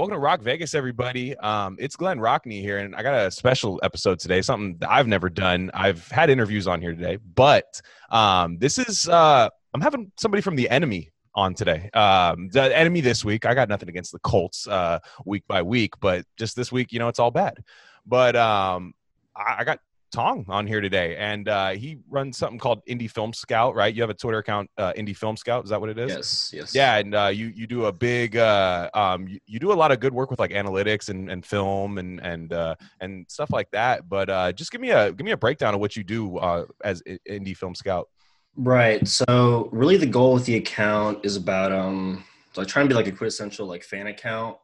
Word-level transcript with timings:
Welcome 0.00 0.14
to 0.14 0.20
Rock 0.20 0.40
Vegas, 0.40 0.74
everybody. 0.74 1.36
Um, 1.36 1.76
it's 1.78 1.94
Glenn 1.94 2.20
Rockney 2.20 2.62
here, 2.62 2.78
and 2.78 2.96
I 2.96 3.02
got 3.02 3.26
a 3.26 3.30
special 3.30 3.78
episode 3.82 4.18
today, 4.18 4.40
something 4.40 4.78
that 4.78 4.90
I've 4.90 5.06
never 5.06 5.28
done. 5.28 5.70
I've 5.74 6.08
had 6.08 6.30
interviews 6.30 6.66
on 6.66 6.80
here 6.80 6.94
today, 6.94 7.18
but 7.34 7.82
um, 8.08 8.56
this 8.56 8.78
is 8.78 9.10
uh, 9.10 9.50
I'm 9.74 9.80
having 9.82 10.10
somebody 10.18 10.40
from 10.40 10.56
the 10.56 10.70
enemy 10.70 11.10
on 11.34 11.52
today. 11.52 11.90
Um, 11.92 12.48
the 12.48 12.74
enemy 12.74 13.02
this 13.02 13.26
week. 13.26 13.44
I 13.44 13.52
got 13.52 13.68
nothing 13.68 13.90
against 13.90 14.12
the 14.12 14.20
Colts 14.20 14.66
uh, 14.66 15.00
week 15.26 15.44
by 15.46 15.60
week, 15.60 15.92
but 16.00 16.24
just 16.38 16.56
this 16.56 16.72
week, 16.72 16.92
you 16.92 16.98
know, 16.98 17.08
it's 17.08 17.18
all 17.18 17.30
bad. 17.30 17.58
But 18.06 18.36
um, 18.36 18.94
I, 19.36 19.56
I 19.58 19.64
got 19.64 19.80
Tong 20.10 20.44
on 20.48 20.66
here 20.66 20.80
today, 20.80 21.16
and 21.16 21.48
uh, 21.48 21.70
he 21.70 21.98
runs 22.08 22.36
something 22.36 22.58
called 22.58 22.80
Indie 22.86 23.10
Film 23.10 23.32
Scout. 23.32 23.74
Right? 23.74 23.94
You 23.94 24.02
have 24.02 24.10
a 24.10 24.14
Twitter 24.14 24.38
account, 24.38 24.70
uh, 24.78 24.92
Indie 24.94 25.16
Film 25.16 25.36
Scout. 25.36 25.64
Is 25.64 25.70
that 25.70 25.80
what 25.80 25.90
it 25.90 25.98
is? 25.98 26.10
Yes. 26.10 26.50
Yes. 26.52 26.74
Yeah, 26.74 26.96
and 26.96 27.14
uh, 27.14 27.26
you 27.26 27.46
you 27.54 27.66
do 27.66 27.86
a 27.86 27.92
big 27.92 28.36
uh, 28.36 28.90
um, 28.94 29.28
you, 29.28 29.38
you 29.46 29.58
do 29.58 29.72
a 29.72 29.74
lot 29.74 29.92
of 29.92 30.00
good 30.00 30.12
work 30.12 30.30
with 30.30 30.40
like 30.40 30.50
analytics 30.50 31.08
and, 31.08 31.30
and 31.30 31.44
film 31.44 31.98
and 31.98 32.20
and 32.20 32.52
uh, 32.52 32.74
and 33.00 33.26
stuff 33.28 33.50
like 33.50 33.70
that. 33.70 34.08
But 34.08 34.30
uh, 34.30 34.52
just 34.52 34.72
give 34.72 34.80
me 34.80 34.90
a 34.90 35.12
give 35.12 35.24
me 35.24 35.32
a 35.32 35.36
breakdown 35.36 35.74
of 35.74 35.80
what 35.80 35.96
you 35.96 36.04
do 36.04 36.38
uh, 36.38 36.66
as 36.84 37.02
Indie 37.28 37.56
Film 37.56 37.74
Scout. 37.74 38.08
Right. 38.56 39.06
So 39.06 39.68
really, 39.72 39.96
the 39.96 40.06
goal 40.06 40.34
with 40.34 40.44
the 40.44 40.56
account 40.56 41.24
is 41.24 41.36
about 41.36 41.72
um, 41.72 42.24
like 42.56 42.66
trying 42.66 42.86
to 42.86 42.88
be 42.88 42.94
like 42.94 43.06
a 43.06 43.12
quintessential 43.12 43.66
like 43.66 43.84
fan 43.84 44.08
account. 44.08 44.56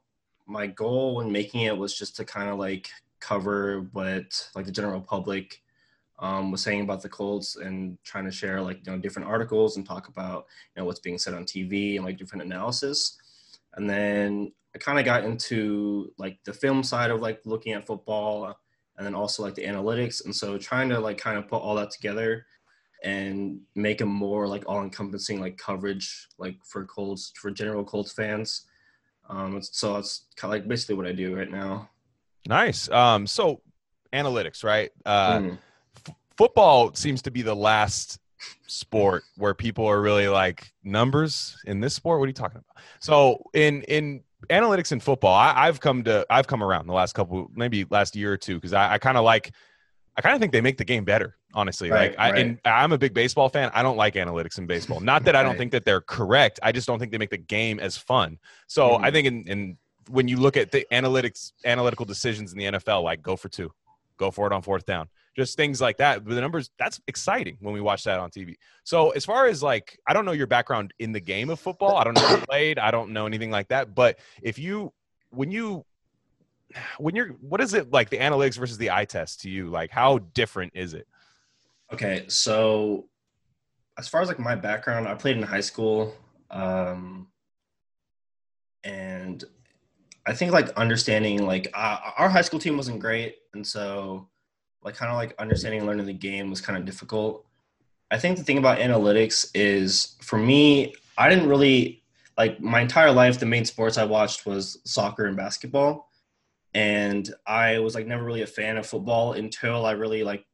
My 0.47 0.67
goal 0.67 1.17
when 1.17 1.33
making 1.33 1.62
it 1.62 1.77
was 1.77 1.97
just 1.97 2.17
to 2.17 2.24
kind 2.24 2.48
of 2.48 2.58
like 2.58 2.89
cover 3.27 3.88
what 3.92 4.48
like 4.55 4.66
the 4.66 4.72
general 4.72 5.00
public 5.00 5.62
um, 6.19 6.50
was 6.50 6.62
saying 6.62 6.82
about 6.82 7.02
the 7.02 7.08
Colts 7.08 7.56
and 7.56 7.98
trying 8.05 8.24
to 8.24 8.30
share 8.30 8.62
like 8.62 8.78
you 8.86 8.92
know 8.92 8.98
different 8.98 9.28
articles 9.28 9.77
and 9.77 9.84
talk 9.84 10.08
about 10.08 10.46
you 10.74 10.80
know 10.80 10.86
what's 10.86 11.00
being 11.00 11.18
said 11.18 11.34
on 11.34 11.44
TV 11.44 11.96
and 11.96 12.05
like 12.05 12.18
different 12.18 12.44
analysis. 12.44 13.18
And 13.74 13.91
then 13.91 14.52
I 14.74 14.78
kind 14.78 14.98
of 14.98 15.05
got 15.05 15.24
into 15.24 16.12
like 16.18 16.38
the 16.44 16.52
film 16.52 16.83
side 16.83 17.10
of 17.10 17.20
like 17.20 17.41
looking 17.44 17.72
at 17.72 17.86
football 17.86 18.56
and 18.96 19.06
then 19.06 19.14
also 19.14 19.42
like 19.42 19.55
the 19.55 19.64
analytics. 19.64 20.24
And 20.24 20.34
so 20.34 20.56
trying 20.56 20.88
to 20.90 21.00
like 21.00 21.18
kind 21.18 21.36
of 21.36 21.48
put 21.48 21.58
all 21.58 21.74
that 21.74 21.90
together 21.90 22.46
and 23.05 23.61
make 23.74 24.00
a 24.00 24.06
more 24.06 24.48
like 24.48 24.64
all-encompassing 24.66 25.38
like 25.38 25.58
coverage 25.58 26.28
like 26.38 26.56
for 26.64 26.86
Colts 26.86 27.33
for 27.36 27.50
general 27.50 27.84
Colts 27.84 28.12
fans. 28.12 28.66
Um, 29.28 29.61
so 29.61 29.94
that's 29.94 30.27
kind 30.36 30.55
of 30.55 30.61
like 30.61 30.68
basically 30.68 30.94
what 30.94 31.06
I 31.06 31.12
do 31.12 31.36
right 31.36 31.50
now. 31.50 31.90
Nice. 32.48 32.89
Um, 32.91 33.27
so 33.27 33.61
analytics, 34.12 34.62
right? 34.64 34.91
Uh, 35.05 35.39
Mm. 35.39 35.58
f- 36.08 36.14
football 36.36 36.94
seems 36.94 37.22
to 37.22 37.30
be 37.30 37.42
the 37.42 37.55
last 37.55 38.19
sport 38.66 39.25
where 39.36 39.55
people 39.55 39.86
are 39.86 40.00
really 40.00 40.28
like 40.28 40.72
numbers 40.84 41.56
in 41.67 41.80
this 41.80 41.94
sport. 41.94 42.19
What 42.20 42.24
are 42.27 42.28
you 42.28 42.33
talking 42.34 42.58
about? 42.58 42.84
So 43.00 43.42
in 43.55 43.83
in 43.83 44.22
analytics 44.50 44.92
in 44.92 45.00
football, 45.00 45.34
I, 45.34 45.52
I've 45.67 45.80
come 45.80 46.05
to 46.05 46.27
I've 46.30 46.47
come 46.47 46.62
around 46.62 46.86
the 46.86 46.92
last 46.92 47.14
couple, 47.14 47.51
maybe 47.55 47.84
last 47.90 48.14
year 48.14 48.33
or 48.33 48.36
two, 48.36 48.55
because 48.57 48.73
I, 48.73 48.95
I 48.95 48.98
kind 48.98 49.17
of 49.17 49.24
like 49.24 49.52
I 50.17 50.23
kind 50.23 50.34
of 50.34 50.40
think 50.40 50.52
they 50.52 50.61
make 50.61 50.78
the 50.78 50.84
game 50.84 51.05
better. 51.05 51.36
Honestly, 51.55 51.90
Right, 51.90 52.11
like 52.11 52.18
I, 52.18 52.30
right. 52.33 52.40
and 52.40 52.61
I'm 52.67 52.92
a 52.92 52.98
big 52.98 53.14
baseball 53.14 53.48
fan. 53.48 53.70
I 53.73 53.83
don't 53.83 53.96
like 53.96 54.13
analytics 54.14 54.58
in 54.58 54.67
baseball. 54.67 55.01
Not 55.01 55.24
that 55.24 55.34
I 55.34 55.42
don't 55.42 55.52
Right. 55.52 55.58
think 55.58 55.73
that 55.73 55.86
they're 55.86 56.02
correct. 56.02 56.61
I 56.63 56.70
just 56.70 56.86
don't 56.86 56.98
think 56.98 57.13
they 57.13 57.18
make 57.18 57.30
the 57.30 57.39
game 57.39 57.80
as 57.80 57.96
fun. 57.96 58.39
So 58.67 58.90
Mhm. 58.90 59.05
I 59.05 59.11
think 59.11 59.27
in, 59.27 59.48
in 59.48 59.78
when 60.08 60.28
you 60.28 60.36
look 60.36 60.56
at 60.56 60.70
the 60.70 60.86
analytics 60.92 61.52
analytical 61.64 62.06
decisions 62.06 62.52
in 62.52 62.58
the 62.58 62.64
NFL, 62.64 63.02
like 63.02 63.22
go 63.22 63.36
for 63.36 63.48
two, 63.48 63.72
go 64.17 64.30
for 64.30 64.46
it 64.46 64.52
on 64.52 64.62
fourth 64.62 64.86
down, 64.86 65.08
just 65.36 65.56
things 65.56 65.80
like 65.80 65.98
that. 65.98 66.24
The 66.24 66.40
numbers 66.40 66.70
that's 66.78 67.00
exciting 67.06 67.56
when 67.61 67.74
we 67.74 67.80
watch 67.80 68.05
that 68.05 68.18
on 68.18 68.30
TV. 68.30 68.55
So 68.84 69.11
as 69.11 69.24
far 69.24 69.46
as 69.46 69.62
like, 69.62 69.98
I 70.06 70.12
don't 70.12 70.24
know 70.24 70.33
your 70.33 70.46
background 70.46 70.95
in 70.98 71.12
the 71.12 71.20
game 71.20 71.50
of 71.50 71.61
football. 71.61 71.96
I 71.96 72.05
don't 72.05 72.14
know 72.14 72.28
you 72.28 72.39
played. 72.39 72.78
I 72.78 72.90
don't 72.90 73.12
know 73.12 73.27
anything 73.27 73.50
like 73.50 73.68
that. 73.68 73.95
But 73.95 74.18
if 74.42 74.58
you 74.58 74.92
when 75.30 75.50
you 75.50 75.84
when 76.98 77.14
you're 77.14 77.28
what 77.40 77.61
is 77.61 77.74
it 77.74 77.92
like 77.92 78.11
the 78.11 78.18
analytics 78.18 78.56
versus 78.58 78.78
the 78.78 78.90
eye 78.90 79.05
test 79.05 79.42
to 79.42 79.50
you? 79.50 79.68
Like 79.68 79.90
how 79.90 80.18
different 80.34 80.72
is 80.74 80.95
it? 80.95 81.06
Okay, 81.92 82.24
so 82.28 83.08
as 83.98 84.08
far 84.08 84.20
as 84.20 84.28
like 84.28 84.39
my 84.39 84.55
background, 84.55 85.06
I 85.06 85.14
played 85.14 85.36
in 85.36 85.42
high 85.42 85.61
school, 85.61 86.14
um, 86.50 87.28
and 88.83 89.45
I 90.27 90.35
think 90.35 90.53
like 90.53 90.70
understanding 90.70 91.47
like 91.47 91.70
uh, 91.73 91.98
our 92.19 92.29
high 92.29 92.42
school 92.42 92.59
team 92.59 92.77
wasn't 92.77 93.01
great, 93.01 93.37
and 93.55 93.67
so 93.67 94.29
like 94.83 94.97
kind 94.97 95.11
of 95.11 95.17
like 95.17 95.35
understanding 95.39 95.81
and 95.81 95.89
learning 95.89 96.07
the 96.07 96.13
game 96.13 96.51
was 96.51 96.61
kind 96.61 96.79
of 96.79 96.85
difficult. 96.85 97.47
I 98.11 98.19
think 98.19 98.37
the 98.37 98.45
thing 98.45 98.59
about 98.59 98.79
analytics 98.79 99.51
is 99.55 100.17
for 100.23 100.39
me, 100.39 100.95
I 101.19 101.29
didn't 101.29 101.48
really 101.48 102.03
like 102.37 102.61
my 102.61 102.81
entire 102.81 103.13
life. 103.13 103.39
The 103.39 103.47
main 103.47 103.64
sports 103.64 103.98
I 103.98 104.05
watched 104.05 104.47
was 104.47 104.79
soccer 104.85 105.27
and 105.27 105.37
basketball, 105.37 106.11
and 106.75 107.33
I 107.47 107.79
was 107.79 107.95
like 107.95 108.07
never 108.07 108.25
really 108.25 108.43
a 108.43 108.47
fan 108.47 108.77
of 108.77 108.87
football 108.87 109.33
until 109.35 109.87
I 109.87 109.93
really 109.93 110.25
like 110.25 110.45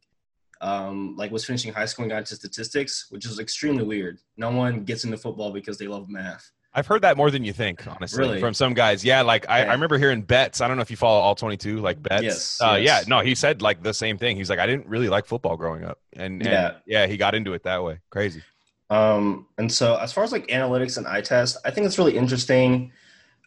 um, 0.60 1.16
like 1.16 1.30
was 1.30 1.44
finishing 1.44 1.72
high 1.72 1.86
school 1.86 2.04
and 2.04 2.10
got 2.10 2.18
into 2.18 2.36
statistics, 2.36 3.06
which 3.10 3.26
is 3.26 3.38
extremely 3.38 3.84
weird. 3.84 4.18
No 4.36 4.50
one 4.50 4.84
gets 4.84 5.04
into 5.04 5.16
football 5.16 5.50
because 5.50 5.76
they 5.76 5.88
love 5.88 6.08
math. 6.08 6.50
I've 6.74 6.86
heard 6.86 7.02
that 7.02 7.18
more 7.18 7.30
than 7.30 7.44
you 7.44 7.52
think, 7.52 7.86
honestly, 7.86 8.18
Really? 8.18 8.40
from 8.40 8.54
some 8.54 8.72
guys. 8.72 9.04
Yeah, 9.04 9.20
like 9.22 9.48
I, 9.48 9.64
I 9.64 9.72
remember 9.72 9.98
hearing 9.98 10.22
bets. 10.22 10.60
I 10.62 10.68
don't 10.68 10.76
know 10.78 10.82
if 10.82 10.90
you 10.90 10.96
follow 10.96 11.20
all 11.20 11.34
twenty 11.34 11.56
two, 11.58 11.80
like 11.80 12.02
bets. 12.02 12.22
Yes, 12.22 12.60
Uh, 12.62 12.78
yes. 12.80 13.02
Yeah, 13.04 13.08
no, 13.08 13.20
he 13.20 13.34
said 13.34 13.60
like 13.60 13.82
the 13.82 13.92
same 13.92 14.16
thing. 14.16 14.36
He's 14.36 14.48
like, 14.48 14.58
I 14.58 14.66
didn't 14.66 14.86
really 14.86 15.08
like 15.10 15.26
football 15.26 15.56
growing 15.56 15.84
up, 15.84 15.98
and, 16.14 16.40
and 16.40 16.44
Yeah. 16.44 16.72
yeah, 16.86 17.06
he 17.06 17.16
got 17.18 17.34
into 17.34 17.52
it 17.52 17.62
that 17.64 17.82
way. 17.84 17.98
Crazy. 18.10 18.42
Um, 18.88 19.46
and 19.58 19.70
so 19.70 19.96
as 19.96 20.12
far 20.12 20.24
as 20.24 20.32
like 20.32 20.46
analytics 20.48 20.96
and 20.98 21.06
eye 21.06 21.20
test, 21.20 21.56
I 21.64 21.70
think 21.70 21.86
it's 21.86 21.98
really 21.98 22.16
interesting 22.16 22.92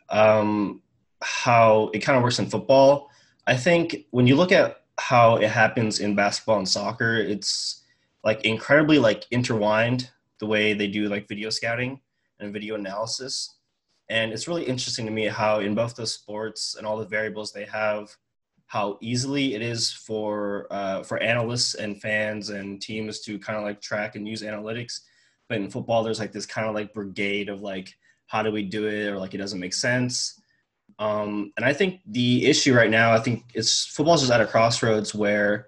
um, 0.09 0.81
how 1.21 1.89
it 1.93 1.99
kind 1.99 2.17
of 2.17 2.23
works 2.23 2.39
in 2.39 2.47
football. 2.47 3.09
I 3.47 3.55
think 3.57 4.05
when 4.11 4.27
you 4.27 4.35
look 4.35 4.51
at 4.51 4.83
how 4.99 5.37
it 5.37 5.49
happens 5.49 5.99
in 5.99 6.15
basketball 6.15 6.57
and 6.57 6.67
soccer, 6.67 7.17
it's 7.17 7.83
like 8.23 8.43
incredibly 8.45 8.97
like 8.97 9.25
intertwined 9.31 10.09
the 10.39 10.45
way 10.47 10.73
they 10.73 10.87
do 10.87 11.09
like 11.09 11.27
video 11.27 11.49
scouting 11.49 11.99
and 12.39 12.53
video 12.53 12.75
analysis. 12.75 13.57
And 14.09 14.31
it's 14.31 14.47
really 14.47 14.63
interesting 14.63 15.05
to 15.05 15.11
me 15.11 15.25
how 15.25 15.59
in 15.59 15.73
both 15.73 15.95
those 15.95 16.13
sports 16.13 16.75
and 16.75 16.85
all 16.85 16.97
the 16.97 17.07
variables 17.07 17.51
they 17.51 17.65
have, 17.65 18.15
how 18.67 18.97
easily 19.01 19.55
it 19.55 19.61
is 19.61 19.91
for 19.91 20.67
uh, 20.71 21.03
for 21.03 21.21
analysts 21.21 21.75
and 21.75 22.01
fans 22.01 22.49
and 22.49 22.81
teams 22.81 23.21
to 23.21 23.39
kind 23.39 23.57
of 23.57 23.63
like 23.63 23.81
track 23.81 24.15
and 24.15 24.27
use 24.27 24.41
analytics. 24.41 25.01
But 25.47 25.57
in 25.57 25.69
football, 25.69 26.03
there's 26.03 26.19
like 26.19 26.31
this 26.31 26.45
kind 26.45 26.67
of 26.67 26.73
like 26.73 26.93
brigade 26.93 27.49
of 27.49 27.61
like, 27.61 27.93
how 28.27 28.41
do 28.41 28.51
we 28.51 28.63
do 28.63 28.87
it, 28.87 29.07
or 29.07 29.17
like 29.17 29.33
it 29.33 29.37
doesn't 29.37 29.59
make 29.59 29.73
sense. 29.73 30.41
Um, 30.97 31.51
and 31.57 31.65
I 31.65 31.73
think 31.73 32.01
the 32.07 32.45
issue 32.45 32.73
right 32.73 32.89
now, 32.89 33.11
I 33.11 33.19
think 33.19 33.43
it's 33.53 33.85
football's 33.85 34.21
just 34.21 34.31
at 34.31 34.41
a 34.41 34.47
crossroads 34.47 35.13
where 35.13 35.67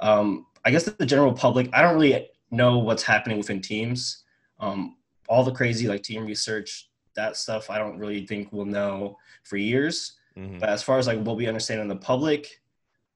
um, 0.00 0.46
I 0.64 0.70
guess 0.70 0.84
the 0.84 1.06
general 1.06 1.32
public, 1.32 1.68
I 1.72 1.82
don't 1.82 1.94
really 1.94 2.28
know 2.50 2.78
what's 2.78 3.02
happening 3.02 3.38
within 3.38 3.60
teams. 3.60 4.24
Um, 4.60 4.96
all 5.28 5.44
the 5.44 5.52
crazy 5.52 5.88
like 5.88 6.02
team 6.02 6.26
research, 6.26 6.90
that 7.14 7.36
stuff, 7.36 7.70
I 7.70 7.78
don't 7.78 7.98
really 7.98 8.26
think 8.26 8.52
we'll 8.52 8.64
know 8.64 9.18
for 9.44 9.56
years. 9.56 10.16
Mhm. 10.36 10.60
But 10.60 10.68
as 10.68 10.82
far 10.82 10.98
as 10.98 11.06
like 11.06 11.20
what 11.20 11.36
we 11.36 11.46
understand 11.46 11.80
in 11.80 11.88
the 11.88 11.96
public, 11.96 12.60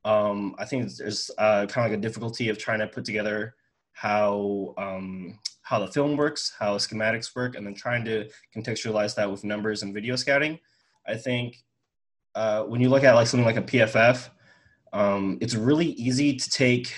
um, 0.04 0.54
I 0.58 0.64
think 0.64 0.94
there's 0.96 1.30
uh, 1.38 1.66
kind 1.66 1.84
of 1.86 1.90
like 1.90 1.98
a 1.98 2.02
difficulty 2.02 2.48
of 2.48 2.58
trying 2.58 2.78
to 2.80 2.86
put 2.86 3.04
together 3.04 3.54
how 3.92 4.74
um, 4.76 5.38
how 5.62 5.80
the 5.80 5.88
film 5.88 6.16
works, 6.16 6.52
how 6.58 6.76
schematics 6.76 7.34
work, 7.34 7.56
and 7.56 7.66
then 7.66 7.74
trying 7.74 8.04
to 8.04 8.28
contextualize 8.54 9.14
that 9.16 9.30
with 9.30 9.42
numbers 9.42 9.82
and 9.82 9.92
video 9.94 10.14
scouting. 10.14 10.58
I 11.06 11.16
think 11.16 11.64
uh, 12.34 12.64
when 12.64 12.80
you 12.80 12.88
look 12.88 13.02
at 13.02 13.14
like 13.14 13.26
something 13.26 13.46
like 13.46 13.56
a 13.56 13.62
PFF, 13.62 14.28
um, 14.92 15.38
it's 15.40 15.54
really 15.54 15.86
easy 15.86 16.36
to 16.36 16.50
take 16.50 16.92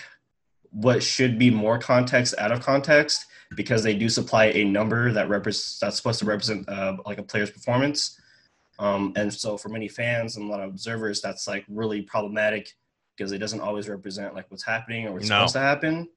what 0.71 1.03
should 1.03 1.39
be 1.39 1.51
more 1.51 1.79
context 1.79 2.35
out 2.39 2.53
of 2.53 2.61
context 2.61 3.27
because 3.57 3.83
they 3.83 3.95
do 3.95 4.09
supply 4.09 4.47
a 4.47 4.65
number 4.65 5.11
that 5.13 5.29
represents 5.29 5.79
that's 5.79 5.97
supposed 5.97 6.19
to 6.19 6.27
represent 6.27 6.69
uh, 6.69 6.97
like 7.07 7.19
a 7.19 7.23
player's 7.23 7.51
performance. 7.51 8.21
Um, 8.79 9.13
and 9.17 9.33
so 9.33 9.57
for 9.57 9.71
many 9.71 9.89
fans 9.89 10.37
and 10.37 10.49
a 10.49 10.51
lot 10.51 10.61
of 10.61 10.69
observers, 10.71 11.21
that's 11.21 11.49
like 11.49 11.65
really 11.69 12.03
problematic 12.03 12.73
because 13.17 13.33
it 13.33 13.39
doesn't 13.39 13.61
always 13.61 13.89
represent 13.89 14.35
like 14.35 14.51
what's 14.51 14.65
happening 14.65 15.07
or 15.07 15.13
what's 15.13 15.29
No. 15.29 15.47
supposed 15.47 15.55
to 15.55 15.61
happen. 15.61 16.09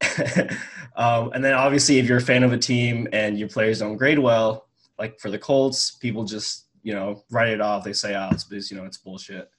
um, 0.96 1.32
and 1.32 1.44
then 1.44 1.54
obviously, 1.54 1.98
if 1.98 2.06
you're 2.06 2.18
a 2.18 2.22
fan 2.22 2.44
of 2.44 2.52
a 2.52 2.58
team 2.58 3.08
and 3.12 3.38
your 3.38 3.48
players 3.48 3.80
don't 3.80 3.96
grade 3.96 4.18
well, 4.18 4.68
like 4.98 5.18
for 5.18 5.30
the 5.30 5.38
Colts, 5.38 5.92
people 5.92 6.24
just 6.24 6.66
you 6.82 6.94
know 6.94 7.24
write 7.30 7.48
it 7.48 7.60
off. 7.60 7.82
They 7.82 7.92
say, 7.92 8.14
"Oh, 8.14 8.28
it's 8.30 8.70
you 8.70 8.76
know 8.76 8.84
it's 8.84 8.98
bullshit." 8.98 9.50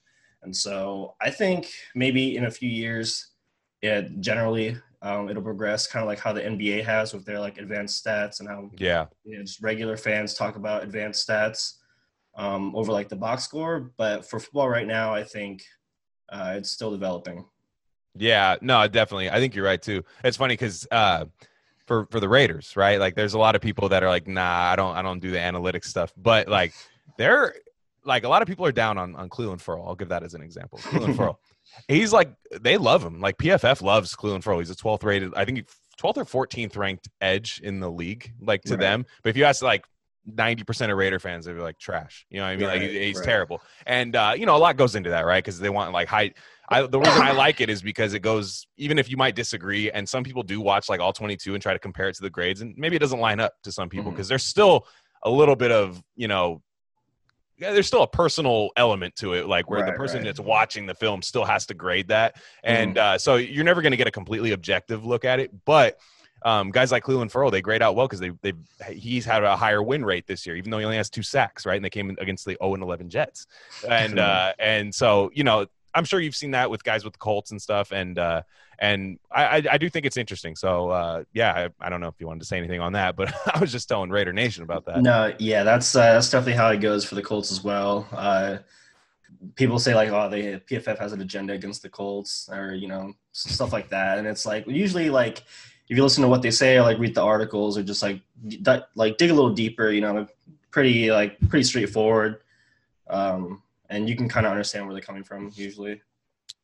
And 0.42 0.56
so 0.56 1.14
I 1.20 1.30
think 1.30 1.70
maybe 1.94 2.36
in 2.36 2.46
a 2.46 2.50
few 2.50 2.70
years, 2.70 3.29
it 3.82 4.20
generally 4.20 4.76
um, 5.02 5.30
it'll 5.30 5.42
progress, 5.42 5.86
kind 5.86 6.02
of 6.02 6.06
like 6.06 6.18
how 6.18 6.32
the 6.32 6.42
NBA 6.42 6.84
has 6.84 7.14
with 7.14 7.24
their 7.24 7.40
like 7.40 7.58
advanced 7.58 8.04
stats 8.04 8.40
and 8.40 8.48
how 8.48 8.70
Yeah, 8.76 9.06
you 9.24 9.36
know, 9.36 9.42
just 9.42 9.62
regular 9.62 9.96
fans 9.96 10.34
talk 10.34 10.56
about 10.56 10.82
advanced 10.82 11.26
stats 11.26 11.74
um, 12.36 12.74
over 12.76 12.92
like 12.92 13.08
the 13.08 13.16
box 13.16 13.44
score. 13.44 13.92
But 13.96 14.28
for 14.28 14.38
football 14.38 14.68
right 14.68 14.86
now, 14.86 15.14
I 15.14 15.24
think 15.24 15.62
uh, 16.30 16.54
it's 16.56 16.70
still 16.70 16.90
developing. 16.90 17.46
yeah, 18.14 18.56
no, 18.60 18.86
definitely. 18.88 19.30
I 19.30 19.38
think 19.38 19.54
you're 19.54 19.64
right 19.64 19.80
too. 19.80 20.04
It's 20.22 20.36
funny 20.36 20.54
because 20.54 20.86
uh, 20.90 21.24
for 21.86 22.06
for 22.10 22.20
the 22.20 22.28
Raiders, 22.28 22.76
right? 22.76 23.00
Like, 23.00 23.14
there's 23.14 23.34
a 23.34 23.38
lot 23.38 23.54
of 23.54 23.62
people 23.62 23.88
that 23.88 24.02
are 24.02 24.10
like, 24.10 24.28
nah, 24.28 24.70
I 24.70 24.76
don't, 24.76 24.94
I 24.94 25.00
don't 25.02 25.20
do 25.20 25.30
the 25.30 25.38
analytics 25.38 25.86
stuff, 25.86 26.12
but 26.16 26.46
like, 26.46 26.74
they're 27.16 27.54
like 28.04 28.24
a 28.24 28.28
lot 28.28 28.42
of 28.42 28.48
people 28.48 28.64
are 28.66 28.72
down 28.72 28.98
on 28.98 29.14
on 29.16 29.28
Clelin 29.28 29.60
Ferrell. 29.60 29.86
I'll 29.86 29.94
give 29.94 30.08
that 30.08 30.22
as 30.22 30.34
an 30.34 30.42
example. 30.42 30.78
Clelin 30.78 31.16
Ferrell. 31.16 31.40
He's 31.88 32.12
like 32.12 32.32
they 32.60 32.76
love 32.76 33.04
him. 33.04 33.20
Like 33.20 33.36
PFF 33.38 33.82
loves 33.82 34.14
Clelin 34.16 34.42
Ferrell. 34.42 34.58
He's 34.60 34.70
a 34.70 34.74
12th 34.74 35.04
rated. 35.04 35.34
I 35.34 35.44
think 35.44 35.66
12th 36.00 36.16
or 36.32 36.46
14th 36.46 36.76
ranked 36.76 37.08
edge 37.20 37.60
in 37.62 37.78
the 37.80 37.90
league, 37.90 38.32
like 38.40 38.62
to 38.62 38.70
Right. 38.74 38.80
them. 38.80 39.06
But 39.22 39.30
if 39.30 39.36
you 39.36 39.44
ask 39.44 39.62
like 39.62 39.84
90% 40.30 40.90
of 40.90 40.96
Raider 40.98 41.18
fans, 41.18 41.44
they'd 41.46 41.54
be 41.54 41.60
like 41.60 41.78
trash. 41.78 42.26
You 42.30 42.38
know 42.38 42.44
what 42.44 42.50
I 42.50 42.56
mean? 42.56 42.66
like 42.66 42.80
Right, 42.80 42.90
he- 42.90 43.04
he's 43.06 43.16
right. 43.18 43.24
terrible. 43.24 43.60
And 43.86 44.14
uh, 44.16 44.34
you 44.36 44.46
know, 44.46 44.56
a 44.56 44.58
lot 44.58 44.76
goes 44.76 44.94
into 44.94 45.10
that, 45.10 45.24
right? 45.26 45.42
Because 45.42 45.58
they 45.58 45.70
want 45.70 45.92
like 45.92 46.08
high. 46.08 46.32
I, 46.72 46.86
the 46.86 47.00
reason 47.00 47.20
I 47.22 47.32
like 47.32 47.60
it 47.60 47.68
is 47.68 47.82
because 47.82 48.14
it 48.14 48.20
goes 48.20 48.66
even 48.76 48.98
if 48.98 49.10
you 49.10 49.16
might 49.16 49.34
disagree, 49.34 49.90
and 49.90 50.08
some 50.08 50.22
people 50.22 50.42
do 50.44 50.60
watch 50.60 50.88
like 50.88 51.00
all 51.00 51.12
22 51.12 51.54
and 51.54 51.60
try 51.62 51.72
to 51.72 51.78
compare 51.80 52.08
it 52.08 52.14
to 52.16 52.22
the 52.22 52.30
grades, 52.30 52.60
and 52.60 52.74
maybe 52.78 52.94
it 52.96 53.00
doesn't 53.00 53.18
line 53.18 53.40
up 53.40 53.54
to 53.64 53.72
some 53.72 53.88
people 53.88 54.10
because 54.12 54.28
there's 54.28 54.44
still 54.44 54.86
a 55.24 55.30
little 55.30 55.56
bit 55.56 55.72
of 55.72 56.02
you 56.16 56.28
know 56.28 56.62
there's 57.60 57.86
still 57.86 58.02
a 58.02 58.08
personal 58.08 58.70
element 58.76 59.14
to 59.16 59.34
it, 59.34 59.46
like 59.46 59.70
where 59.70 59.84
the 59.84 59.92
person 59.92 60.18
right. 60.18 60.24
that's 60.24 60.40
watching 60.40 60.86
the 60.86 60.94
film 60.94 61.22
still 61.22 61.44
has 61.44 61.66
to 61.66 61.74
grade 61.74 62.08
that, 62.08 62.36
and 62.64 62.98
uh, 62.98 63.18
so 63.18 63.36
you're 63.36 63.64
never 63.64 63.82
going 63.82 63.92
to 63.92 63.96
get 63.96 64.06
a 64.06 64.10
completely 64.10 64.52
objective 64.52 65.04
look 65.04 65.24
at 65.24 65.38
it. 65.40 65.50
But 65.64 65.98
um, 66.42 66.70
guys 66.70 66.90
like 66.90 67.04
Clelin 67.04 67.30
Ferrell, 67.30 67.50
they 67.50 67.60
grade 67.60 67.82
out 67.82 67.94
well 67.94 68.06
because 68.06 68.20
they 68.20 68.30
they 68.42 68.54
he's 68.90 69.24
had 69.24 69.44
a 69.44 69.56
higher 69.56 69.82
win 69.82 70.04
rate 70.04 70.26
this 70.26 70.46
year, 70.46 70.56
even 70.56 70.70
though 70.70 70.78
he 70.78 70.84
only 70.84 70.96
has 70.96 71.10
two 71.10 71.22
sacks, 71.22 71.66
right? 71.66 71.76
And 71.76 71.84
they 71.84 71.90
came 71.90 72.10
against 72.18 72.46
the 72.46 72.56
0 72.62 72.74
and 72.74 72.82
11 72.82 73.10
Jets, 73.10 73.46
and 73.88 74.18
uh, 74.18 74.52
and 74.58 74.94
so 74.94 75.30
you 75.34 75.44
know 75.44 75.66
I'm 75.94 76.04
sure 76.04 76.20
you've 76.20 76.36
seen 76.36 76.52
that 76.52 76.70
with 76.70 76.84
guys 76.84 77.04
with 77.04 77.14
the 77.14 77.18
Colts 77.18 77.50
and 77.50 77.60
stuff, 77.60 77.92
and 77.92 78.18
uh, 78.18 78.42
and 78.78 79.18
I, 79.30 79.44
I 79.44 79.62
I 79.72 79.78
do 79.78 79.88
think 79.90 80.06
it's 80.06 80.16
interesting. 80.16 80.56
So 80.56 80.90
uh, 80.90 81.24
yeah, 81.32 81.68
I, 81.80 81.86
I 81.86 81.88
don't 81.88 82.00
know 82.00 82.08
if 82.08 82.14
you 82.18 82.26
wanted 82.26 82.40
to 82.40 82.46
say 82.46 82.58
anything 82.58 82.80
on 82.80 82.92
that, 82.92 83.16
but 83.16 83.32
I 83.54 83.58
was 83.58 83.72
just 83.72 83.88
telling 83.88 84.10
Raider 84.10 84.32
Nation 84.32 84.62
about 84.62 84.84
that. 84.86 85.02
No, 85.02 85.32
yeah, 85.38 85.62
that's 85.62 85.94
uh, 85.94 86.12
that's 86.14 86.30
definitely 86.30 86.54
how 86.54 86.70
it 86.70 86.78
goes 86.78 87.04
for 87.04 87.14
the 87.14 87.22
Colts 87.22 87.50
as 87.50 87.64
well. 87.64 88.06
Uh, 88.12 88.58
people 89.54 89.78
say 89.78 89.94
like, 89.94 90.10
oh, 90.10 90.28
the 90.28 90.60
PFF 90.68 90.98
has 90.98 91.12
an 91.12 91.20
agenda 91.20 91.52
against 91.52 91.82
the 91.82 91.88
Colts, 91.88 92.48
or 92.52 92.74
you 92.74 92.88
know, 92.88 93.12
stuff 93.32 93.72
like 93.72 93.88
that, 93.88 94.18
and 94.18 94.26
it's 94.26 94.46
like 94.46 94.66
usually 94.66 95.10
like 95.10 95.42
if 95.88 95.96
you 95.96 96.02
listen 96.02 96.22
to 96.22 96.28
what 96.28 96.42
they 96.42 96.52
say, 96.52 96.76
or 96.76 96.82
like 96.82 96.98
read 96.98 97.14
the 97.14 97.22
articles, 97.22 97.76
or 97.76 97.82
just 97.82 98.02
like 98.02 98.20
like 98.94 99.18
dig 99.18 99.30
a 99.30 99.34
little 99.34 99.52
deeper, 99.52 99.90
you 99.90 100.00
know, 100.00 100.26
pretty 100.70 101.10
like 101.10 101.38
pretty 101.48 101.64
straightforward, 101.64 102.42
um, 103.08 103.62
and 103.90 104.08
you 104.08 104.16
can 104.16 104.28
kind 104.28 104.46
of 104.46 104.52
understand 104.52 104.86
where 104.86 104.94
they're 104.94 105.02
coming 105.02 105.22
from 105.24 105.50
usually. 105.54 106.00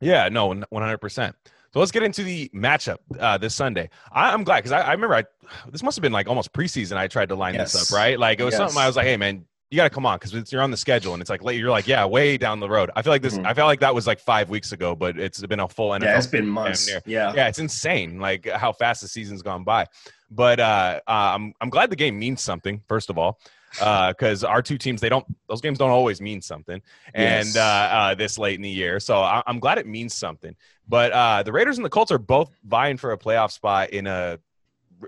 Yeah, 0.00 0.28
no, 0.28 0.46
one 0.46 0.64
hundred 0.72 0.98
percent. 0.98 1.36
So 1.72 1.80
let's 1.80 1.92
get 1.92 2.02
into 2.02 2.22
the 2.22 2.48
matchup 2.54 2.98
uh, 3.18 3.36
this 3.36 3.54
Sunday. 3.54 3.90
I, 4.10 4.32
I'm 4.32 4.44
glad 4.44 4.58
because 4.58 4.72
I, 4.72 4.80
I 4.80 4.92
remember 4.92 5.14
I 5.14 5.24
this 5.68 5.82
must 5.82 5.96
have 5.96 6.02
been 6.02 6.12
like 6.12 6.26
almost 6.28 6.52
preseason. 6.52 6.96
I 6.96 7.06
tried 7.08 7.28
to 7.28 7.34
line 7.34 7.56
this 7.56 7.74
up, 7.92 7.94
right? 7.94 8.18
Like 8.18 8.40
it 8.40 8.44
was 8.44 8.52
Yes. 8.52 8.58
something 8.58 8.78
I 8.78 8.86
was 8.86 8.96
like, 8.96 9.06
hey 9.06 9.16
man, 9.18 9.44
you 9.70 9.76
got 9.76 9.84
to 9.84 9.90
come 9.90 10.06
on 10.06 10.18
because 10.18 10.52
you're 10.52 10.62
on 10.62 10.70
the 10.70 10.76
schedule, 10.76 11.12
and 11.12 11.20
it's 11.20 11.28
like 11.28 11.42
late. 11.42 11.58
You're 11.58 11.70
like, 11.70 11.86
yeah, 11.88 12.04
way 12.06 12.36
down 12.38 12.60
the 12.60 12.68
road. 12.68 12.90
I 12.96 13.02
feel 13.02 13.12
like 13.12 13.20
this. 13.22 13.36
Mhm. 13.36 13.44
I 13.46 13.52
felt 13.52 13.66
like 13.66 13.80
that 13.80 13.94
was 13.94 14.06
like 14.06 14.20
five 14.20 14.48
weeks 14.48 14.72
ago, 14.72 14.94
but 14.94 15.18
it's 15.18 15.44
been 15.46 15.60
a 15.60 15.68
full 15.68 15.90
NFL. 15.90 16.02
Yeah, 16.04 16.16
it's 16.18 16.26
been 16.28 16.46
months. 16.48 16.90
Yeah, 17.06 17.32
yeah, 17.34 17.48
it's 17.48 17.58
insane, 17.58 18.20
like 18.20 18.48
how 18.48 18.72
fast 18.72 19.02
the 19.02 19.08
season's 19.08 19.42
gone 19.42 19.64
by. 19.64 19.86
But 20.30 20.60
uh, 20.60 21.00
uh, 21.06 21.10
I'm 21.34 21.52
I'm 21.60 21.68
glad 21.70 21.90
the 21.90 21.96
game 21.96 22.18
means 22.18 22.42
something. 22.42 22.80
First 22.88 23.10
of 23.10 23.18
all, 23.18 23.38
because 23.78 24.44
our 24.44 24.62
two 24.62 24.78
teams 24.78 25.00
they 25.00 25.08
don't 25.08 25.26
those 25.48 25.60
games 25.60 25.78
don't 25.78 25.90
always 25.90 26.20
mean 26.20 26.40
something, 26.40 26.80
and 27.14 27.46
Yes. 27.46 27.56
uh, 27.56 27.60
uh, 27.60 28.14
this 28.14 28.38
late 28.38 28.54
in 28.54 28.62
the 28.62 28.70
year, 28.70 29.00
so 29.00 29.20
I, 29.20 29.42
I'm 29.46 29.58
glad 29.58 29.78
it 29.78 29.86
means 29.86 30.14
something. 30.14 30.54
But 30.88 31.12
uh, 31.12 31.42
the 31.42 31.52
Raiders 31.52 31.78
and 31.78 31.84
the 31.84 31.90
Colts 31.90 32.10
are 32.12 32.18
both 32.18 32.50
vying 32.64 32.96
for 32.96 33.12
a 33.12 33.18
playoff 33.18 33.52
spot 33.52 33.90
in 33.90 34.06
a 34.06 34.38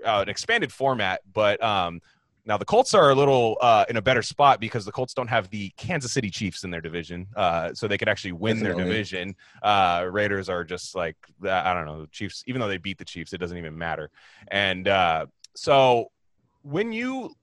uh, 0.05 0.21
an 0.21 0.29
expanded 0.29 0.71
format, 0.71 1.21
but. 1.33 1.61
Um, 1.63 2.01
now 2.45 2.57
the 2.57 2.65
Colts 2.65 2.95
are 2.95 3.11
a 3.11 3.15
little 3.15 3.57
uh, 3.61 3.85
in 3.89 3.97
a 3.97 4.01
better 4.01 4.23
spot 4.23 4.59
because 4.59 4.83
the 4.83 4.91
Colts 4.91 5.13
don't 5.13 5.27
have 5.27 5.51
the 5.51 5.69
Kansas 5.77 6.11
City 6.11 6.31
Chiefs 6.31 6.63
in 6.63 6.71
their 6.71 6.81
division, 6.81 7.27
uh, 7.35 7.75
so 7.75 7.87
they 7.87 7.97
could 7.97 8.09
actually 8.09 8.31
win 8.31 8.63
their 8.63 8.73
division. 8.73 9.35
Uh, 9.61 10.07
Raiders 10.09 10.49
are 10.49 10.63
just 10.63 10.95
like 10.95 11.15
I 11.43 11.73
don't 11.75 11.85
know 11.85 12.01
the 12.01 12.07
Chiefs. 12.07 12.43
Even 12.47 12.59
though 12.59 12.67
they 12.67 12.77
beat 12.77 12.97
the 12.97 13.05
Chiefs, 13.05 13.33
it 13.33 13.37
doesn't 13.37 13.57
even 13.57 13.77
matter. 13.77 14.09
And 14.47 14.87
uh, 14.87 15.27
so 15.55 16.09
when 16.63 16.91
you, 16.91 17.35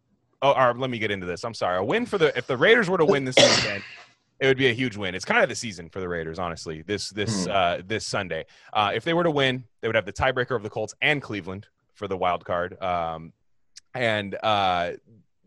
oh, 0.54 0.60
or 0.60 0.74
let 0.74 0.90
me 0.90 0.98
get 0.98 1.10
into 1.10 1.26
this. 1.26 1.44
I'm 1.44 1.54
sorry. 1.54 1.78
A 1.78 1.84
win 1.84 2.06
for 2.06 2.18
the 2.18 2.36
if 2.36 2.46
the 2.46 2.56
Raiders 2.56 2.88
were 2.90 2.98
to 2.98 3.04
win 3.04 3.24
this 3.24 3.36
weekend. 3.36 3.82
It 4.38 4.46
would 4.48 4.58
be 4.58 4.68
a 4.68 4.72
huge 4.74 4.98
win. 4.98 5.14
It's 5.14 5.24
kind 5.24 5.42
of 5.42 5.48
the 5.48 5.54
season 5.54 5.88
for 5.88 5.98
the 5.98 6.08
Raiders, 6.08 6.38
honestly. 6.38 6.82
This 6.82 7.08
this 7.10 7.46
Mhm. 7.46 7.54
uh, 7.54 7.82
this 7.86 8.06
Sunday, 8.06 8.44
uh, 8.74 8.92
if 8.94 9.02
they 9.02 9.14
were 9.14 9.24
to 9.24 9.30
win, 9.30 9.64
they 9.80 9.88
would 9.88 9.94
have 9.94 10.04
the 10.04 10.12
tiebreaker 10.12 10.54
of 10.54 10.62
the 10.62 10.68
Colts 10.68 10.94
and 11.00 11.22
Cleveland 11.22 11.68
for 11.94 12.06
the 12.06 12.16
wild 12.18 12.44
card. 12.44 12.80
Um, 12.82 13.32
and 13.94 14.36
uh, 14.42 14.92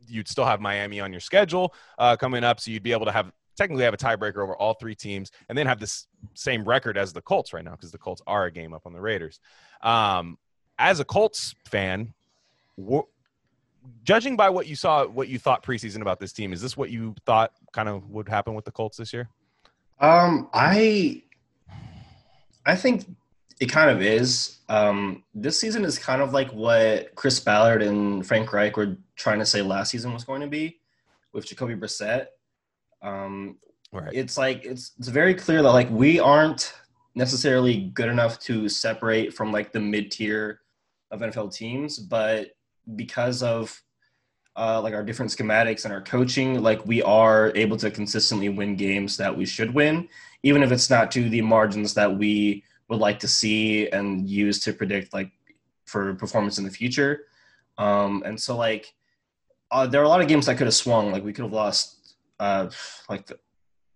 you'd 0.07 0.27
still 0.27 0.45
have 0.45 0.59
Miami 0.59 0.99
on 0.99 1.11
your 1.13 1.19
schedule 1.19 1.75
uh, 1.99 2.15
coming 2.15 2.43
up, 2.43 2.59
so 2.59 2.71
you'd 2.71 2.81
be 2.81 2.91
able 2.91 3.05
to 3.05 3.11
have 3.11 3.31
technically 3.55 3.83
have 3.83 3.93
a 3.93 3.97
tiebreaker 3.97 4.37
over 4.37 4.55
all 4.55 4.73
three 4.73 4.95
teams, 4.95 5.31
and 5.49 5.57
then 5.57 5.67
have 5.67 5.79
this 5.79 6.07
same 6.33 6.63
record 6.63 6.97
as 6.97 7.13
the 7.13 7.21
Colts 7.21 7.53
right 7.53 7.63
now 7.63 7.71
because 7.71 7.91
the 7.91 7.97
Colts 7.97 8.21
are 8.25 8.45
a 8.45 8.51
game 8.51 8.73
up 8.73 8.83
on 8.87 8.93
the 8.93 9.01
Raiders. 9.01 9.39
Um, 9.83 10.39
as 10.79 10.99
a 10.99 11.05
Colts 11.05 11.53
fan, 11.69 12.13
judging 14.03 14.35
by 14.35 14.49
what 14.49 14.67
you 14.67 14.75
saw, 14.75 15.05
what 15.05 15.27
you 15.27 15.39
thought 15.39 15.63
preseason 15.63 16.01
about 16.01 16.19
this 16.19 16.33
team, 16.33 16.53
is 16.53 16.61
this 16.61 16.75
what 16.77 16.89
you 16.89 17.15
thought 17.25 17.53
kind 17.73 17.89
of 17.89 18.09
would 18.09 18.29
happen 18.29 18.53
with 18.53 18.65
the 18.65 18.71
Colts 18.71 18.97
this 18.97 19.13
year? 19.13 19.29
Um, 19.99 20.49
I 20.53 21.23
I 22.65 22.75
think 22.75 23.05
it 23.59 23.67
kind 23.67 23.89
of 23.89 24.01
is. 24.01 24.59
Um, 24.69 25.23
this 25.33 25.59
season 25.59 25.83
is 25.83 25.99
kind 25.99 26.21
of 26.21 26.31
like 26.33 26.51
what 26.51 27.13
Chris 27.15 27.39
Ballard 27.39 27.81
and 27.81 28.25
Frank 28.25 28.53
Reich 28.53 28.77
were 28.77 28.97
trying 29.15 29.39
to 29.39 29.45
say 29.45 29.61
last 29.61 29.91
season 29.91 30.13
was 30.13 30.23
going 30.23 30.41
to 30.41 30.47
be 30.47 30.79
with 31.33 31.45
Jacoby 31.45 31.75
Brissett. 31.75 32.27
Um, 33.01 33.57
Right. 33.91 34.13
it's 34.13 34.37
like 34.37 34.65
it's 34.65 34.91
it's 34.99 35.07
very 35.07 35.33
clear 35.33 35.63
that 35.63 35.71
like 35.71 35.89
we 35.89 36.19
aren't 36.19 36.73
necessarily 37.15 37.89
good 37.95 38.07
enough 38.07 38.39
to 38.41 38.69
separate 38.69 39.33
from 39.33 39.51
like 39.51 39.71
the 39.71 39.79
mid 39.79 40.11
tier 40.11 40.61
of 41.09 41.21
NFL 41.21 41.51
teams, 41.53 41.97
but 41.97 42.49
because 42.95 43.43
of 43.43 43.81
uh, 44.55 44.81
like 44.81 44.93
our 44.93 45.03
different 45.03 45.31
schematics 45.31 45.85
and 45.85 45.93
our 45.93 46.01
coaching, 46.01 46.61
like 46.61 46.85
we 46.85 47.01
are 47.03 47.51
able 47.55 47.77
to 47.77 47.89
consistently 47.89 48.49
win 48.49 48.75
games 48.75 49.17
that 49.17 49.35
we 49.35 49.45
should 49.45 49.73
win, 49.73 50.07
even 50.43 50.63
if 50.63 50.71
it's 50.71 50.89
not 50.89 51.11
to 51.11 51.29
the 51.29 51.41
margins 51.41 51.93
that 51.93 52.17
we 52.17 52.63
would 52.89 52.99
like 52.99 53.19
to 53.19 53.27
see 53.27 53.87
and 53.89 54.29
use 54.29 54.59
to 54.59 54.73
predict 54.73 55.13
like 55.13 55.31
for 55.85 56.13
performance 56.15 56.57
in 56.57 56.65
the 56.65 56.71
future. 56.71 57.25
Um, 57.77 58.23
and 58.25 58.39
so 58.39 58.57
like 58.57 58.93
uh, 59.71 59.87
there 59.87 60.01
are 60.01 60.05
a 60.05 60.09
lot 60.09 60.21
of 60.21 60.27
games 60.27 60.47
that 60.47 60.57
could 60.57 60.67
have 60.67 60.73
swung. 60.73 61.11
Like 61.11 61.23
we 61.23 61.31
could 61.31 61.45
have 61.45 61.53
lost 61.53 62.15
uh, 62.39 62.69
like 63.09 63.27
the, 63.27 63.39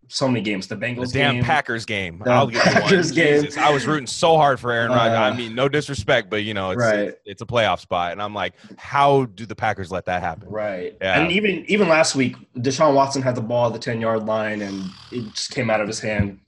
so 0.08 0.28
many 0.28 0.42
games. 0.42 0.68
The 0.68 0.76
The 0.76 0.86
Bengals 0.86 1.12
damn 1.14 1.36
game. 1.36 1.44
Packers 1.44 1.86
game. 1.86 2.22
The 2.24 2.32
I'll 2.32 2.48
get 2.48 2.64
to 2.64 2.70
one. 2.74 2.82
Packers 2.84 3.12
game. 3.12 3.44
Jesus, 3.44 3.58
I 3.58 3.72
was 3.72 3.88
rooting 3.88 4.08
so 4.08 4.38
hard 4.38 4.60
for 4.60 4.72
Aaron 4.72 4.92
Rodgers. 4.92 5.18
I 5.18 5.30
Uh, 5.30 5.34
mean, 5.34 5.56
no 5.56 5.68
disrespect, 5.70 6.30
but 6.30 6.44
you 6.44 6.54
know, 6.54 6.72
it's, 6.72 6.80
Right. 6.82 7.00
it's 7.00 7.20
it's 7.26 7.42
a 7.42 7.46
playoff 7.46 7.80
spot, 7.80 8.12
and 8.12 8.22
I'm 8.22 8.34
like, 8.34 8.54
how 8.78 9.26
do 9.26 9.46
the 9.46 9.56
Packers 9.56 9.92
let 9.92 10.06
that 10.06 10.22
happen? 10.22 10.50
Right. 10.50 10.96
Yeah. 11.02 11.20
And 11.22 11.32
even 11.32 11.66
even 11.68 11.88
last 11.90 12.16
week, 12.16 12.36
Deshaun 12.58 12.94
Watson 12.94 13.22
had 13.22 13.36
the 13.36 13.42
ball 13.42 13.68
at 13.68 13.74
the 13.74 13.80
10 13.80 14.00
yard 14.02 14.26
line 14.26 14.62
and 14.62 14.84
it 15.12 15.34
just 15.34 15.52
came 15.52 15.70
out 15.70 15.82
of 15.82 15.88
his 15.88 16.00
hand. 16.00 16.40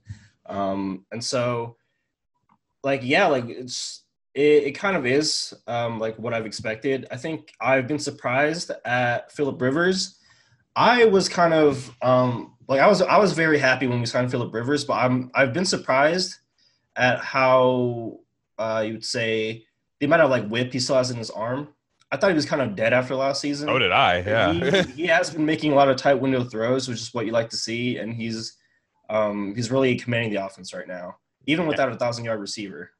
Um, 0.47 1.05
and 1.11 1.23
so 1.23 1.77
like 2.83 3.01
yeah, 3.03 3.27
like 3.27 3.45
it's 3.47 4.03
it, 4.35 4.63
it 4.65 4.71
kind 4.73 4.95
of 4.97 5.05
is 5.05 5.53
um, 5.65 5.97
like 5.99 6.17
what 6.19 6.33
I've 6.33 6.45
expected. 6.45 7.07
I 7.09 7.15
think 7.17 7.53
I've 7.61 7.87
been 7.87 7.99
surprised 7.99 8.69
at 8.83 9.31
Philip 9.31 9.59
Rivers. 9.61 10.19
I 10.75 11.05
was 11.05 11.29
kind 11.29 11.53
of 11.53 11.89
um, 12.01 12.53
like 12.67 12.79
I 12.79 12.87
was 12.87 13.01
I 13.01 13.17
was 13.17 13.33
very 13.33 13.57
happy 13.57 13.87
when 13.87 13.99
we 13.99 14.05
signed 14.05 14.31
Philip 14.31 14.53
Rivers, 14.53 14.85
but 14.85 14.93
I'm 14.93 15.31
I've 15.33 15.53
been 15.53 15.65
surprised 15.65 16.37
at 16.95 17.19
how 17.19 18.19
uh, 18.57 18.83
you 18.85 18.93
would 18.93 19.05
say 19.05 19.65
the 19.99 20.05
amount 20.05 20.23
of 20.23 20.29
like 20.29 20.47
whip 20.47 20.73
he 20.73 20.79
still 20.79 20.95
has 20.95 21.11
in 21.11 21.17
his 21.17 21.29
arm. 21.29 21.69
I 22.11 22.17
thought 22.17 22.29
he 22.29 22.35
was 22.35 22.45
kind 22.45 22.61
of 22.61 22.75
dead 22.75 22.93
after 22.93 23.15
last 23.15 23.41
season. 23.41 23.67
Oh, 23.67 23.79
did 23.79 23.91
I? 23.91 24.19
Yeah. 24.19 24.53
he, 24.53 24.91
he 24.91 25.07
has 25.07 25.31
been 25.31 25.45
making 25.45 25.73
a 25.73 25.75
lot 25.75 25.89
of 25.89 25.97
tight 25.97 26.13
window 26.13 26.43
throws, 26.43 26.87
which 26.87 26.99
is 26.99 27.13
what 27.13 27.25
you 27.25 27.31
like 27.31 27.49
to 27.49 27.57
see, 27.57 27.97
and 27.97 28.13
he's 28.13 28.57
um, 29.09 29.53
he's 29.55 29.71
really 29.71 29.95
commanding 29.95 30.33
the 30.33 30.45
offense 30.45 30.73
right 30.73 30.87
now, 30.87 31.17
even 31.45 31.67
without 31.67 31.91
a 31.91 31.95
thousand 31.95 32.25
yard 32.25 32.39
receiver. 32.39 32.91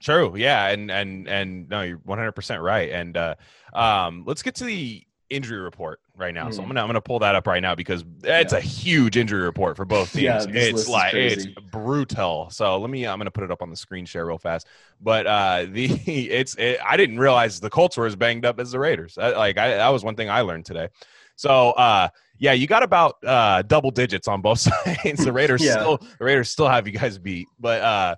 True. 0.00 0.34
Yeah. 0.36 0.68
And 0.68 0.90
and 0.90 1.28
and 1.28 1.68
no, 1.68 1.82
you're 1.82 1.98
100 1.98 2.32
percent 2.32 2.62
right. 2.62 2.90
And 2.90 3.16
uh, 3.16 3.34
um, 3.72 4.24
let's 4.26 4.42
get 4.42 4.54
to 4.56 4.64
the 4.64 5.06
injury 5.30 5.58
report 5.60 6.00
right 6.16 6.32
now. 6.32 6.50
So 6.50 6.62
I'm 6.62 6.66
Mhm. 6.66 6.68
gonna 6.70 6.80
I'm 6.82 6.86
gonna 6.88 7.00
pull 7.00 7.18
that 7.20 7.34
up 7.34 7.46
right 7.46 7.60
now 7.60 7.74
because 7.74 8.04
it's 8.22 8.52
Yeah. 8.52 8.58
a 8.58 8.60
huge 8.60 9.16
injury 9.16 9.42
report 9.42 9.76
for 9.76 9.84
both 9.84 10.12
teams. 10.12 10.22
Yeah, 10.22 10.46
it's 10.48 10.88
like 10.88 11.14
it's 11.14 11.46
brutal. 11.70 12.48
So 12.50 12.78
let 12.78 12.90
me 12.90 13.06
I'm 13.06 13.18
gonna 13.18 13.30
put 13.30 13.44
it 13.44 13.50
up 13.50 13.62
on 13.62 13.70
the 13.70 13.76
screen 13.76 14.04
share 14.06 14.26
real 14.26 14.38
fast. 14.38 14.66
But 15.00 15.26
uh, 15.26 15.66
the 15.70 15.86
it's 16.30 16.54
it, 16.56 16.78
I 16.84 16.96
didn't 16.96 17.18
realize 17.18 17.60
the 17.60 17.70
Colts 17.70 17.96
were 17.96 18.06
as 18.06 18.16
banged 18.16 18.44
up 18.44 18.60
as 18.60 18.72
the 18.72 18.78
Raiders. 18.78 19.18
I, 19.18 19.30
like 19.30 19.58
I, 19.58 19.68
that 19.76 19.88
was 19.88 20.04
one 20.04 20.14
thing 20.16 20.30
I 20.30 20.40
learned 20.42 20.64
today. 20.64 20.88
So 21.36 21.72
uh, 21.72 22.08
yeah, 22.38 22.52
you 22.52 22.66
got 22.66 22.82
about 22.82 23.16
uh, 23.24 23.62
double 23.62 23.90
digits 23.90 24.28
on 24.28 24.40
both 24.40 24.58
sides. 24.60 25.24
the 25.24 25.32
Raiders 25.32 25.62
Yeah. 25.62 25.72
still 25.72 25.98
the 26.18 26.24
Raiders 26.24 26.50
still 26.50 26.68
have 26.68 26.86
you 26.86 26.92
guys 26.92 27.18
beat, 27.18 27.46
but 27.58 27.82
uh, 27.82 28.16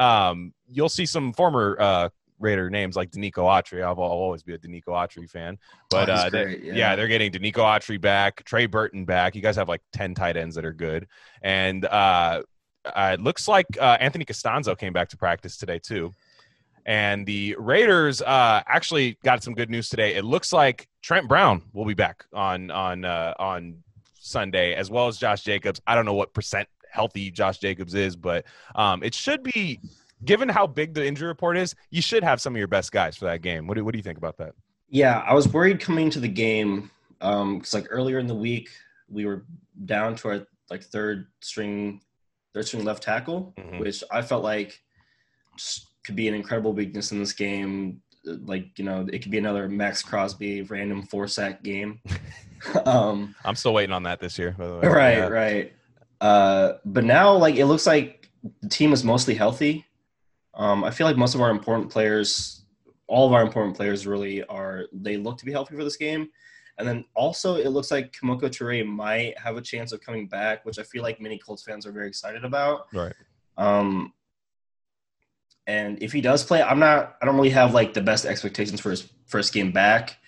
um, 0.00 0.52
you'll 0.70 0.88
see 0.88 1.06
some 1.06 1.32
former 1.32 1.76
uh, 1.80 2.08
Raider 2.40 2.70
names 2.70 2.96
like 2.96 3.10
Denico 3.10 3.44
Autry. 3.44 3.82
I'll, 3.82 3.90
I'll 3.92 4.10
always 4.10 4.42
be 4.42 4.54
a 4.54 4.58
Denico 4.58 4.88
Autry 4.88 5.28
fan. 5.30 5.58
But 5.90 6.08
Oh, 6.08 6.14
uh, 6.14 6.30
they- 6.30 6.58
yeah. 6.62 6.72
yeah. 6.74 6.96
they're 6.96 7.06
getting 7.08 7.30
Denico 7.30 7.58
Autry 7.58 8.00
back, 8.00 8.42
Trey 8.44 8.66
Burton 8.66 9.04
back. 9.04 9.34
You 9.36 9.42
guys 9.42 9.56
have 9.56 9.68
like 9.68 9.82
ten 9.92 10.14
tight 10.14 10.36
ends 10.36 10.54
that 10.56 10.64
are 10.64 10.72
good, 10.72 11.06
and 11.42 11.84
uh, 11.84 12.42
uh, 12.84 13.10
it 13.14 13.20
looks 13.20 13.46
like 13.46 13.66
uh, 13.78 13.98
Anthony 14.00 14.24
Castonzo 14.24 14.76
came 14.76 14.92
back 14.92 15.08
to 15.10 15.16
practice 15.16 15.56
today 15.56 15.78
too. 15.78 16.12
And 16.86 17.26
the 17.26 17.54
Raiders 17.58 18.22
uh, 18.22 18.62
actually 18.66 19.18
got 19.22 19.42
some 19.42 19.54
good 19.54 19.68
news 19.68 19.90
today. 19.90 20.14
It 20.14 20.24
looks 20.24 20.50
like 20.52 20.88
Trent 21.02 21.28
Brown 21.28 21.62
will 21.74 21.84
be 21.84 21.94
back 21.94 22.24
on 22.32 22.70
on 22.70 23.04
uh, 23.04 23.34
on 23.38 23.82
Sunday, 24.18 24.74
as 24.74 24.90
well 24.90 25.06
as 25.06 25.18
Josh 25.18 25.42
Jacobs. 25.42 25.80
I 25.86 25.94
don't 25.94 26.06
know 26.06 26.14
what 26.14 26.32
percent 26.32 26.66
healthy 26.90 27.30
Josh 27.30 27.58
Jacobs 27.58 27.94
is, 27.94 28.16
but 28.16 28.46
um, 28.74 29.02
it 29.02 29.14
should 29.14 29.42
be. 29.42 29.78
Given 30.24 30.48
how 30.48 30.66
big 30.66 30.94
the 30.94 31.06
injury 31.06 31.28
report 31.28 31.56
is, 31.56 31.74
you 31.90 32.02
should 32.02 32.22
have 32.22 32.40
some 32.40 32.54
of 32.54 32.58
your 32.58 32.68
best 32.68 32.92
guys 32.92 33.16
for 33.16 33.24
that 33.26 33.42
game. 33.42 33.66
What 33.66 33.74
do, 33.74 33.84
what 33.84 33.92
do 33.92 33.98
you 33.98 34.02
think 34.02 34.18
about 34.18 34.36
that? 34.38 34.52
Yeah, 34.88 35.18
I 35.26 35.34
was 35.34 35.48
worried 35.48 35.80
coming 35.80 36.10
to 36.10 36.20
the 36.20 36.28
game 36.28 36.90
because 37.18 37.74
like 37.74 37.86
earlier 37.90 38.18
in 38.18 38.26
the 38.26 38.34
week 38.34 38.68
we 39.08 39.24
were 39.26 39.44
down 39.84 40.14
to 40.16 40.28
our 40.28 40.46
like 40.70 40.82
third 40.82 41.26
string, 41.40 42.00
third 42.54 42.66
string 42.66 42.84
left 42.84 43.02
tackle, 43.02 43.54
Mhm. 43.58 43.78
which 43.80 44.02
I 44.10 44.22
felt 44.22 44.42
like 44.44 44.80
could 46.04 46.16
be 46.16 46.28
an 46.28 46.34
incredible 46.34 46.72
weakness 46.72 47.12
in 47.12 47.18
this 47.18 47.32
game. 47.32 48.00
Like 48.24 48.78
you 48.78 48.84
know, 48.84 49.06
it 49.12 49.20
could 49.22 49.30
be 49.30 49.38
another 49.38 49.68
Maxx 49.68 50.02
Crosby 50.02 50.62
random 50.62 51.02
four 51.04 51.26
sack 51.28 51.62
game. 51.62 52.00
um, 52.84 53.34
I'm 53.44 53.54
still 53.56 53.72
waiting 53.74 53.92
on 53.94 54.02
that 54.04 54.20
this 54.20 54.38
year. 54.38 54.54
By 54.58 54.66
the 54.66 54.76
way. 54.78 54.88
right, 54.88 55.16
Yeah. 55.18 55.26
right. 55.28 55.72
Uh, 56.20 56.72
but 56.84 57.04
now, 57.04 57.32
like, 57.34 57.56
it 57.56 57.64
looks 57.64 57.86
like 57.86 58.28
the 58.60 58.68
team 58.68 58.92
is 58.92 59.04
mostly 59.04 59.34
healthy. 59.34 59.86
Um, 60.54 60.84
I 60.84 60.90
feel 60.90 61.06
like 61.06 61.16
most 61.16 61.34
of 61.34 61.40
our 61.40 61.50
important 61.50 61.90
players, 61.90 62.64
all 63.06 63.26
of 63.26 63.32
our 63.32 63.42
important 63.42 63.76
players, 63.76 64.06
really 64.06 64.44
are. 64.44 64.86
They 64.92 65.16
look 65.16 65.38
to 65.38 65.44
be 65.44 65.52
healthy 65.52 65.76
for 65.76 65.84
this 65.84 65.96
game, 65.96 66.28
and 66.78 66.86
then 66.86 67.04
also 67.14 67.56
it 67.56 67.68
looks 67.68 67.90
like 67.90 68.12
Kemoko 68.12 68.42
Turay 68.42 68.86
might 68.86 69.38
have 69.38 69.56
a 69.56 69.62
chance 69.62 69.92
of 69.92 70.00
coming 70.00 70.26
back, 70.26 70.64
which 70.64 70.78
I 70.78 70.82
feel 70.82 71.02
like 71.02 71.20
many 71.20 71.38
Colts 71.38 71.62
fans 71.62 71.86
are 71.86 71.92
very 71.92 72.08
excited 72.08 72.44
about. 72.44 72.86
Right. 72.92 73.14
Um, 73.56 74.12
and 75.66 76.02
if 76.02 76.12
he 76.12 76.20
does 76.20 76.42
play, 76.42 76.62
I'm 76.62 76.80
not. 76.80 77.16
I 77.22 77.26
don't 77.26 77.36
really 77.36 77.50
have 77.50 77.74
like 77.74 77.94
the 77.94 78.00
best 78.00 78.26
expectations 78.26 78.80
for 78.80 78.90
his 78.90 79.08
first 79.26 79.52
game 79.52 79.70
back. 79.70 80.18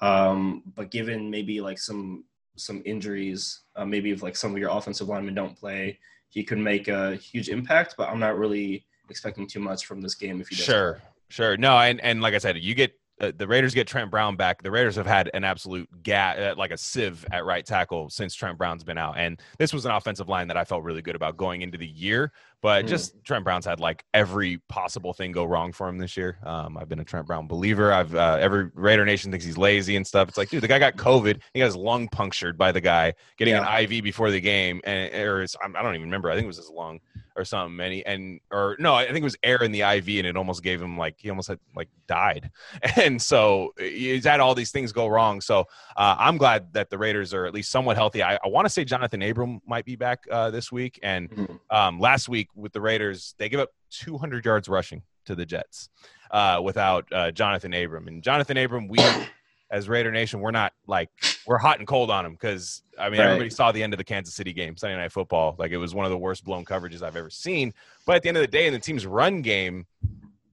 Um, 0.00 0.62
but 0.74 0.90
given 0.90 1.30
maybe 1.30 1.60
like 1.60 1.78
some 1.78 2.24
some 2.56 2.82
injuries, 2.84 3.62
uh, 3.74 3.84
maybe 3.84 4.12
if 4.12 4.22
like 4.22 4.36
some 4.36 4.52
of 4.52 4.58
your 4.58 4.70
offensive 4.70 5.08
linemen 5.08 5.34
don't 5.34 5.58
play, 5.58 5.98
he 6.28 6.44
could 6.44 6.58
make 6.58 6.86
a 6.88 7.16
huge 7.16 7.48
impact. 7.48 7.94
But 7.98 8.08
I'm 8.08 8.20
not 8.20 8.38
really 8.38 8.86
expecting 9.10 9.46
too 9.46 9.60
much 9.60 9.86
from 9.86 10.00
this 10.00 10.14
game 10.14 10.40
if 10.40 10.50
you. 10.50 10.56
Sure, 10.56 11.02
sure. 11.28 11.56
No, 11.56 11.78
and 11.78 12.00
and 12.00 12.20
like 12.22 12.34
I 12.34 12.38
said, 12.38 12.58
you 12.58 12.74
get 12.74 12.94
uh, 13.20 13.32
the 13.36 13.46
Raiders 13.46 13.74
get 13.74 13.86
Trent 13.86 14.10
Brown 14.10 14.36
back. 14.36 14.62
The 14.62 14.70
Raiders 14.70 14.96
have 14.96 15.06
had 15.06 15.30
an 15.34 15.44
absolute 15.44 15.88
gap, 16.02 16.38
uh, 16.38 16.54
like 16.58 16.72
a 16.72 16.76
sieve 16.76 17.24
at 17.30 17.44
right 17.44 17.64
tackle 17.64 18.10
since 18.10 18.34
Trent 18.34 18.58
Brown's 18.58 18.82
been 18.82 18.98
out. 18.98 19.16
And 19.16 19.40
this 19.58 19.72
was 19.72 19.84
an 19.84 19.92
offensive 19.92 20.28
line 20.28 20.48
that 20.48 20.56
I 20.56 20.64
felt 20.64 20.82
really 20.82 21.02
good 21.02 21.14
about 21.14 21.36
going 21.36 21.62
into 21.62 21.78
the 21.78 21.86
year. 21.86 22.32
But 22.64 22.86
Mhm. 22.86 22.88
just 22.88 23.22
Trent 23.24 23.44
Brown's 23.44 23.66
had 23.66 23.78
like 23.78 24.06
every 24.14 24.56
possible 24.70 25.12
thing 25.12 25.32
go 25.32 25.44
wrong 25.44 25.70
for 25.70 25.86
him 25.86 25.98
this 25.98 26.16
year. 26.16 26.38
Um, 26.44 26.78
I've 26.78 26.88
been 26.88 26.98
a 26.98 27.04
Trent 27.04 27.26
Brown 27.26 27.46
believer. 27.46 27.92
I've 27.92 28.14
uh, 28.14 28.38
every 28.40 28.70
Raider 28.72 29.04
Nation 29.04 29.30
thinks 29.30 29.44
he's 29.44 29.58
lazy 29.58 29.96
and 29.96 30.06
stuff. 30.06 30.28
It's 30.30 30.38
like, 30.38 30.48
dude, 30.48 30.62
the 30.62 30.68
guy 30.68 30.78
got 30.78 30.96
COVID. 30.96 31.42
He 31.52 31.60
got 31.60 31.66
his 31.66 31.76
lung 31.76 32.08
punctured 32.08 32.56
by 32.56 32.72
the 32.72 32.80
guy 32.80 33.12
getting 33.36 33.52
Yeah. 33.52 33.68
an 33.70 33.84
IV 33.84 34.02
before 34.02 34.30
the 34.30 34.40
game, 34.40 34.80
and 34.84 35.14
or 35.14 35.42
his, 35.42 35.54
I 35.62 35.68
don't 35.82 35.94
even 35.94 36.06
remember. 36.06 36.30
I 36.30 36.36
think 36.36 36.44
it 36.44 36.46
was 36.46 36.56
his 36.56 36.70
lung 36.70 37.00
or 37.36 37.44
something. 37.44 37.84
And 37.84 37.92
he, 37.92 38.06
and 38.06 38.40
or 38.50 38.76
no, 38.78 38.94
I 38.94 39.04
think 39.06 39.18
it 39.18 39.24
was 39.24 39.36
air 39.42 39.62
in 39.62 39.70
the 39.70 39.82
IV, 39.82 40.08
and 40.20 40.26
it 40.26 40.34
almost 40.34 40.62
gave 40.62 40.80
him 40.80 40.96
like 40.96 41.16
he 41.18 41.28
almost 41.28 41.48
had 41.48 41.58
like 41.76 41.90
died. 42.08 42.50
And 42.96 43.20
so 43.20 43.74
he's 43.78 44.24
had 44.24 44.40
all 44.40 44.54
these 44.54 44.70
things 44.70 44.90
go 44.90 45.06
wrong. 45.08 45.42
So 45.42 45.66
uh, 45.98 46.16
I'm 46.18 46.38
glad 46.38 46.72
that 46.72 46.88
the 46.88 46.96
Raiders 46.96 47.34
are 47.34 47.44
at 47.44 47.52
least 47.52 47.70
somewhat 47.70 47.96
healthy. 47.98 48.22
I, 48.22 48.36
I 48.36 48.48
want 48.48 48.64
to 48.64 48.70
say 48.70 48.86
Johnathan 48.86 49.28
Abram 49.28 49.60
might 49.66 49.84
be 49.84 49.96
back 49.96 50.20
uh, 50.30 50.50
this 50.50 50.72
week, 50.72 50.98
and 51.02 51.28
Mhm. 51.28 51.58
um, 51.70 51.98
last 52.00 52.28
week 52.30 52.48
with 52.54 52.72
the 52.72 52.80
Raiders, 52.80 53.34
they 53.38 53.48
give 53.48 53.60
up 53.60 53.70
200 53.90 54.44
yards 54.44 54.68
rushing 54.68 55.02
to 55.26 55.34
the 55.34 55.46
Jets 55.46 55.88
uh, 56.30 56.60
without 56.62 57.06
uh, 57.12 57.30
Johnathan 57.32 57.84
Abram. 57.84 58.08
And 58.08 58.22
Johnathan 58.22 58.62
Abram, 58.62 58.88
we 58.88 59.00
as 59.70 59.88
Raider 59.88 60.12
Nation, 60.12 60.40
we're 60.40 60.50
not 60.50 60.72
like 60.86 61.10
we're 61.46 61.58
hot 61.58 61.78
and 61.78 61.86
cold 61.88 62.10
on 62.10 62.24
him 62.24 62.32
because 62.32 62.82
I 62.98 63.10
mean 63.10 63.20
Right. 63.20 63.26
everybody 63.26 63.50
saw 63.50 63.72
the 63.72 63.82
end 63.82 63.92
of 63.92 63.98
the 63.98 64.04
Kansas 64.04 64.34
City 64.34 64.52
game, 64.52 64.76
Sunday 64.76 64.96
Night 64.96 65.12
Football. 65.12 65.56
Like 65.58 65.72
it 65.72 65.78
was 65.78 65.94
one 65.94 66.04
of 66.04 66.10
the 66.10 66.18
worst 66.18 66.44
blown 66.44 66.64
coverages 66.64 67.02
I've 67.02 67.16
ever 67.16 67.30
seen. 67.30 67.72
But 68.06 68.16
at 68.16 68.22
the 68.22 68.28
end 68.28 68.36
of 68.38 68.42
the 68.42 68.48
day, 68.48 68.66
in 68.66 68.72
the 68.72 68.78
team's 68.78 69.06
run 69.06 69.42
game, 69.42 69.86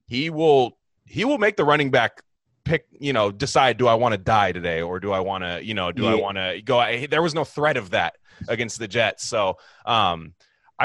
he 0.07 0.29
will 0.29 0.77
he 1.05 1.25
will 1.25 1.37
make 1.37 1.55
the 1.57 1.63
running 1.65 1.91
back 1.91 2.21
pick 2.63 2.85
you 2.99 3.11
know 3.11 3.31
decide 3.31 3.77
do 3.77 3.87
i 3.87 3.93
want 3.95 4.13
to 4.13 4.19
die 4.19 4.51
today 4.51 4.83
or 4.83 4.99
do 4.99 5.11
i 5.11 5.19
want 5.19 5.43
to 5.43 5.59
you 5.65 5.73
know 5.73 5.91
do 5.91 6.05
i 6.05 6.13
want 6.13 6.37
to 6.37 6.61
go 6.63 6.77
I, 6.77 7.07
there 7.07 7.23
was 7.23 7.33
no 7.33 7.43
threat 7.43 7.75
of 7.75 7.89
that 7.89 8.17
against 8.47 8.77
the 8.77 8.87
jets 8.87 9.27
so 9.27 9.57
um 9.83 10.35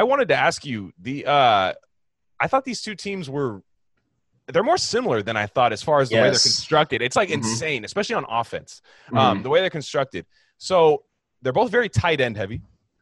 i 0.00 0.02
wanted 0.10 0.28
to 0.28 0.34
ask 0.48 0.64
you 0.70 0.78
the 1.06 1.16
uh 1.26 1.72
i 2.44 2.46
thought 2.50 2.64
these 2.70 2.82
two 2.86 2.94
teams 3.06 3.28
were 3.36 3.62
they're 4.52 4.68
more 4.72 4.78
similar 4.94 5.18
than 5.22 5.36
i 5.36 5.46
thought 5.54 5.72
as 5.72 5.82
far 5.88 5.98
as 6.02 6.08
the 6.10 6.16
way 6.16 6.22
they're 6.22 6.30
constructed 6.50 6.98
it's 7.06 7.16
like 7.16 7.28
Mhm. 7.30 7.38
insane 7.40 7.84
especially 7.84 8.14
on 8.20 8.26
offense 8.40 8.70
Mhm. 9.10 9.18
um 9.18 9.42
the 9.44 9.50
way 9.52 9.60
they're 9.62 9.78
constructed 9.80 10.24
so 10.58 10.76
they're 11.42 11.52
both 11.62 11.70
very 11.78 11.88
tight 11.88 12.20
end 12.20 12.36
heavy 12.36 12.60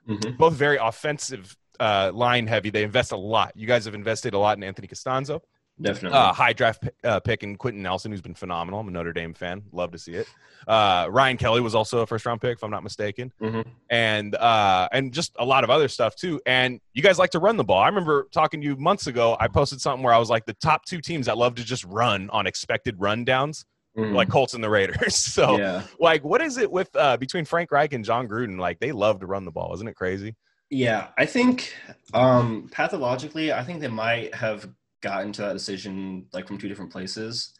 Mhm. 0.09 0.37
both 0.37 0.55
very 0.67 0.77
offensive 0.91 1.57
uh, 1.81 2.11
line 2.15 2.47
heavy. 2.47 2.71
They 2.71 2.85
invest 2.85 3.11
a 3.11 3.17
lot. 3.17 3.51
You 3.57 3.67
guys 3.67 3.85
have 3.87 3.97
invested 3.97 4.33
a 4.33 4.39
lot 4.39 4.57
in 4.59 4.63
Anthony 4.63 4.87
Castonzo, 4.87 5.41
definitely. 5.81 6.19
uh, 6.19 6.33
high 6.33 6.53
draft 6.53 6.83
pick, 6.83 6.95
uh, 7.05 7.21
pick 7.21 7.43
in 7.43 7.57
Quenton 7.57 7.83
Nelson, 7.83 8.11
who's 8.11 8.21
been 8.21 8.35
phenomenal. 8.35 8.81
I'm 8.81 8.89
a 8.89 8.91
Notre 8.91 9.13
Dame 9.13 9.35
fan. 9.35 9.63
Love 9.73 9.93
to 9.93 9.99
see 9.99 10.13
it. 10.15 10.27
Uh, 10.67 11.07
Ryan 11.11 11.37
Kelly 11.37 11.61
was 11.61 11.75
also 11.75 11.99
a 12.01 12.07
first 12.07 12.25
round 12.27 12.41
pick, 12.41 12.57
if 12.59 12.63
I'm 12.65 12.71
not 12.71 12.83
mistaken, 12.83 13.33
Mhm. 13.41 13.67
and 13.91 14.35
uh, 14.35 14.89
and 14.93 15.13
just 15.13 15.33
a 15.39 15.45
lot 15.45 15.65
of 15.65 15.71
other 15.71 15.89
stuff 15.89 16.17
too. 16.17 16.41
And 16.47 16.81
you 16.95 17.03
guys 17.03 17.19
like 17.19 17.31
to 17.31 17.39
run 17.39 17.57
the 17.57 17.65
ball. 17.65 17.81
I 17.83 17.89
remember 17.89 18.29
talking 18.33 18.61
to 18.61 18.67
you 18.67 18.77
months 18.77 19.07
ago. 19.07 19.37
I 19.39 19.49
posted 19.49 19.81
something 19.81 20.03
where 20.03 20.15
I 20.15 20.19
was 20.19 20.31
like, 20.31 20.47
the 20.47 20.55
top 20.55 20.85
two 20.87 21.01
teams 21.01 21.27
that 21.27 21.37
love 21.37 21.55
to 21.57 21.65
just 21.65 21.85
run 21.85 22.31
on 22.31 22.47
expected 22.47 22.99
run 22.99 23.25
downs, 23.25 23.67
Mhm. 23.99 24.15
like 24.15 24.29
Colts 24.31 24.55
and 24.55 24.65
the 24.65 24.71
Raiders. 24.71 25.15
so 25.35 25.59
yeah. 25.59 25.83
like, 26.01 26.25
what 26.25 26.41
is 26.41 26.57
it 26.57 26.71
with 26.71 26.89
uh, 26.97 27.17
between 27.19 27.45
Frank 27.45 27.71
Reich 27.71 27.93
and 27.93 28.05
Jon 28.05 28.27
Gruden? 28.27 28.59
Like, 28.59 28.81
they 28.81 28.93
love 28.93 29.21
to 29.21 29.27
run 29.27 29.45
the 29.45 29.51
ball. 29.53 29.75
Isn't 29.75 29.87
it 29.89 29.95
crazy? 29.97 30.35
Yeah, 30.71 31.09
I 31.19 31.27
think 31.27 31.75
um, 32.15 32.71
pathologically, 32.73 33.53
I 33.53 33.63
think 33.65 33.81
they 33.81 33.89
might 33.89 34.35
have 34.35 34.67
gotten 35.05 35.31
to 35.33 35.43
that 35.43 35.53
decision 35.53 36.27
like 36.33 36.49
from 36.49 36.59
two 36.59 36.67
different 36.69 36.91
places. 36.91 37.53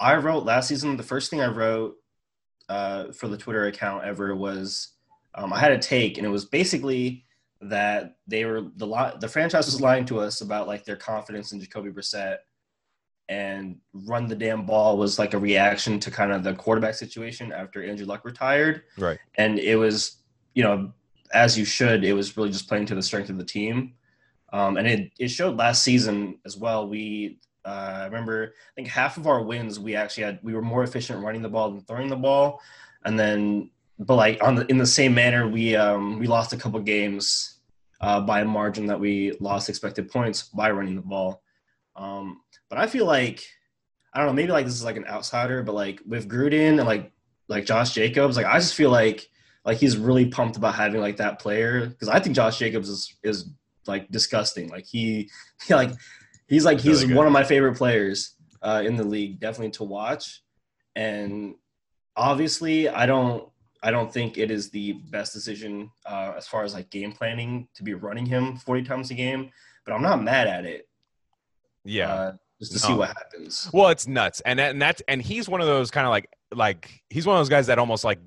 I 0.00 0.14
wrote 0.16 0.44
last 0.44 0.68
season. 0.68 0.96
The 0.96 1.02
first 1.02 1.28
thing 1.28 1.40
I 1.42 1.48
wrote 1.48 1.96
uh, 2.68 3.12
for 3.12 3.26
the 3.28 3.36
Twitter 3.36 3.66
account 3.66 4.04
ever 4.04 4.34
was 4.36 4.92
um, 5.34 5.52
I 5.52 5.58
had 5.58 5.72
a 5.72 5.78
take, 5.78 6.16
and 6.18 6.26
it 6.26 6.30
was 6.30 6.44
basically 6.44 7.24
that 7.60 8.16
they 8.28 8.44
were 8.44 8.62
the 8.76 8.86
li- 8.86 9.16
the 9.20 9.28
franchise 9.28 9.66
was 9.66 9.80
lying 9.80 10.04
to 10.06 10.20
us 10.20 10.40
about 10.40 10.68
like 10.68 10.84
their 10.84 10.96
confidence 10.96 11.50
in 11.52 11.60
Jacoby 11.60 11.90
Brissett, 11.90 12.36
and 13.28 13.76
run 13.92 14.28
the 14.28 14.36
damn 14.36 14.64
ball 14.64 14.96
was 14.96 15.18
like 15.18 15.34
a 15.34 15.38
reaction 15.38 15.98
to 16.00 16.10
kind 16.10 16.32
of 16.32 16.44
the 16.44 16.54
quarterback 16.54 16.94
situation 16.94 17.52
after 17.52 17.82
Andrew 17.84 18.06
Luck 18.06 18.24
retired 18.24 18.82
Right. 18.96 19.18
and 19.34 19.58
it 19.58 19.76
was 19.76 20.18
you 20.54 20.62
know 20.62 20.92
as 21.34 21.58
you 21.58 21.64
should 21.66 22.04
it 22.04 22.14
was 22.14 22.36
really 22.36 22.50
just 22.50 22.68
playing 22.68 22.86
to 22.86 22.94
the 22.94 23.02
strength 23.02 23.28
of 23.28 23.36
the 23.36 23.44
team 23.44 23.92
um, 24.52 24.76
and 24.76 24.86
it, 24.86 25.12
it 25.18 25.28
showed 25.28 25.56
last 25.56 25.82
season 25.82 26.38
as 26.44 26.56
well. 26.56 26.88
We 26.88 27.38
uh, 27.64 27.98
i 28.00 28.04
remember 28.04 28.54
i 28.54 28.74
think 28.76 28.88
half 28.88 29.16
of 29.16 29.26
our 29.26 29.42
wins 29.42 29.78
we 29.80 29.94
actually 29.94 30.22
had 30.22 30.38
we 30.42 30.54
were 30.54 30.62
more 30.62 30.84
efficient 30.84 31.22
running 31.22 31.42
the 31.42 31.48
ball 31.48 31.70
than 31.70 31.82
throwing 31.82 32.08
the 32.08 32.16
ball. 32.16 32.60
And 33.04 33.18
then 33.18 33.70
but 33.98 34.14
like 34.14 34.42
on 34.42 34.54
the 34.54 34.66
in 34.66 34.78
the 34.78 34.86
same 34.86 35.14
manner 35.14 35.48
we 35.48 35.76
um, 35.76 36.18
we 36.18 36.26
lost 36.26 36.52
a 36.52 36.56
couple 36.56 36.80
games 36.80 37.58
uh, 38.00 38.20
by 38.20 38.40
a 38.40 38.44
margin 38.44 38.86
that 38.86 38.98
we 38.98 39.36
lost 39.40 39.68
expected 39.68 40.10
points 40.10 40.44
by 40.44 40.70
running 40.70 40.94
the 40.94 41.02
ball. 41.02 41.42
Um, 41.96 42.40
but 42.68 42.78
i 42.78 42.86
feel 42.86 43.06
like 43.06 43.44
i 44.14 44.18
don't 44.18 44.28
know 44.28 44.32
maybe 44.32 44.52
like 44.52 44.66
this 44.66 44.74
is 44.74 44.84
like 44.84 44.96
an 44.96 45.06
outsider 45.06 45.62
but 45.62 45.74
like 45.74 46.00
with 46.06 46.28
gruden 46.28 46.78
and 46.78 46.86
like 46.86 47.10
like 47.48 47.64
josh 47.64 47.92
jacobs 47.92 48.36
like 48.36 48.46
i 48.46 48.58
just 48.58 48.74
feel 48.74 48.90
like 48.90 49.28
like 49.68 49.76
he's 49.76 49.98
really 49.98 50.26
pumped 50.26 50.56
about 50.56 50.74
having 50.74 51.00
like 51.00 51.18
that 51.18 51.38
player. 51.38 51.86
Because 51.86 52.08
I 52.08 52.18
think 52.20 52.34
Josh 52.34 52.58
Jacobs 52.58 52.88
is 52.88 53.14
is 53.22 53.50
like 53.88 54.10
disgusting. 54.10 54.68
Like 54.68 54.86
he, 54.86 55.30
he 55.66 55.74
like 55.82 55.90
he's 56.46 56.64
like 56.64 56.80
he's 56.80 57.02
Really 57.02 57.14
one 57.14 57.26
of 57.26 57.32
my 57.32 57.44
favorite 57.44 57.76
players 57.76 58.34
uh, 58.62 58.82
in 58.84 58.96
the 58.96 59.04
league, 59.04 59.40
definitely 59.40 59.70
to 59.72 59.84
watch. 59.84 60.42
And 60.94 61.54
obviously, 62.16 62.88
I 62.88 63.06
don't 63.06 63.48
I 63.82 63.90
don't 63.90 64.12
think 64.12 64.38
it 64.38 64.50
is 64.50 64.70
the 64.70 64.92
best 64.92 65.32
decision 65.32 65.90
uh, 66.04 66.34
as 66.36 66.48
far 66.48 66.64
as 66.64 66.74
like 66.74 66.90
game 66.90 67.12
planning 67.12 67.68
to 67.74 67.82
be 67.82 67.94
running 67.94 68.26
him 68.26 68.56
forty 68.56 68.82
times 68.82 69.10
a 69.10 69.14
game. 69.14 69.50
But 69.84 69.94
I'm 69.94 70.02
not 70.02 70.22
mad 70.22 70.46
at 70.46 70.66
it. 70.66 70.88
Yeah. 71.84 72.12
uh, 72.12 72.32
just 72.58 72.72
to 72.72 72.78
see 72.78 72.92
what 72.92 73.08
happens. 73.08 73.70
Well, 73.72 73.88
it's 73.88 74.06
nuts, 74.08 74.40
and 74.40 74.60
and 74.60 74.82
that's 74.82 75.00
and 75.06 75.22
he's 75.22 75.48
one 75.48 75.60
of 75.60 75.66
those 75.66 75.90
kind 75.90 76.06
of 76.06 76.10
like 76.10 76.28
like 76.52 77.02
he's 77.08 77.26
one 77.26 77.36
of 77.36 77.40
those 77.40 77.48
guys 77.48 77.68
that 77.68 77.78
almost 77.78 78.04
like 78.04 78.18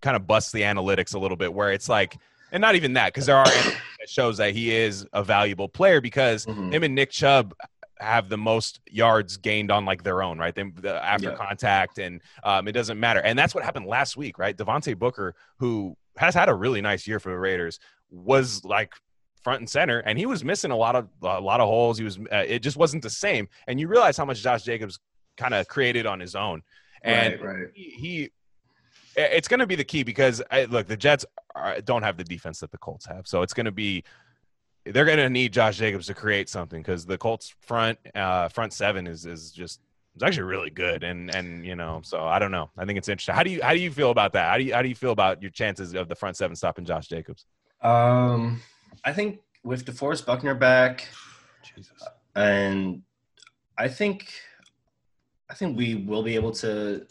kind 0.00 0.16
of 0.16 0.26
busts 0.26 0.50
the 0.50 0.62
analytics 0.62 1.14
a 1.14 1.18
little 1.18 1.36
bit, 1.36 1.54
where 1.54 1.70
it's 1.70 1.88
like, 1.88 2.16
and 2.50 2.60
not 2.60 2.74
even 2.74 2.94
that 2.94 3.12
because 3.12 3.26
there 3.26 3.36
are 3.36 3.46
shows 4.06 4.36
that 4.38 4.54
he 4.54 4.74
is 4.74 5.06
a 5.12 5.22
valuable 5.24 5.68
player 5.68 6.00
because 6.00 6.46
Mhm. 6.46 6.72
him 6.72 6.82
and 6.82 6.94
Nick 6.94 7.10
Chubb 7.10 7.54
have 8.00 8.28
the 8.28 8.36
most 8.36 8.80
yards 8.90 9.36
gained 9.36 9.70
on 9.70 9.84
like 9.84 10.02
their 10.02 10.22
own, 10.22 10.36
right? 10.38 10.54
They, 10.54 10.64
the, 10.64 10.94
after 11.04 11.30
Yeah. 11.30 11.36
contact, 11.36 11.98
and 11.98 12.20
um, 12.42 12.66
it 12.66 12.72
doesn't 12.72 12.98
matter. 12.98 13.20
And 13.20 13.38
that's 13.38 13.54
what 13.54 13.62
happened 13.64 13.86
last 13.86 14.16
week, 14.16 14.38
right? 14.38 14.56
Devontae 14.56 14.98
Booker, 14.98 15.34
who 15.58 15.96
has 16.16 16.34
had 16.34 16.48
a 16.48 16.54
really 16.54 16.80
nice 16.80 17.06
year 17.06 17.20
for 17.20 17.30
the 17.30 17.38
Raiders, 17.38 17.78
was 18.10 18.64
like 18.64 18.92
front 19.44 19.60
and 19.60 19.70
center, 19.70 20.00
and 20.00 20.18
he 20.18 20.26
was 20.26 20.44
missing 20.44 20.70
a 20.72 20.76
lot 20.76 20.96
of 20.96 21.08
a 21.22 21.40
lot 21.40 21.60
of 21.60 21.68
holes. 21.68 21.98
He 21.98 22.04
was 22.04 22.18
uh, 22.32 22.44
it 22.46 22.58
just 22.60 22.76
wasn't 22.76 23.02
the 23.02 23.10
same, 23.10 23.48
and 23.66 23.78
you 23.80 23.88
realize 23.88 24.16
how 24.16 24.24
much 24.24 24.42
Josh 24.42 24.62
Jacobs 24.64 24.98
kind 25.36 25.54
of 25.54 25.66
created 25.68 26.04
on 26.06 26.18
his 26.20 26.34
own, 26.34 26.62
and 27.02 27.40
right, 27.40 27.54
right. 27.58 27.66
he, 27.74 27.90
he 27.90 28.30
it's 29.14 29.46
going 29.48 29.60
to 29.60 29.66
be 29.66 29.74
the 29.74 29.84
key 29.84 30.02
because 30.02 30.42
I, 30.50 30.64
look, 30.64 30.86
the 30.86 30.96
Jets 30.96 31.26
are, 31.54 31.80
don't 31.80 32.02
have 32.02 32.16
the 32.16 32.24
defense 32.24 32.60
that 32.60 32.70
the 32.70 32.78
Colts 32.78 33.06
have, 33.06 33.26
so 33.26 33.42
it's 33.42 33.54
going 33.54 33.66
to 33.66 33.72
be 33.72 34.04
they're 34.84 35.04
going 35.04 35.18
to 35.18 35.30
need 35.30 35.52
Josh 35.52 35.78
Jacobs 35.78 36.06
to 36.08 36.14
create 36.14 36.48
something 36.48 36.80
because 36.80 37.06
the 37.06 37.16
Colts 37.16 37.54
front 37.60 37.98
uh, 38.14 38.48
front 38.48 38.72
seven 38.72 39.06
is 39.06 39.26
is 39.26 39.52
just 39.52 39.80
it's 40.14 40.24
actually 40.24 40.44
really 40.44 40.70
good, 40.70 41.04
and 41.04 41.34
and 41.34 41.64
you 41.64 41.76
know, 41.76 42.00
so 42.04 42.24
I 42.24 42.38
don't 42.38 42.50
know. 42.50 42.70
I 42.76 42.84
think 42.84 42.98
it's 42.98 43.08
interesting. 43.08 43.34
How 43.34 43.42
do 43.42 43.50
you 43.50 43.62
how 43.62 43.72
do 43.72 43.80
you 43.80 43.90
feel 43.90 44.10
about 44.10 44.32
that? 44.34 44.50
How 44.50 44.58
do 44.58 44.64
you 44.64 44.74
how 44.74 44.82
do 44.82 44.88
you 44.88 44.94
feel 44.94 45.12
about 45.12 45.40
your 45.40 45.50
chances 45.50 45.94
of 45.94 46.08
the 46.08 46.14
front 46.14 46.36
seven 46.36 46.56
stopping 46.56 46.84
Josh 46.84 47.08
Jacobs? 47.08 47.46
Um, 47.80 48.60
I 49.04 49.12
think 49.12 49.40
with 49.64 49.84
DeForest 49.84 50.26
Buckner 50.26 50.54
back, 50.54 51.08
Jesus. 51.62 51.92
and 52.34 53.02
I 53.78 53.88
think 53.88 54.28
I 55.48 55.54
think 55.54 55.76
we 55.76 55.94
will 55.94 56.22
be 56.22 56.34
able 56.34 56.52
to 56.52 57.06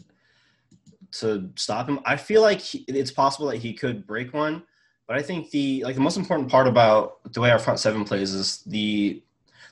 to 1.14 1.50
stop 1.56 1.88
him. 1.88 2.00
I 2.06 2.16
feel 2.16 2.42
like 2.42 2.60
he, 2.60 2.80
it's 2.88 3.12
possible 3.12 3.48
that 3.48 3.58
he 3.58 3.74
could 3.74 4.08
break 4.08 4.34
one, 4.34 4.64
but 5.08 5.18
I 5.18 5.22
think 5.22 5.52
the 5.52 5.84
like 5.84 5.96
the 5.96 6.02
most 6.02 6.18
important 6.18 6.50
part 6.50 6.68
about 6.68 7.22
the 7.34 7.42
way 7.42 7.52
our 7.52 7.60
front 7.60 7.80
seven 7.80 8.04
plays 8.04 8.34
is 8.34 8.62
the 8.64 9.22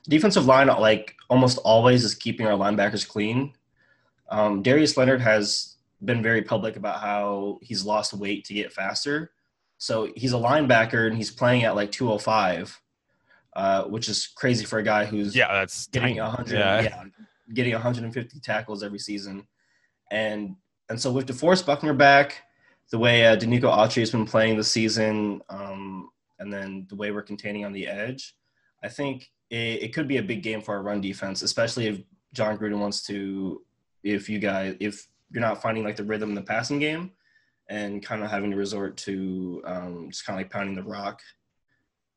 defensive 0.08 0.46
line 0.46 0.68
like 0.68 1.16
almost 1.30 1.58
always 1.60 2.04
is 2.04 2.16
keeping 2.16 2.46
our 2.46 2.58
linebackers 2.58 3.08
clean. 3.08 3.54
Um, 4.30 4.62
Darius 4.62 4.98
Leonard 4.98 5.22
has 5.22 5.76
been 6.04 6.22
very 6.22 6.42
public 6.42 6.76
about 6.76 7.00
how 7.02 7.60
he's 7.62 7.84
lost 7.86 8.14
weight 8.14 8.46
to 8.46 8.54
get 8.54 8.72
faster. 8.72 9.32
So 9.78 10.12
he's 10.16 10.34
a 10.34 10.38
linebacker 10.38 11.08
and 11.08 11.16
he's 11.16 11.32
playing 11.32 11.64
at 11.64 11.76
like 11.76 11.92
205, 11.92 12.82
uh, 13.56 13.84
which 13.86 14.10
is 14.10 14.28
crazy 14.28 14.66
for 14.66 14.80
a 14.80 14.84
guy 14.84 15.06
who's 15.06 15.36
Yeah, 15.36 15.52
that's 15.54 15.88
getting 15.88 16.18
tiny. 16.18 16.22
100 16.22 16.54
Yeah. 16.54 16.82
yeah. 16.82 17.04
getting 17.54 17.74
150 17.74 18.40
tackles 18.42 18.84
every 18.84 19.00
season 19.00 19.48
and 20.12 20.56
and 20.90 21.00
so 21.00 21.12
with 21.12 21.28
DeForest 21.28 21.66
Buckner 21.66 21.94
back 21.94 22.44
the 22.92 22.98
way 22.98 23.26
uh, 23.26 23.36
Denico 23.36 23.96
has 23.96 24.12
been 24.12 24.26
playing 24.26 24.58
this 24.58 24.72
season 24.72 25.42
um, 25.50 26.10
and 26.40 26.52
then 26.52 26.86
the 26.90 26.96
way 26.96 27.12
we're 27.12 27.22
containing 27.22 27.66
on 27.66 27.74
the 27.74 27.88
edge 27.88 28.36
I 28.84 28.90
think 28.90 29.30
it, 29.50 29.84
it 29.84 29.94
could 29.94 30.08
be 30.08 30.18
a 30.18 30.24
big 30.24 30.44
game 30.44 30.62
for 30.62 30.76
our 30.76 30.82
run 30.82 31.02
defense 31.02 31.42
especially 31.42 31.88
if 31.88 32.02
Jon 32.34 32.58
Gruden 32.58 32.80
wants 32.80 33.04
to 33.08 33.62
if 34.04 34.30
you 34.30 34.40
guys 34.40 34.76
if 34.80 35.08
you're 35.32 35.42
not 35.42 35.62
finding 35.62 35.84
like 35.84 35.96
the 35.96 36.04
rhythm 36.04 36.30
in 36.30 36.36
the 36.36 36.42
passing 36.42 36.80
game 36.80 37.12
and 37.70 38.04
kind 38.04 38.24
of 38.24 38.32
having 38.32 38.50
to 38.50 38.58
resort 38.58 38.98
to 38.98 39.62
um, 39.66 40.08
just 40.10 40.26
kind 40.26 40.40
of 40.40 40.44
like 40.44 40.52
pounding 40.52 40.76
the 40.76 40.84
rock 40.84 41.22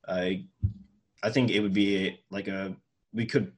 I 0.09 0.47
I 1.23 1.31
think 1.31 1.51
it 1.51 1.61
would 1.61 1.75
be 1.75 2.19
like 2.31 2.49
a 2.49 2.75
we 3.13 3.27
could 3.27 3.53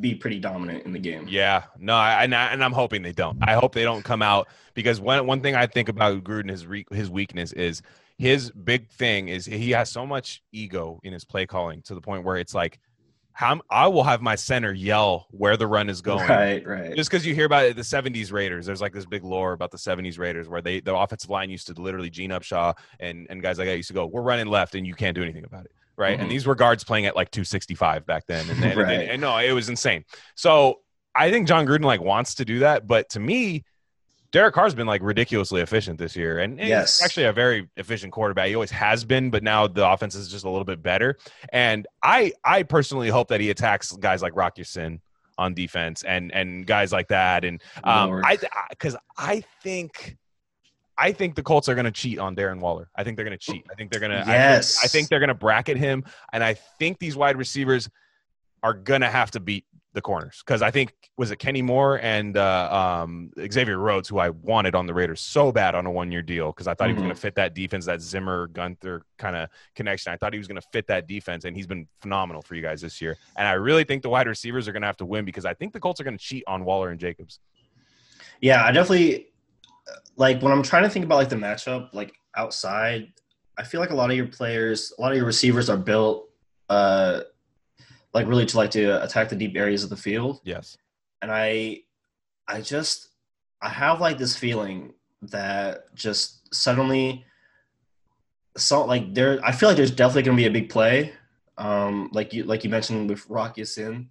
be 0.00 0.14
pretty 0.14 0.38
dominant 0.38 0.84
in 0.84 0.92
the 0.92 0.98
game. 0.98 1.26
Yeah, 1.28 1.64
no, 1.78 1.94
I, 1.94 2.24
and, 2.24 2.34
I, 2.34 2.52
and 2.52 2.62
I'm 2.62 2.72
hoping 2.72 3.02
they 3.02 3.12
don't. 3.12 3.38
I 3.42 3.54
hope 3.54 3.74
they 3.74 3.84
don't 3.84 4.02
come 4.02 4.22
out 4.22 4.48
because 4.74 5.00
one 5.00 5.26
one 5.26 5.40
thing 5.40 5.54
I 5.54 5.66
think 5.66 5.88
about 5.88 6.22
Gruden 6.24 6.50
his 6.50 6.66
re, 6.66 6.84
his 6.90 7.10
weakness 7.10 7.52
is 7.52 7.82
his 8.18 8.50
big 8.50 8.88
thing 8.88 9.28
is 9.28 9.46
he 9.46 9.70
has 9.72 9.90
so 9.90 10.06
much 10.06 10.42
ego 10.52 11.00
in 11.02 11.12
his 11.12 11.24
play 11.24 11.46
calling 11.46 11.82
to 11.82 11.94
the 11.94 12.00
point 12.00 12.24
where 12.24 12.36
it's 12.36 12.54
like, 12.54 12.78
how 13.32 13.60
I 13.68 13.86
will 13.88 14.02
have 14.02 14.22
my 14.22 14.34
center 14.34 14.72
yell 14.72 15.26
where 15.30 15.58
the 15.58 15.66
run 15.66 15.90
is 15.90 16.00
going. 16.00 16.26
Right, 16.28 16.66
right. 16.66 16.96
Just 16.96 17.10
because 17.10 17.26
you 17.26 17.34
hear 17.34 17.44
about 17.44 17.66
it, 17.66 17.76
the 17.76 17.82
'70s 17.82 18.32
Raiders, 18.32 18.64
there's 18.64 18.80
like 18.80 18.94
this 18.94 19.04
big 19.04 19.24
lore 19.24 19.52
about 19.52 19.70
the 19.70 19.76
'70s 19.76 20.18
Raiders 20.18 20.48
where 20.48 20.62
they 20.62 20.80
the 20.80 20.96
offensive 20.96 21.28
line 21.28 21.50
used 21.50 21.66
to 21.66 21.74
literally 21.74 22.08
Gene 22.08 22.30
Upshaw 22.30 22.74
and 22.98 23.26
and 23.28 23.42
guys 23.42 23.58
like 23.58 23.66
that 23.66 23.76
used 23.76 23.88
to 23.88 23.94
go, 23.94 24.06
"We're 24.06 24.22
running 24.22 24.46
left, 24.46 24.74
and 24.74 24.86
you 24.86 24.94
can't 24.94 25.14
do 25.14 25.22
anything 25.22 25.44
about 25.44 25.66
it." 25.66 25.72
Right, 25.98 26.18
Mhm. 26.18 26.22
and 26.22 26.30
these 26.30 26.46
were 26.46 26.54
guards 26.54 26.84
playing 26.84 27.06
at 27.06 27.16
like 27.16 27.30
265 27.30 28.04
back 28.04 28.26
then, 28.26 28.48
and, 28.50 28.62
and, 28.62 28.76
Right. 28.78 28.92
and, 29.00 29.10
and 29.12 29.20
no, 29.22 29.36
it 29.38 29.52
was 29.52 29.68
insane. 29.70 30.04
So 30.34 30.80
I 31.14 31.30
think 31.30 31.48
Jon 31.48 31.66
Gruden 31.66 31.84
like 31.84 32.00
wants 32.02 32.34
to 32.36 32.44
do 32.44 32.58
that, 32.58 32.86
but 32.86 33.08
to 33.10 33.20
me, 33.20 33.64
Derek 34.32 34.54
Carr's 34.54 34.74
been 34.74 34.86
like 34.86 35.00
ridiculously 35.02 35.62
efficient 35.62 35.98
this 35.98 36.14
year, 36.14 36.38
and, 36.40 36.58
Yes. 36.58 37.02
actually 37.02 37.24
a 37.24 37.32
very 37.32 37.68
efficient 37.78 38.12
quarterback. 38.12 38.48
He 38.48 38.54
always 38.54 38.70
has 38.72 39.04
been, 39.04 39.30
but 39.30 39.42
now 39.42 39.66
the 39.66 39.88
offense 39.88 40.14
is 40.14 40.28
just 40.28 40.44
a 40.44 40.50
little 40.50 40.64
bit 40.66 40.82
better. 40.82 41.16
And 41.52 41.86
I, 42.02 42.32
I 42.44 42.62
personally 42.64 43.08
hope 43.08 43.28
that 43.28 43.40
he 43.40 43.48
attacks 43.48 43.92
guys 43.92 44.20
like 44.20 44.36
Rock 44.36 44.56
Sin 44.62 45.00
on 45.38 45.54
defense 45.54 46.02
and 46.02 46.32
and 46.32 46.66
guys 46.66 46.92
like 46.92 47.08
that. 47.08 47.44
And 47.44 47.62
um, 47.84 48.10
Lord. 48.10 48.24
I 48.26 48.36
because 48.68 48.96
I 49.16 49.42
think. 49.62 50.16
I 50.98 51.12
think 51.12 51.34
the 51.34 51.42
Colts 51.42 51.68
are 51.68 51.74
going 51.74 51.84
to 51.84 51.90
cheat 51.92 52.18
on 52.18 52.34
Darren 52.34 52.58
Waller. 52.60 52.88
I 52.96 53.04
think 53.04 53.16
they're 53.16 53.24
going 53.26 53.36
to 53.38 53.52
cheat. 53.52 53.66
I 53.70 53.74
think 53.74 53.90
they're 53.90 54.00
going 54.00 54.12
to. 54.12 54.24
Yes. 54.26 54.82
I 54.82 54.88
think 54.88 55.08
they're 55.08 55.20
going 55.20 55.28
to 55.28 55.34
bracket 55.34 55.76
him, 55.76 56.04
and 56.32 56.42
I 56.42 56.54
think 56.54 56.98
these 56.98 57.16
wide 57.16 57.36
receivers 57.36 57.88
are 58.62 58.72
going 58.74 59.02
to 59.02 59.10
have 59.10 59.30
to 59.32 59.40
beat 59.40 59.64
the 59.92 60.00
corners 60.02 60.42
because 60.44 60.60
I 60.60 60.70
think 60.70 60.94
was 61.16 61.30
it 61.30 61.36
Kenny 61.38 61.62
Moore 61.62 61.98
and 62.02 62.36
uh, 62.36 63.00
um, 63.04 63.30
Xavier 63.50 63.78
Rhodes, 63.78 64.08
who 64.10 64.18
I 64.18 64.28
wanted 64.28 64.74
on 64.74 64.86
the 64.86 64.92
Raiders 64.92 65.22
so 65.22 65.50
bad 65.52 65.74
on 65.74 65.86
a 65.86 65.90
one-year 65.90 66.20
deal 66.20 66.52
because 66.52 66.66
I 66.66 66.74
thought 66.74 66.88
he 66.88 66.92
was 66.94 67.00
Mhm. 67.00 67.06
going 67.06 67.14
to 67.14 67.20
fit 67.20 67.34
that 67.36 67.54
defense, 67.54 67.86
that 67.86 68.02
Zimmer 68.02 68.48
Guenther 68.48 69.00
kind 69.16 69.36
of 69.36 69.48
connection. 69.74 70.12
I 70.12 70.16
thought 70.18 70.34
he 70.34 70.38
was 70.38 70.48
going 70.48 70.60
to 70.60 70.66
fit 70.70 70.86
that 70.88 71.06
defense, 71.06 71.44
and 71.46 71.56
he's 71.56 71.66
been 71.66 71.86
phenomenal 72.00 72.42
for 72.42 72.54
you 72.56 72.60
guys 72.62 72.82
this 72.82 73.00
year. 73.00 73.16
And 73.38 73.46
I 73.48 73.52
really 73.52 73.84
think 73.84 74.02
the 74.02 74.10
wide 74.10 74.26
receivers 74.26 74.68
are 74.68 74.72
going 74.72 74.82
to 74.82 74.86
have 74.86 74.98
to 74.98 75.06
win 75.06 75.24
because 75.24 75.46
I 75.46 75.54
think 75.54 75.72
the 75.72 75.80
Colts 75.80 75.98
are 76.00 76.04
going 76.04 76.18
to 76.18 76.22
cheat 76.22 76.44
on 76.46 76.64
Waller 76.66 76.90
and 76.90 77.00
Jacobs. 77.00 77.40
Yeah, 78.40 78.64
I 78.64 78.72
definitely 78.72 79.28
like 80.16 80.42
when 80.42 80.52
I'm 80.52 80.62
trying 80.62 80.82
to 80.84 80.90
think 80.90 81.04
about 81.04 81.16
like 81.16 81.28
the 81.28 81.36
matchup, 81.36 81.92
like 81.92 82.12
outside, 82.36 83.12
I 83.58 83.62
feel 83.64 83.80
like 83.80 83.90
a 83.90 83.94
lot 83.94 84.10
of 84.10 84.16
your 84.16 84.26
players, 84.26 84.92
a 84.98 85.00
lot 85.00 85.12
of 85.12 85.16
your 85.16 85.26
receivers 85.26 85.68
are 85.70 85.76
built 85.76 86.28
uh 86.68 87.20
like 88.12 88.26
really 88.26 88.46
to 88.46 88.56
like 88.56 88.70
to 88.72 89.02
attack 89.04 89.28
the 89.28 89.36
deep 89.36 89.56
areas 89.56 89.84
of 89.84 89.90
the 89.90 89.96
field. 89.96 90.40
Yes. 90.44 90.76
and 91.22 91.30
I 91.30 91.82
I 92.48 92.60
just 92.60 93.08
I 93.62 93.68
have 93.68 94.00
like 94.00 94.18
this 94.18 94.36
feeling 94.36 94.94
that 95.22 95.94
just 95.94 96.54
suddenly 96.54 97.24
so 98.56 98.84
like 98.84 99.14
there 99.14 99.38
I 99.44 99.52
feel 99.52 99.68
like 99.68 99.76
there's 99.76 99.90
definitely 99.90 100.22
gonna 100.22 100.36
be 100.36 100.46
a 100.46 100.50
big 100.50 100.68
play. 100.70 101.12
Um 101.58 102.10
like 102.12 102.32
you 102.32 102.44
like 102.44 102.64
you 102.64 102.70
mentioned 102.70 103.08
with 103.08 103.28
Rock 103.28 103.58
Ya-Sin. 103.58 104.08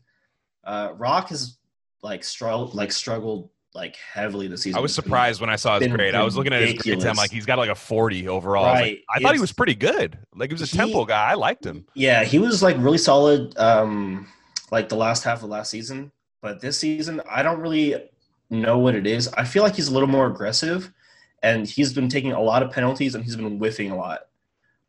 Uh 0.64 0.94
Rock 0.96 1.30
has 1.30 1.58
like 2.02 2.24
struggled 2.24 2.74
like 2.76 2.92
struggled 2.92 3.50
like 3.76 3.98
heavily 3.98 4.48
this 4.48 4.62
season. 4.64 4.78
I 4.78 4.82
was 4.82 4.96
surprised 4.96 5.42
when 5.42 5.50
I 5.50 5.58
saw 5.58 5.78
his 5.80 5.90
grade. 5.90 6.16
I 6.16 6.24
was 6.24 6.36
looking 6.38 6.54
at 6.54 6.62
his 6.64 6.74
grades. 6.82 7.06
I'm 7.06 7.16
like, 7.18 7.30
he's 7.30 7.46
got 7.46 7.58
like 7.60 7.70
a 7.70 7.76
40 7.76 8.28
overall. 8.30 8.66
I, 8.66 8.72
like, 8.72 8.82
Right. 8.82 9.04
I 9.14 9.20
thought 9.20 9.36
he 9.36 9.42
was 9.42 9.52
pretty 9.52 9.76
good. 9.76 10.18
Like 10.34 10.50
he 10.50 10.54
was 10.54 10.62
a 10.62 10.66
He- 10.66 10.78
tempo 10.78 11.04
guy. 11.06 11.32
I 11.32 11.34
liked 11.34 11.66
him. 11.66 11.86
Yeah, 11.94 12.24
he 12.24 12.40
was 12.40 12.64
like 12.64 12.78
really 12.80 12.98
solid 12.98 13.56
um 13.58 14.28
like 14.72 14.90
the 14.90 14.96
last 14.96 15.24
half 15.24 15.44
of 15.44 15.50
last 15.50 15.70
season, 15.70 16.12
but 16.42 16.62
this 16.62 16.80
season 16.80 17.22
I 17.30 17.44
don't 17.44 17.60
really 17.60 17.96
know 18.50 18.80
what 18.80 18.96
it 18.96 19.06
is. 19.06 19.28
I 19.36 19.44
feel 19.44 19.62
like 19.62 19.76
he's 19.76 19.90
a 19.90 19.94
little 19.94 20.08
more 20.10 20.28
aggressive 20.28 20.92
and 21.44 21.68
he's 21.68 21.94
been 21.94 22.08
taking 22.10 22.32
a 22.32 22.42
lot 22.42 22.64
of 22.64 22.72
penalties 22.72 23.14
and 23.14 23.24
he's 23.24 23.36
been 23.36 23.58
whiffing 23.60 23.92
a 23.92 23.96
lot. 23.98 24.22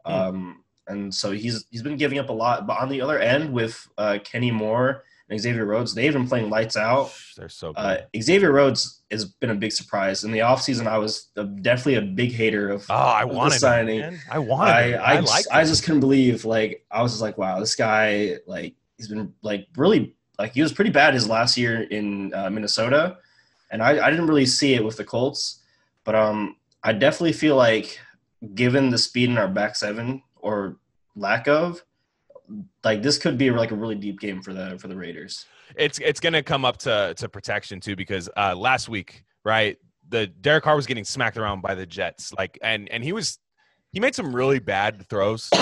Hmm. 0.07 0.13
Um 0.13 0.63
and 0.89 1.13
so 1.13 1.33
he's 1.33 1.65
he's 1.71 1.83
been 1.83 1.97
giving 1.97 2.21
up 2.21 2.29
a 2.29 2.33
lot, 2.33 2.69
but 2.69 2.79
on 2.81 2.89
the 2.89 3.01
other 3.01 3.19
end 3.19 3.53
with 3.53 3.89
uh, 3.99 4.19
Kenny 4.23 4.53
Moore 4.53 5.03
and 5.29 5.41
Xavier 5.41 5.65
Rhodes, 5.65 5.93
they've 5.93 6.13
been 6.13 6.29
playing 6.29 6.51
lights 6.51 6.77
out. 6.77 7.13
They're 7.37 7.49
so 7.49 7.73
good. 7.73 7.81
Uh, 7.81 7.99
Xavier 8.21 8.53
Rhodes 8.53 9.03
has 9.11 9.25
been 9.25 9.51
a 9.51 9.55
big 9.55 9.73
surprise. 9.73 10.23
In 10.23 10.31
the 10.31 10.39
offseason, 10.39 10.87
I 10.87 10.99
was 10.99 11.31
uh, 11.37 11.43
definitely 11.43 11.97
a 11.97 12.03
big 12.03 12.33
hater 12.33 12.71
of 12.71 12.87
oh, 12.89 12.95
I 12.95 13.23
of 13.23 13.31
the 13.31 13.35
wanted 13.35 13.55
him, 13.55 13.59
signing. 13.59 14.01
man. 14.01 14.21
I 14.31 14.39
wanted 14.39 14.73
I 14.73 14.83
him. 14.83 15.01
I, 15.01 15.05
I, 15.05 15.21
just, 15.21 15.53
I 15.53 15.65
just 15.65 15.85
couldn't 15.85 16.01
believe 16.01 16.45
like 16.45 16.85
I 16.91 17.03
was 17.03 17.13
just 17.13 17.23
like 17.23 17.39
wow 17.39 17.59
this 17.59 17.75
guy 17.75 18.37
like 18.47 18.75
he's 18.97 19.09
been 19.09 19.33
like 19.43 19.67
really 19.77 20.15
like 20.39 20.53
he 20.53 20.63
was 20.63 20.73
pretty 20.73 20.91
bad 20.91 21.15
his 21.15 21.29
last 21.29 21.57
year 21.57 21.83
in 21.83 22.33
uh, 22.33 22.49
Minnesota 22.51 23.19
and 23.71 23.83
I, 23.83 24.07
I 24.07 24.11
didn't 24.11 24.27
really 24.27 24.47
see 24.47 24.75
it 24.75 24.85
with 24.85 24.97
the 24.97 25.05
Colts 25.05 25.63
but 26.05 26.15
um 26.15 26.57
I 26.83 26.93
definitely 26.93 27.33
feel 27.33 27.57
like 27.57 27.99
given 28.55 28.91
the 28.91 28.99
speed 28.99 29.29
in 29.29 29.39
our 29.39 29.49
back 29.49 29.75
seven 29.75 30.23
or 30.37 30.77
lack 31.17 31.49
of 31.49 31.83
like 32.85 33.03
this 33.03 33.19
could 33.19 33.37
be 33.39 33.51
like 33.51 33.71
a 33.71 33.75
really 33.75 33.95
deep 33.95 34.21
game 34.21 34.43
for 34.43 34.53
the 34.53 34.79
for 34.79 34.89
the 34.89 34.97
Raiders. 34.97 35.47
It's 35.77 35.99
it's 35.99 36.21
gonna 36.21 36.43
come 36.43 36.65
up 36.65 36.79
to 36.79 37.15
to 37.17 37.29
protection 37.29 37.81
too 37.81 37.97
because 37.97 38.29
uh 38.37 38.55
last 38.57 38.89
week 38.89 39.25
right 39.45 39.77
the 40.09 40.27
Derek 40.29 40.65
Carr 40.65 40.77
was 40.77 40.87
getting 40.87 41.05
smacked 41.05 41.37
around 41.37 41.61
by 41.63 41.75
the 41.75 41.87
Jets 41.87 42.33
like 42.39 42.59
and 42.63 42.89
and 42.91 43.03
he 43.03 43.13
was 43.13 43.39
he 43.93 44.01
made 44.01 44.15
some 44.15 44.35
really 44.35 44.59
bad 44.59 45.07
throws. 45.09 45.51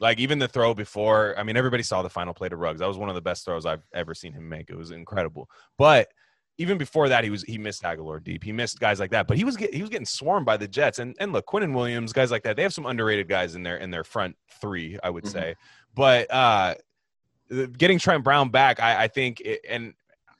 Like 0.00 0.18
even 0.18 0.40
the 0.40 0.48
throw 0.48 0.74
before 0.74 1.36
I 1.38 1.44
mean 1.44 1.56
everybody 1.56 1.84
saw 1.84 2.02
the 2.02 2.10
final 2.10 2.34
play 2.34 2.48
to 2.48 2.56
Ruggs. 2.56 2.80
That 2.80 2.88
was 2.88 2.98
one 2.98 3.08
of 3.08 3.14
the 3.14 3.20
best 3.20 3.44
throws 3.44 3.64
I've 3.64 3.84
ever 3.94 4.14
seen 4.16 4.32
him 4.32 4.48
make. 4.48 4.68
It 4.68 4.76
was 4.76 4.90
incredible. 4.90 5.48
But 5.78 6.08
even 6.58 6.76
before 6.76 7.08
that 7.08 7.22
he 7.22 7.30
was 7.30 7.44
he 7.44 7.56
missed 7.56 7.84
Agholor 7.84 8.20
deep. 8.22 8.42
He 8.42 8.50
missed 8.50 8.80
guys 8.80 8.98
like 8.98 9.12
that. 9.12 9.28
But 9.28 9.36
he 9.36 9.44
was 9.44 9.56
get, 9.56 9.72
he 9.72 9.80
was 9.80 9.90
getting 9.90 10.04
swarmed 10.04 10.44
by 10.44 10.56
the 10.56 10.66
Jets. 10.66 10.98
And 10.98 11.14
and 11.20 11.32
look 11.32 11.46
Quinnen 11.46 11.72
Williams 11.72 12.12
guys 12.12 12.32
like 12.32 12.42
that 12.42 12.56
they 12.56 12.64
have 12.64 12.74
some 12.74 12.84
underrated 12.84 13.28
guys 13.28 13.54
in 13.54 13.62
their 13.62 13.76
in 13.76 13.92
their 13.92 14.02
front 14.02 14.34
three 14.60 14.98
I 15.04 15.10
would 15.10 15.22
Mhm. 15.22 15.30
say 15.32 15.54
but 15.94 16.30
uh 16.32 16.74
getting 17.76 17.98
Trent 17.98 18.24
Brown 18.24 18.48
back, 18.48 18.80
I, 18.80 19.04
I 19.04 19.08
think, 19.08 19.40
it, 19.40 19.60
and 19.68 19.92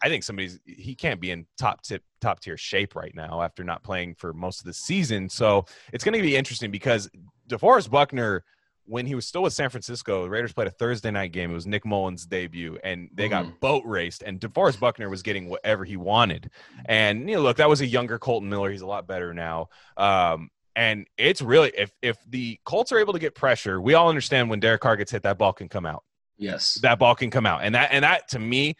I 0.03 0.09
think 0.09 0.25
somebody's 0.25 0.59
he 0.65 0.95
can't 0.95 1.21
be 1.21 1.31
in 1.31 1.47
top 1.59 1.83
tip 1.83 2.03
top 2.21 2.41
tier 2.41 2.57
shape 2.57 2.95
right 2.97 3.15
now 3.15 3.43
after 3.43 3.63
not 3.65 3.83
playing 3.83 4.15
for 4.15 4.33
most 4.33 4.61
of 4.61 4.67
the 4.67 4.73
season. 4.73 5.29
So 5.29 5.65
it's 5.93 6.05
going 6.05 6.17
to 6.17 6.23
be 6.23 6.37
interesting 6.37 6.71
because 6.71 7.11
DeForest 7.49 7.91
Buckner, 7.91 8.45
when 8.87 9.07
he 9.07 9.15
was 9.15 9.27
still 9.27 9.43
with 9.43 9.53
San 9.53 9.69
Francisco, 9.69 10.23
the 10.25 10.31
Raiders 10.31 10.53
played 10.53 10.69
a 10.69 10.73
Thursday 10.73 11.11
night 11.11 11.33
game. 11.33 11.51
It 11.51 11.55
was 11.55 11.67
Nick 11.67 11.85
Mullens' 11.85 12.27
debut, 12.27 12.79
and 12.83 13.11
they 13.13 13.29
got 13.29 13.45
Mhm. 13.45 13.61
boat 13.61 13.85
raced. 13.85 14.23
And 14.23 14.41
DeForest 14.41 14.81
Buckner 14.81 15.09
was 15.09 15.23
getting 15.23 15.49
whatever 15.49 15.85
he 15.85 15.97
wanted. 15.97 16.51
And 16.87 17.29
you 17.29 17.37
know, 17.37 17.43
look, 17.43 17.59
that 17.59 17.69
was 17.69 17.81
a 17.81 17.87
younger 17.87 18.19
Kolton 18.19 18.49
Miller. 18.49 18.71
He's 18.71 18.81
a 18.81 18.87
lot 18.87 19.07
better 19.07 19.35
now. 19.35 19.69
Um, 19.97 20.51
and 20.77 21.07
it's 21.19 21.43
really 21.43 21.73
if 21.77 21.93
if 22.03 22.17
the 22.29 22.59
Colts 22.65 22.93
are 22.93 22.99
able 22.99 23.13
to 23.13 23.19
get 23.19 23.35
pressure, 23.35 23.81
we 23.81 23.95
all 23.95 24.09
understand 24.09 24.49
when 24.51 24.61
Derek 24.61 24.81
Carr 24.81 24.97
gets 24.97 25.11
hit, 25.13 25.23
that 25.23 25.39
ball 25.39 25.53
can 25.53 25.69
come 25.69 25.87
out. 25.87 26.05
Yes. 26.39 26.75
that 26.83 26.99
ball 26.99 27.15
can 27.15 27.31
come 27.31 27.47
out. 27.47 27.61
And 27.63 27.75
that 27.75 27.91
and 27.93 28.03
that 28.05 28.29
to 28.31 28.39
me 28.39 28.75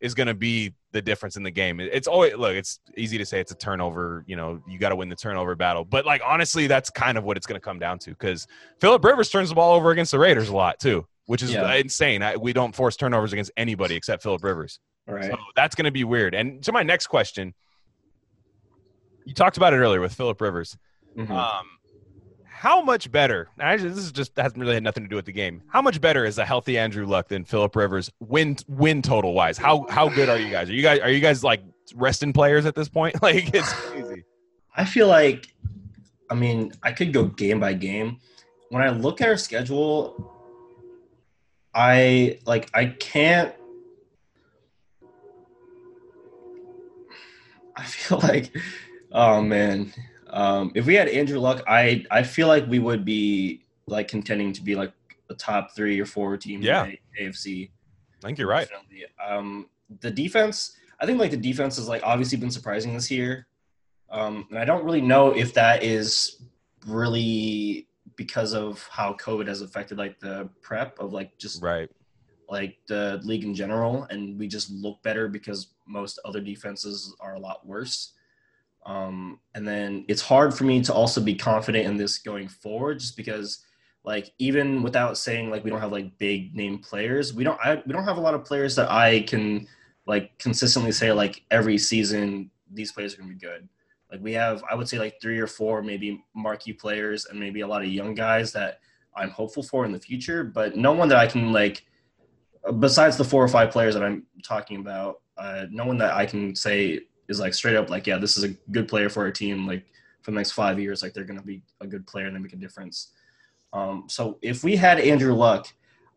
is 0.00 0.14
going 0.14 0.26
to 0.28 0.34
be 0.34 0.74
the 0.92 1.00
difference 1.02 1.36
in 1.36 1.42
the 1.42 1.50
game. 1.50 1.80
It's 1.80 2.06
always 2.06 2.34
look 2.34 2.54
it's 2.54 2.78
easy 2.96 3.18
to 3.18 3.24
say 3.24 3.40
it's 3.40 3.50
a 3.50 3.56
turnover 3.56 4.24
you 4.26 4.36
know 4.36 4.62
you 4.68 4.78
got 4.78 4.90
to 4.90 4.96
win 4.96 5.08
the 5.08 5.16
turnover 5.16 5.54
battle. 5.56 5.84
But 5.84 6.04
like 6.06 6.22
honestly 6.24 6.66
that's 6.66 6.90
kind 6.90 7.16
of 7.18 7.24
what 7.24 7.36
it's 7.36 7.46
going 7.46 7.60
to 7.60 7.64
come 7.64 7.78
down 7.78 7.98
to 8.00 8.10
because 8.10 8.46
philip 8.80 9.02
rivers 9.04 9.30
turns 9.30 9.48
the 9.48 9.54
ball 9.54 9.74
over 9.74 9.90
against 9.90 10.12
the 10.12 10.18
raiders 10.18 10.48
a 10.48 10.54
lot 10.54 10.78
too 10.78 11.06
which 11.26 11.42
is 11.42 11.52
Yeah. 11.52 11.72
insane. 11.74 12.20
I, 12.22 12.36
we 12.36 12.52
don't 12.52 12.74
force 12.74 12.96
turnovers 12.96 13.32
against 13.32 13.52
anybody 13.56 13.94
except 13.94 14.22
philip 14.24 14.42
rivers. 14.44 14.80
Right. 15.06 15.24
so 15.24 15.36
that's 15.56 15.74
going 15.74 15.84
to 15.86 15.92
be 15.92 16.04
weird. 16.04 16.34
And 16.34 16.62
to 16.64 16.72
my 16.72 16.82
next 16.82 17.06
question 17.06 17.54
you 19.24 19.34
talked 19.34 19.56
about 19.56 19.72
it 19.72 19.76
earlier 19.76 20.00
with 20.00 20.12
philip 20.14 20.40
rivers 20.40 20.76
Mhm. 21.16 21.30
um, 21.30 21.66
how 22.44 22.80
much 22.80 23.10
better? 23.10 23.48
Actually, 23.58 23.90
this 23.90 24.04
is 24.04 24.12
just 24.12 24.36
hasn't 24.36 24.60
really 24.60 24.74
had 24.74 24.84
nothing 24.84 25.02
to 25.02 25.08
do 25.08 25.16
with 25.16 25.24
the 25.24 25.32
game. 25.32 25.62
How 25.68 25.82
much 25.82 26.00
better 26.00 26.24
is 26.24 26.38
a 26.38 26.44
healthy 26.44 26.78
Andrew 26.78 27.06
Luck 27.06 27.28
than 27.28 27.44
Philip 27.44 27.74
Rivers 27.74 28.10
win 28.20 28.56
win 28.68 29.02
total 29.02 29.34
wise? 29.34 29.58
How 29.58 29.86
how 29.90 30.08
good 30.08 30.28
are 30.28 30.38
you 30.38 30.50
guys? 30.50 30.70
Are 30.70 30.74
you 30.74 30.82
guys 30.82 31.00
are 31.00 31.10
you 31.10 31.20
guys 31.20 31.42
like 31.42 31.62
resting 31.94 32.32
players 32.32 32.64
at 32.64 32.74
this 32.74 32.88
point? 32.88 33.16
Like 33.22 33.52
it's 33.54 33.72
crazy. 33.90 34.24
I 34.76 34.84
feel 34.84 35.08
like, 35.08 35.48
I 36.30 36.34
mean, 36.34 36.72
I 36.82 36.92
could 36.92 37.12
go 37.12 37.24
game 37.24 37.60
by 37.60 37.74
game. 37.74 38.18
When 38.70 38.82
I 38.82 38.90
look 38.90 39.20
at 39.20 39.28
our 39.28 39.36
schedule, 39.36 40.32
I 41.74 42.38
like 42.46 42.70
I 42.72 42.86
can't. 42.86 43.52
I 47.76 47.84
feel 47.84 48.18
like, 48.18 48.54
oh 49.10 49.42
man, 49.42 49.92
um, 50.32 50.72
if 50.74 50.86
we 50.86 50.94
had 50.94 51.08
Andrew 51.08 51.38
Luck, 51.38 51.62
I 51.66 52.04
I 52.10 52.22
feel 52.22 52.48
like 52.48 52.66
we 52.66 52.78
would 52.78 53.04
be 53.04 53.64
like 53.86 54.08
contending 54.08 54.52
to 54.54 54.62
be 54.62 54.74
like 54.74 54.92
a 55.30 55.34
top 55.34 55.74
three 55.74 56.00
or 56.00 56.06
four 56.06 56.36
team 56.36 56.62
Yeah. 56.62 56.84
in 56.84 56.90
the 57.18 57.24
AFC. 57.24 57.70
I 58.22 58.26
think 58.26 58.38
you're 58.38 58.48
right. 58.48 58.68
Um, 59.26 59.68
the 60.00 60.10
defense, 60.10 60.76
I 61.00 61.06
think 61.06 61.18
like 61.18 61.30
the 61.32 61.36
defense 61.36 61.76
has 61.76 61.88
like 61.88 62.02
obviously 62.04 62.38
been 62.38 62.50
surprising 62.50 62.94
this 62.94 63.10
year. 63.10 63.46
Um, 64.10 64.46
and 64.50 64.58
I 64.58 64.64
don't 64.64 64.84
really 64.84 65.00
know 65.00 65.30
if 65.30 65.54
that 65.54 65.82
is 65.82 66.42
really 66.86 67.88
because 68.16 68.54
of 68.54 68.86
how 68.90 69.14
COVID 69.14 69.46
has 69.48 69.62
affected 69.62 69.98
like 69.98 70.20
the 70.20 70.48
prep 70.60 70.98
of 70.98 71.12
like 71.12 71.36
just 71.38 71.62
Right. 71.62 71.90
like 72.48 72.76
the 72.86 73.20
league 73.24 73.44
in 73.44 73.54
general, 73.54 74.04
and 74.10 74.38
we 74.38 74.46
just 74.48 74.70
look 74.70 75.02
better 75.02 75.28
because 75.28 75.68
most 75.86 76.18
other 76.24 76.40
defenses 76.40 77.14
are 77.20 77.34
a 77.34 77.38
lot 77.40 77.66
worse. 77.66 78.12
Um, 78.84 79.38
and 79.54 79.66
then 79.66 80.04
it's 80.08 80.22
hard 80.22 80.54
for 80.54 80.64
me 80.64 80.82
to 80.82 80.92
also 80.92 81.20
be 81.20 81.34
confident 81.34 81.86
in 81.86 81.96
this 81.96 82.18
going 82.18 82.48
forward, 82.48 82.98
just 82.98 83.16
because 83.16 83.64
like 84.04 84.32
even 84.38 84.82
without 84.82 85.16
saying 85.16 85.50
like 85.50 85.62
we 85.62 85.70
don't 85.70 85.80
have 85.80 85.92
like 85.92 86.18
big 86.18 86.54
name 86.54 86.78
players, 86.78 87.32
we 87.32 87.44
don't 87.44 87.60
I, 87.64 87.82
we 87.86 87.92
don't 87.92 88.04
have 88.04 88.16
a 88.16 88.20
lot 88.20 88.34
of 88.34 88.44
players 88.44 88.74
that 88.76 88.90
I 88.90 89.20
can 89.22 89.68
like 90.06 90.36
consistently 90.38 90.92
say 90.92 91.12
like 91.12 91.44
every 91.50 91.78
season 91.78 92.50
these 92.72 92.90
players 92.90 93.14
are 93.14 93.18
gonna 93.18 93.32
be 93.32 93.38
good. 93.38 93.68
Like 94.10 94.20
we 94.20 94.32
have, 94.32 94.62
I 94.70 94.74
would 94.74 94.88
say 94.88 94.98
like 94.98 95.20
three 95.22 95.38
or 95.38 95.46
four 95.46 95.82
maybe 95.82 96.22
marquee 96.34 96.72
players 96.72 97.26
and 97.26 97.38
maybe 97.38 97.60
a 97.60 97.66
lot 97.66 97.82
of 97.82 97.88
young 97.88 98.14
guys 98.14 98.52
that 98.52 98.80
I'm 99.14 99.30
hopeful 99.30 99.62
for 99.62 99.84
in 99.84 99.92
the 99.92 100.00
future, 100.00 100.42
but 100.42 100.76
no 100.76 100.92
one 100.92 101.08
that 101.08 101.18
I 101.18 101.26
can 101.26 101.52
like 101.52 101.84
besides 102.78 103.16
the 103.16 103.24
four 103.24 103.42
or 103.42 103.48
five 103.48 103.70
players 103.70 103.94
that 103.94 104.02
I'm 104.02 104.24
talking 104.44 104.78
about, 104.78 105.20
uh, 105.36 105.66
no 105.70 105.84
one 105.84 105.98
that 105.98 106.14
I 106.14 106.26
can 106.26 106.54
say 106.54 107.00
is 107.28 107.40
like 107.40 107.54
straight 107.54 107.76
up 107.76 107.88
like, 107.90 108.06
yeah, 108.06 108.18
this 108.18 108.36
is 108.36 108.44
a 108.44 108.48
good 108.70 108.88
player 108.88 109.08
for 109.08 109.22
our 109.24 109.30
team. 109.30 109.66
Like 109.66 109.84
for 110.22 110.30
the 110.30 110.36
next 110.36 110.52
five 110.52 110.78
years, 110.78 111.02
like 111.02 111.12
they're 111.14 111.24
going 111.24 111.38
to 111.38 111.44
be 111.46 111.62
a 111.80 111.86
good 111.86 112.06
player 112.06 112.26
and 112.26 112.34
they 112.36 112.40
make 112.40 112.52
a 112.52 112.56
difference. 112.56 113.10
Um, 113.72 114.04
so 114.08 114.38
if 114.42 114.62
we 114.62 114.76
had 114.76 115.00
Andrew 115.00 115.34
Luck, 115.34 115.66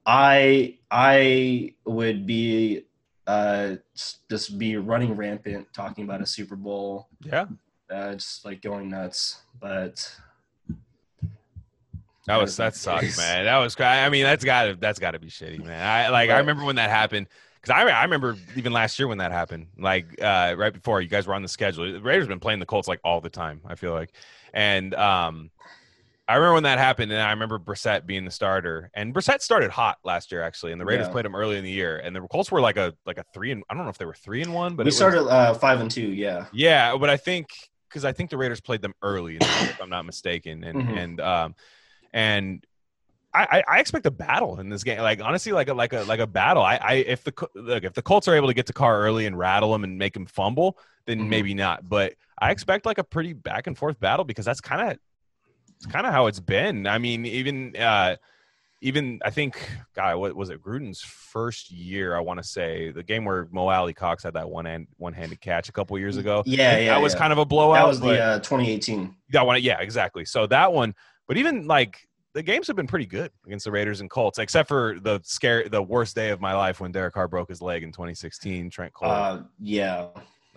I 0.05 0.77
I 0.91 1.73
would 1.85 2.25
be 2.25 2.83
uh, 3.27 3.75
just- 3.95 4.59
be 4.59 4.77
running 4.77 5.15
rampant 5.15 5.67
talking 5.73 6.03
about 6.03 6.21
a 6.21 6.25
Super 6.27 6.55
Bowl, 6.55 7.07
Yeah. 7.21 7.45
uh, 7.89 8.13
just 8.13 8.45
like 8.45 8.61
going 8.61 8.89
nuts. 8.89 9.41
But 9.59 10.15
That 12.27 12.37
was 12.41 12.57
that 12.57 12.75
sucks, 12.75 13.17
man. 13.17 13.45
That 13.45 13.57
was 13.57 13.75
I 13.79 14.09
mean, 14.09 14.23
that's 14.23 14.43
got 14.43 14.63
to 14.65 14.75
that's 14.75 14.99
got 14.99 15.11
to 15.11 15.19
be 15.19 15.27
shitty, 15.27 15.63
man. 15.63 15.85
I 15.85 16.09
like 16.09 16.29
I 16.29 16.37
remember 16.39 16.65
when 16.65 16.75
that 16.77 16.89
happened 16.89 17.27
because 17.65 17.81
I 17.83 17.89
I 17.89 18.03
remember 18.03 18.37
even 18.55 18.73
last 18.73 18.99
year 18.99 19.07
when 19.07 19.17
that 19.17 19.31
happened, 19.31 19.67
like 19.77 20.21
uh, 20.21 20.55
right 20.57 20.73
before 20.73 21.01
you 21.01 21.07
guys 21.09 21.25
were 21.27 21.33
on 21.33 21.41
the 21.41 21.47
schedule. 21.47 21.91
The 21.91 21.99
Raiders 22.01 22.27
been 22.27 22.39
playing 22.39 22.59
the 22.59 22.65
Colts 22.65 22.87
like 22.87 22.99
all 23.03 23.21
the 23.21 23.29
time. 23.29 23.61
I 23.65 23.75
feel 23.75 23.93
like, 23.93 24.11
and 24.53 24.93
um, 24.93 25.49
I 26.27 26.35
remember 26.35 26.53
when 26.55 26.63
that 26.63 26.77
happened, 26.79 27.11
and 27.11 27.21
I 27.21 27.31
remember 27.31 27.57
Brissett 27.59 28.05
being 28.05 28.25
the 28.25 28.31
starter, 28.31 28.89
and 28.93 29.13
Brissett 29.13 29.41
started 29.41 29.71
hot 29.71 29.97
last 30.03 30.31
year 30.31 30.41
actually, 30.43 30.71
and 30.71 30.81
the 30.81 30.85
Raiders 30.85 31.07
Yeah. 31.07 31.11
played 31.13 31.25
him 31.25 31.35
early 31.35 31.57
in 31.57 31.63
the 31.63 31.71
year, 31.71 31.97
and 31.97 32.15
the 32.15 32.21
Colts 32.21 32.51
were 32.51 32.61
like 32.61 32.77
a 32.77 32.93
like 33.05 33.17
a 33.17 33.25
three 33.33 33.51
and 33.51 33.63
I 33.69 33.73
don't 33.73 33.83
know 33.83 33.89
if 33.89 33.97
they 33.97 34.05
were 34.05 34.13
three 34.13 34.41
and 34.41 34.53
one, 34.53 34.75
but 34.75 34.83
we 34.85 34.87
it 34.87 34.89
was- 34.89 34.97
started 34.97 35.27
uh, 35.27 35.53
five 35.55 35.79
and 35.81 35.89
two, 35.89 36.07
yeah. 36.11 36.45
yeah, 36.53 36.95
but 36.97 37.09
I 37.09 37.17
think 37.17 37.47
because 37.89 38.05
I 38.05 38.11
think 38.11 38.29
the 38.29 38.37
Raiders 38.37 38.59
played 38.61 38.81
them 38.81 38.93
early, 39.01 39.33
year, 39.33 39.39
if 39.41 39.81
I'm 39.81 39.89
not 39.89 40.05
mistaken, 40.05 40.63
and 40.63 40.77
Mhm. 40.87 40.97
and 40.97 41.21
um, 41.21 41.55
and 42.13 42.65
I, 43.43 43.63
I 43.67 43.79
expect 43.79 44.05
a 44.05 44.11
battle 44.11 44.59
in 44.59 44.69
this 44.69 44.83
game. 44.83 44.99
Like 44.99 45.21
honestly, 45.21 45.51
like 45.51 45.67
a 45.69 45.73
like 45.73 45.93
a 45.93 46.03
like 46.03 46.19
a 46.19 46.27
battle. 46.27 46.63
I 46.63 46.77
I 46.81 46.93
if 46.95 47.23
the 47.23 47.33
look 47.55 47.83
if 47.83 47.93
the 47.93 48.01
Colts 48.01 48.27
are 48.27 48.35
able 48.35 48.47
to 48.47 48.53
get 48.53 48.65
to 48.67 48.73
Carr 48.73 49.01
early 49.01 49.25
and 49.25 49.37
rattle 49.37 49.73
him 49.75 49.83
and 49.83 49.97
make 49.97 50.15
him 50.15 50.25
fumble, 50.25 50.77
then 51.05 51.19
Mhm. 51.21 51.27
maybe 51.29 51.53
not. 51.53 51.87
But 51.87 52.13
I 52.39 52.51
expect 52.51 52.85
like 52.85 52.97
a 52.97 53.03
pretty 53.03 53.33
back 53.33 53.67
and 53.67 53.77
forth 53.77 53.99
battle 53.99 54.25
because 54.25 54.45
that's 54.45 54.61
kind 54.61 54.91
of 54.91 54.97
it's 55.77 55.85
kind 55.85 56.05
of 56.07 56.13
how 56.13 56.27
it's 56.27 56.39
been. 56.39 56.87
I 56.87 56.97
mean, 56.97 57.25
even 57.25 57.75
uh 57.75 58.15
even 58.81 59.19
I 59.25 59.29
think 59.31 59.57
God, 59.95 60.17
what 60.17 60.35
was 60.35 60.49
it? 60.49 60.61
Gruden's 60.61 61.01
first 61.01 61.71
year, 61.71 62.15
I 62.15 62.19
want 62.19 62.39
to 62.39 62.43
say 62.47 62.91
the 62.91 63.03
game 63.03 63.25
where 63.25 63.47
Mo 63.51 63.67
Alie-Cox 63.69 64.23
had 64.23 64.33
that 64.35 64.49
one 64.49 64.65
hand 64.65 64.87
one 64.97 65.13
handed 65.13 65.41
catch 65.41 65.69
a 65.69 65.71
couple 65.71 65.97
years 65.97 66.17
ago. 66.17 66.43
Yeah, 66.45 66.77
yeah. 66.77 66.93
that 66.93 67.01
was 67.01 67.15
kind 67.15 67.33
of 67.33 67.39
a 67.39 67.45
blowout. 67.45 67.75
that 67.75 67.87
was 67.87 67.99
the 67.99 68.21
uh, 68.21 68.39
2018. 68.39 69.15
that 69.31 69.45
one, 69.45 69.61
yeah, 69.61 69.79
exactly. 69.79 70.25
So 70.25 70.45
that 70.47 70.71
one, 70.71 70.93
but 71.27 71.37
even 71.37 71.67
like 71.67 72.07
the 72.35 72.43
games 72.43 72.67
have 72.67 72.75
been 72.75 72.85
pretty 72.85 73.05
good 73.05 73.31
against 73.45 73.63
the 73.63 73.71
Raiders 73.71 74.01
and 74.01 74.09
Colts, 74.09 74.39
except 74.39 74.67
for 74.67 74.99
the 75.01 75.21
scare, 75.23 75.69
the 75.69 75.81
worst 75.81 76.15
day 76.15 76.29
of 76.29 76.41
my 76.41 76.53
life 76.53 76.81
when 76.81 76.91
Derek 76.91 77.13
Carr 77.13 77.29
broke 77.29 77.47
his 77.47 77.61
leg 77.61 77.81
in 77.81 77.93
2016. 77.93 78.69
Trent 78.69 78.93
Cole. 78.93 79.09
Uh, 79.09 79.43
yeah, 79.57 80.07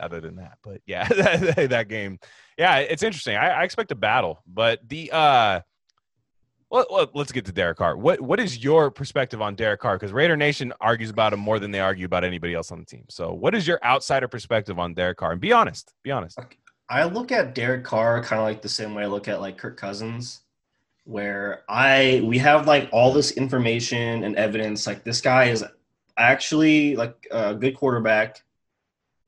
other 0.01 0.21
than 0.21 0.37
that, 0.37 0.59
but 0.65 0.81
yeah, 0.87 1.07
that, 1.09 1.71
that 1.71 1.89
game, 1.89 2.19
yeah, 2.59 2.79
it's 2.79 3.05
interesting. 3.05 3.37
I, 3.37 3.61
I 3.61 3.63
expect 3.63 3.93
a 3.93 3.95
battle, 3.95 4.43
but 4.47 4.87
the 4.87 5.11
uh. 5.13 5.61
Let, 6.71 6.93
let, 6.93 7.17
us 7.17 7.33
get 7.33 7.47
to 7.47 7.53
Derek 7.53 7.79
Carr. 7.79 7.97
What 7.97 8.21
what 8.21 8.39
is 8.39 8.63
your 8.63 8.91
perspective 8.91 9.41
on 9.41 9.55
Derek 9.55 9.81
Carr? 9.81 9.97
Because 9.97 10.13
Raider 10.13 10.37
Nation 10.37 10.71
argues 10.83 11.09
about 11.09 11.33
him 11.33 11.41
more 11.41 11.59
than 11.59 11.71
they 11.71 11.81
argue 11.81 12.05
about 12.05 12.25
anybody 12.25 12.53
else 12.53 12.71
on 12.71 12.79
the 12.79 12.85
team. 12.85 13.07
So, 13.09 13.33
what 13.33 13.55
is 13.55 13.67
your 13.67 13.83
outsider 13.83 14.29
perspective 14.29 14.79
on 14.79 14.93
Derek 14.93 15.17
Carr? 15.17 15.33
And 15.33 15.41
be 15.41 15.51
honest. 15.51 15.95
Be 16.03 16.11
honest. 16.11 16.39
I 16.91 17.05
look 17.05 17.33
at 17.33 17.55
Derek 17.55 17.85
Carr 17.85 18.23
kind 18.23 18.39
of 18.39 18.45
like 18.45 18.61
the 18.61 18.69
same 18.69 18.95
way 18.95 19.05
I 19.05 19.07
look 19.07 19.29
at 19.29 19.41
like 19.41 19.57
Kirk 19.57 19.79
Cousins, 19.79 20.43
where 21.09 21.65
I 21.71 22.21
we 22.23 22.37
have 22.37 22.67
like 22.67 22.91
all 22.93 23.15
this 23.15 23.31
information 23.31 24.25
and 24.25 24.37
evidence. 24.37 24.87
Like 24.87 25.05
this 25.05 25.23
guy 25.23 25.45
is 25.45 25.65
actually 26.19 26.97
like 26.97 27.27
a 27.31 27.55
good 27.55 27.75
quarterback. 27.75 28.43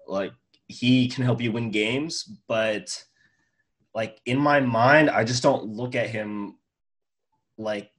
Like 0.07 0.35
he 0.69 1.09
can 1.09 1.25
help 1.25 1.41
you 1.41 1.53
win 1.53 1.71
games, 1.71 2.31
but 2.47 3.03
like 3.95 4.21
in 4.27 4.37
my 4.37 4.61
mind, 4.61 5.09
I 5.09 5.25
just 5.25 5.43
don't 5.43 5.69
look 5.69 5.95
at 5.95 6.11
him 6.11 6.59
like 7.57 7.91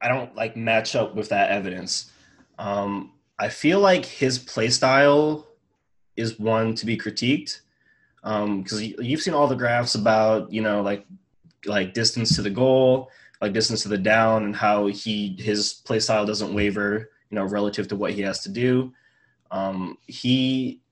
I 0.00 0.06
don't 0.06 0.36
like 0.36 0.56
match 0.56 0.94
up 0.94 1.16
with 1.16 1.30
that 1.30 1.50
evidence. 1.50 2.12
Um, 2.60 3.14
I 3.40 3.48
feel 3.48 3.80
like 3.80 4.04
his 4.04 4.38
play 4.38 4.70
style 4.70 5.48
is 6.16 6.38
one 6.38 6.76
to 6.76 6.86
be 6.86 6.96
critiqued 6.96 7.58
because 8.22 8.80
you 8.80 8.94
you've 9.00 9.20
seen 9.20 9.34
all 9.34 9.48
the 9.48 9.56
graphs 9.56 9.96
about 9.96 10.52
you 10.52 10.62
know 10.62 10.80
like 10.80 11.04
like 11.66 11.94
distance 11.94 12.34
to 12.36 12.42
the 12.42 12.50
goal, 12.50 13.10
like 13.40 13.52
distance 13.52 13.82
to 13.82 13.88
the 13.88 13.98
down, 13.98 14.44
and 14.44 14.56
how 14.56 14.86
he 14.86 15.36
his 15.38 15.74
play 15.74 16.00
style 16.00 16.26
doesn't 16.26 16.54
waver, 16.54 17.10
you 17.30 17.34
know, 17.34 17.44
relative 17.44 17.88
to 17.88 17.96
what 17.96 18.12
he 18.12 18.22
has 18.22 18.40
to 18.40 18.48
do. 18.48 18.92
Um, 19.50 19.98
he, 20.06 20.82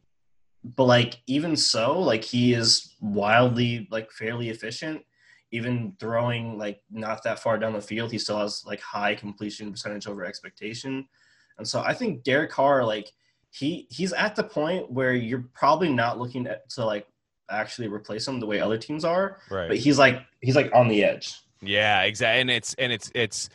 but 0.77 0.85
like 0.85 1.21
even 1.27 1.57
so, 1.57 1.99
like 1.99 2.25
he 2.25 2.55
is 2.55 2.95
wildly 3.01 3.89
like 3.91 4.11
fairly 4.11 4.51
efficient. 4.51 5.03
Even 5.51 5.95
throwing 6.01 6.57
like 6.57 6.83
not 6.91 7.23
that 7.25 7.39
far 7.39 7.59
down 7.59 7.75
the 7.75 7.81
field, 7.81 8.11
he 8.11 8.19
still 8.19 8.39
has 8.39 8.65
like 8.67 8.81
high 8.81 9.15
completion 9.15 9.71
percentage 9.71 10.07
over 10.07 10.25
expectation. 10.25 11.07
And 11.59 11.69
so 11.69 11.81
I 11.81 11.93
think 11.93 12.23
Derek 12.23 12.51
Carr, 12.51 12.85
like 12.85 13.13
he 13.51 13.87
he's 13.91 14.15
at 14.15 14.35
the 14.35 14.45
point 14.45 14.91
where 14.91 15.15
you're 15.15 15.45
probably 15.53 15.91
not 15.91 16.19
looking 16.19 16.47
at, 16.47 16.69
to 16.71 16.87
like 16.87 17.07
actually 17.53 17.89
replace 17.89 18.27
him 18.27 18.41
the 18.41 18.47
way 18.47 18.61
other 18.61 18.79
teams 18.79 19.05
are. 19.05 19.39
Right. 19.51 19.69
But 19.69 19.79
he's 19.79 19.99
like 19.99 20.23
he's 20.41 20.57
like 20.57 20.71
on 20.75 20.89
the 20.89 21.05
edge. 21.05 21.41
Yeah, 21.61 22.03
exactly. 22.03 22.41
And 22.41 22.51
it's 22.51 22.75
and 22.75 22.93
it's 22.93 23.11
it's 23.15 23.49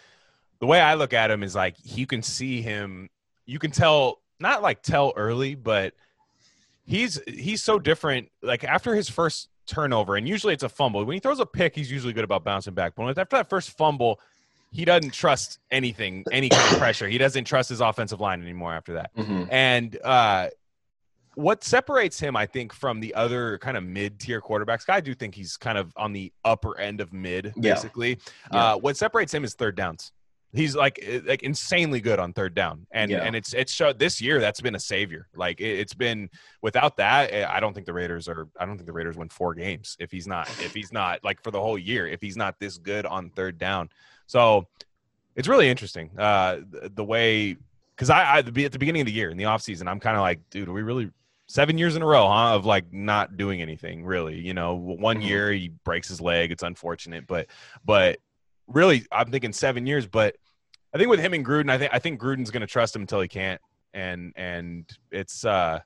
the 0.59 0.65
way 0.65 0.79
I 0.79 0.95
look 0.95 1.13
at 1.13 1.29
him 1.29 1.43
is 1.43 1.55
like 1.55 1.75
you 1.83 2.07
can 2.07 2.21
see 2.21 2.61
him. 2.61 3.09
You 3.45 3.59
can 3.59 3.71
tell 3.71 4.19
not 4.39 4.61
like 4.61 4.81
tell 4.81 5.13
early, 5.15 5.55
but 5.55 5.93
he's 6.85 7.19
he's 7.27 7.63
so 7.63 7.79
different. 7.79 8.29
Like 8.41 8.63
after 8.63 8.95
his 8.95 9.09
first 9.09 9.49
turnover, 9.65 10.15
and 10.15 10.27
usually 10.27 10.53
it's 10.53 10.63
a 10.63 10.69
fumble. 10.69 11.03
When 11.03 11.13
he 11.13 11.19
throws 11.19 11.39
a 11.39 11.45
pick, 11.45 11.75
he's 11.75 11.91
usually 11.91 12.13
good 12.13 12.23
about 12.23 12.43
bouncing 12.43 12.73
back. 12.73 12.93
But 12.95 13.17
after 13.17 13.37
that 13.37 13.49
first 13.49 13.77
fumble, 13.77 14.19
he 14.71 14.85
doesn't 14.85 15.13
trust 15.13 15.59
anything, 15.71 16.23
any 16.31 16.49
kind 16.49 16.73
of 16.73 16.79
pressure. 16.79 17.07
He 17.07 17.17
doesn't 17.17 17.45
trust 17.45 17.69
his 17.69 17.81
offensive 17.81 18.19
line 18.19 18.41
anymore 18.41 18.73
after 18.73 18.93
that. 18.95 19.15
Mm-hmm. 19.15 19.43
And 19.49 19.97
uh, 20.03 20.47
what 21.37 21.63
separates 21.63 22.19
him, 22.19 22.35
I 22.35 22.47
think, 22.47 22.73
from 22.73 22.99
the 22.99 23.13
other 23.13 23.59
kind 23.59 23.77
of 23.77 23.83
mid-tier 23.83 24.41
quarterbacks, 24.41 24.89
I 24.89 24.99
do 25.01 25.13
think 25.13 25.35
he's 25.35 25.55
kind 25.55 25.77
of 25.77 25.93
on 25.95 26.11
the 26.11 26.33
upper 26.43 26.79
end 26.79 26.99
of 26.99 27.13
mid, 27.13 27.53
Yeah. 27.55 27.75
basically. 27.75 28.17
Yeah. 28.51 28.71
Uh, 28.73 28.77
what 28.77 28.97
separates 28.97 29.31
him 29.35 29.43
is 29.43 29.53
third 29.53 29.75
downs. 29.75 30.11
He's 30.53 30.75
like 30.75 30.97
eh, 31.03 31.19
like 31.25 31.43
insanely 31.43 32.01
good 32.01 32.17
on 32.19 32.33
third 32.33 32.55
down, 32.55 32.87
and 32.91 33.11
Yeah. 33.11 33.19
and 33.19 33.35
it's 33.35 33.53
it's 33.53 33.71
showed 33.71 33.99
this 33.99 34.19
year 34.19 34.39
that's 34.39 34.61
been 34.61 34.73
a 34.75 34.79
savior. 34.79 35.27
Like 35.35 35.59
it, 35.61 35.77
it's 35.79 35.93
been 35.93 36.29
without 36.63 36.97
that, 36.97 37.31
eh, 37.31 37.45
I 37.47 37.59
don't 37.59 37.73
think 37.73 37.85
the 37.85 37.93
Raiders 37.93 38.27
are. 38.27 38.47
I 38.59 38.65
don't 38.65 38.75
think 38.77 38.87
the 38.87 38.93
Raiders 38.93 39.15
win 39.17 39.29
four 39.29 39.53
games 39.53 39.95
if 39.99 40.09
he's 40.09 40.25
not 40.25 40.47
if 40.63 40.73
he's 40.73 40.91
not 40.91 41.23
like 41.23 41.43
for 41.43 41.51
the 41.51 41.59
whole 41.61 41.77
year 41.77 42.07
if 42.07 42.19
he's 42.21 42.37
not 42.37 42.59
this 42.59 42.77
good 42.79 43.05
on 43.05 43.29
third 43.29 43.59
down. 43.59 43.89
So 44.25 44.67
it's 45.35 45.47
really 45.49 45.69
interesting 45.69 46.09
uh, 46.17 46.61
the, 46.71 46.91
the 46.95 47.03
way 47.03 47.57
because 47.95 48.09
I, 48.09 48.23
I 48.23 48.37
at 48.39 48.45
the 48.45 48.79
beginning 48.79 49.01
of 49.01 49.05
the 49.05 49.11
year 49.13 49.29
in 49.29 49.37
the 49.37 49.43
offseason, 49.43 49.87
I'm 49.87 49.99
kind 49.99 50.15
of 50.15 50.21
like, 50.21 50.39
dude, 50.49 50.69
are 50.69 50.73
we 50.73 50.81
really 50.81 51.11
seven 51.47 51.77
years 51.77 51.95
in 51.95 52.01
a 52.01 52.05
row, 52.05 52.27
huh? 52.27 52.55
Of 52.55 52.65
like 52.65 52.91
not 52.93 53.37
doing 53.37 53.61
anything 53.61 54.05
really. 54.05 54.37
You 54.39 54.53
know, 54.53 54.75
one 54.75 55.19
Mhm. 55.21 55.25
year 55.27 55.51
he 55.51 55.69
breaks 55.83 56.07
his 56.07 56.21
leg. 56.21 56.51
It's 56.51 56.63
unfortunate, 56.63 57.25
but 57.27 57.47
but 57.85 58.19
really, 58.67 59.05
I'm 59.11 59.31
thinking 59.31 59.53
seven 59.53 59.85
years. 59.87 60.05
But 60.07 60.35
I 60.93 60.97
think 60.97 61.09
with 61.09 61.19
him 61.19 61.33
and 61.33 61.45
Gruden, 61.45 61.69
I 61.71 61.77
think 61.77 61.93
I 61.93 61.99
think 61.99 62.19
Gruden's 62.21 62.51
going 62.51 62.61
to 62.61 62.67
trust 62.67 62.95
him 62.95 63.01
until 63.01 63.21
he 63.21 63.27
can't, 63.27 63.61
and 63.93 64.33
and 64.35 64.85
it's 65.11 65.45
uh, 65.45 65.79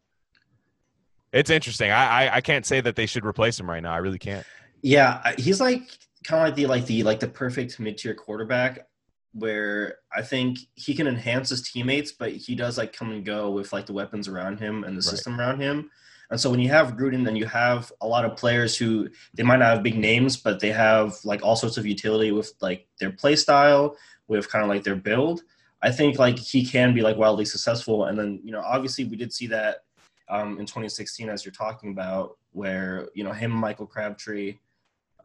it's 1.32 1.50
interesting. 1.50 1.91
I, 1.91 2.26
I 2.28 2.36
I 2.38 2.41
can't 2.41 2.65
say 2.65 2.82
that 2.82 2.95
they 2.95 3.06
should 3.06 3.26
replace 3.26 3.60
him 3.60 3.69
right 3.69 3.82
now. 3.82 3.93
I 3.93 3.97
really 3.97 4.19
can't. 4.19 4.45
Yeah, 4.82 5.34
he's 5.38 5.62
like 5.62 5.84
kind 6.24 6.41
of 6.41 6.50
like 6.50 6.56
the 6.56 6.65
like 6.65 6.86
the 6.86 7.04
like 7.04 7.19
the 7.19 7.28
perfect 7.28 7.80
mid 7.80 7.97
tier 7.97 8.13
quarterback 8.15 8.88
where 9.33 9.97
I 10.15 10.21
think 10.21 10.59
he 10.75 10.93
can 10.93 11.07
enhance 11.07 11.49
his 11.49 11.61
teammates, 11.61 12.11
but 12.11 12.31
he 12.31 12.55
does 12.55 12.77
like 12.77 12.93
come 12.93 13.11
and 13.11 13.25
go 13.25 13.51
with 13.51 13.71
like 13.71 13.85
the 13.85 13.93
weapons 13.93 14.27
around 14.27 14.59
him 14.59 14.83
and 14.83 14.93
the 14.93 14.97
Right. 14.97 15.03
system 15.05 15.39
around 15.39 15.61
him. 15.61 15.89
And 16.29 16.39
so 16.39 16.49
when 16.49 16.59
you 16.61 16.69
have 16.69 16.95
Gruden, 16.95 17.25
then 17.25 17.35
you 17.35 17.45
have 17.45 17.91
a 18.01 18.07
lot 18.07 18.23
of 18.23 18.37
players 18.37 18.77
who 18.77 19.09
they 19.33 19.43
might 19.43 19.57
not 19.57 19.73
have 19.73 19.83
big 19.83 19.97
names, 19.97 20.37
but 20.37 20.59
they 20.59 20.71
have 20.71 21.15
like 21.25 21.43
all 21.43 21.57
sorts 21.57 21.77
of 21.77 21.85
utility 21.85 22.31
with 22.31 22.53
like 22.61 22.87
their 22.99 23.11
play 23.11 23.35
style, 23.35 23.97
with 24.27 24.49
kind 24.49 24.63
of 24.63 24.69
like 24.69 24.83
their 24.83 24.95
build. 24.95 25.41
I 25.81 25.91
think 25.91 26.19
like 26.19 26.37
he 26.39 26.65
can 26.65 26.93
be 26.93 27.01
like 27.01 27.17
wildly 27.17 27.43
successful. 27.45 28.05
And 28.05 28.17
then, 28.17 28.39
you 28.43 28.51
know, 28.51 28.61
obviously 28.61 29.03
we 29.03 29.17
did 29.17 29.33
see 29.33 29.47
that 29.47 29.83
um, 30.29 30.59
in 30.59 30.65
2016, 30.65 31.27
as 31.27 31.43
you're 31.43 31.51
talking 31.51 31.91
about, 31.91 32.37
where, 32.53 33.09
you 33.13 33.23
know, 33.23 33.31
him 33.33 33.51
Michael 33.51 33.87
Crabtree 33.87 34.57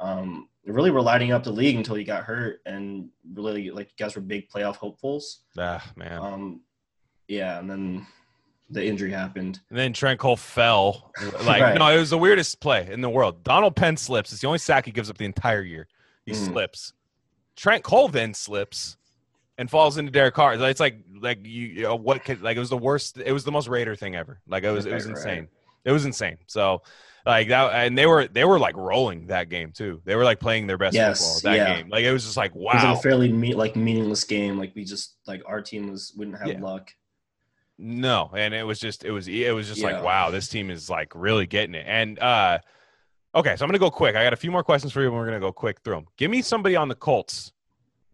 um, 0.00 0.48
really 0.72 0.90
were 0.90 1.00
lighting 1.02 1.33
up 1.33 1.44
the 1.44 1.52
league 1.52 1.76
until 1.76 1.94
he 1.94 2.05
got 2.05 2.24
hurt. 2.24 2.61
And 2.66 3.09
really, 3.35 3.70
like, 3.70 3.88
you 3.96 4.05
guys 4.05 4.14
were 4.14 4.20
big 4.22 4.48
playoff 4.48 4.76
hopefuls. 4.76 5.40
Ah 5.59 5.85
man. 5.96 6.20
Um, 6.20 6.61
yeah. 7.29 7.59
And 7.59 7.70
then 7.70 8.07
the 8.70 8.85
injury 8.85 9.11
happened. 9.12 9.61
And 9.70 9.79
then 9.79 9.92
Trent 9.92 10.18
Cole 10.18 10.37
fell. 10.37 11.12
Like 11.44 11.62
Right. 11.62 11.79
no, 11.79 11.88
it 11.88 11.98
was 11.98 12.11
the 12.11 12.18
weirdest 12.18 12.61
play 12.61 12.88
in 12.90 13.00
the 13.00 13.11
world. 13.11 13.44
Donald 13.44 13.76
Penn 13.76 13.96
slips. 13.96 14.33
It's 14.33 14.40
the 14.40 14.46
only 14.48 14.59
sack 14.59 14.85
he 14.87 14.90
gives 14.92 15.09
up 15.11 15.18
the 15.18 15.24
entire 15.24 15.62
year. 15.62 15.87
He 16.24 16.33
Mhm. 16.33 16.46
slips. 16.52 16.92
Trent 17.57 17.83
Cole 17.85 18.09
then 18.09 18.35
slips 18.35 18.96
and 19.59 19.70
falls 19.70 19.96
into 19.96 20.11
Derek 20.11 20.35
Carr. 20.35 20.55
It's 20.68 20.81
like 20.81 20.98
like 21.20 21.38
you, 21.46 21.66
you 21.68 21.83
know, 21.85 21.94
what 21.96 22.24
could 22.24 22.42
like 22.42 22.57
it 22.57 22.61
was 22.61 22.68
the 22.70 22.76
worst. 22.76 23.18
It 23.18 23.33
was 23.33 23.44
the 23.44 23.52
most 23.52 23.68
Raider 23.68 23.94
thing 23.94 24.14
ever. 24.16 24.40
Like 24.48 24.64
it 24.64 24.70
was 24.70 24.85
it 24.85 24.92
was 24.92 25.07
insane. 25.07 25.48
It 25.85 25.92
was 25.92 26.05
insane. 26.05 26.37
So 26.48 26.83
like 27.26 27.48
that, 27.48 27.72
and 27.74 27.98
they 27.98 28.06
were 28.06 28.28
they 28.28 28.44
were 28.44 28.58
like 28.58 28.76
rolling 28.76 29.26
that 29.26 29.48
game 29.48 29.72
too. 29.72 30.00
They 30.04 30.14
were 30.14 30.24
like 30.24 30.38
playing 30.40 30.66
their 30.68 30.78
best 30.78 30.94
Yes, 30.94 31.34
football 31.40 31.50
that 31.52 31.56
yeah. 31.56 31.76
game. 31.76 31.88
Like 31.90 32.04
it 32.04 32.12
was 32.12 32.24
just 32.24 32.36
like 32.36 32.54
wow, 32.54 32.70
It 32.70 32.74
was 32.76 32.84
like 32.84 32.96
a 32.98 33.02
fairly 33.02 33.32
me- 33.32 33.54
like 33.54 33.74
meaningless 33.76 34.24
game. 34.24 34.56
Like 34.58 34.72
we 34.76 34.84
just 34.84 35.16
like 35.26 35.42
our 35.46 35.60
team 35.60 35.90
was 35.90 36.12
wouldn't 36.16 36.38
have 36.38 36.46
Yeah. 36.48 36.60
luck. 36.60 36.92
No, 37.78 38.30
and 38.34 38.54
it 38.54 38.62
was 38.62 38.78
just 38.78 39.04
it 39.04 39.10
was 39.10 39.28
it 39.28 39.54
was 39.54 39.66
just 39.68 39.80
Yeah. 39.80 39.92
like 39.96 40.02
wow, 40.04 40.30
this 40.30 40.48
team 40.48 40.70
is 40.70 40.88
like 40.88 41.12
really 41.14 41.46
getting 41.46 41.74
it. 41.74 41.84
And 41.86 42.18
uh 42.20 42.58
okay, 43.34 43.56
so 43.56 43.64
I'm 43.64 43.68
gonna 43.68 43.78
go 43.78 43.90
quick. 43.90 44.16
I 44.16 44.22
got 44.24 44.32
a 44.32 44.36
few 44.36 44.50
more 44.50 44.62
questions 44.64 44.92
for 44.92 45.00
you, 45.02 45.08
and 45.08 45.16
we're 45.16 45.26
gonna 45.26 45.40
go 45.40 45.52
quick 45.52 45.80
through 45.82 45.96
them. 45.96 46.06
Give 46.16 46.30
me 46.30 46.40
somebody 46.42 46.74
on 46.76 46.88
the 46.88 46.94
Colts 46.94 47.52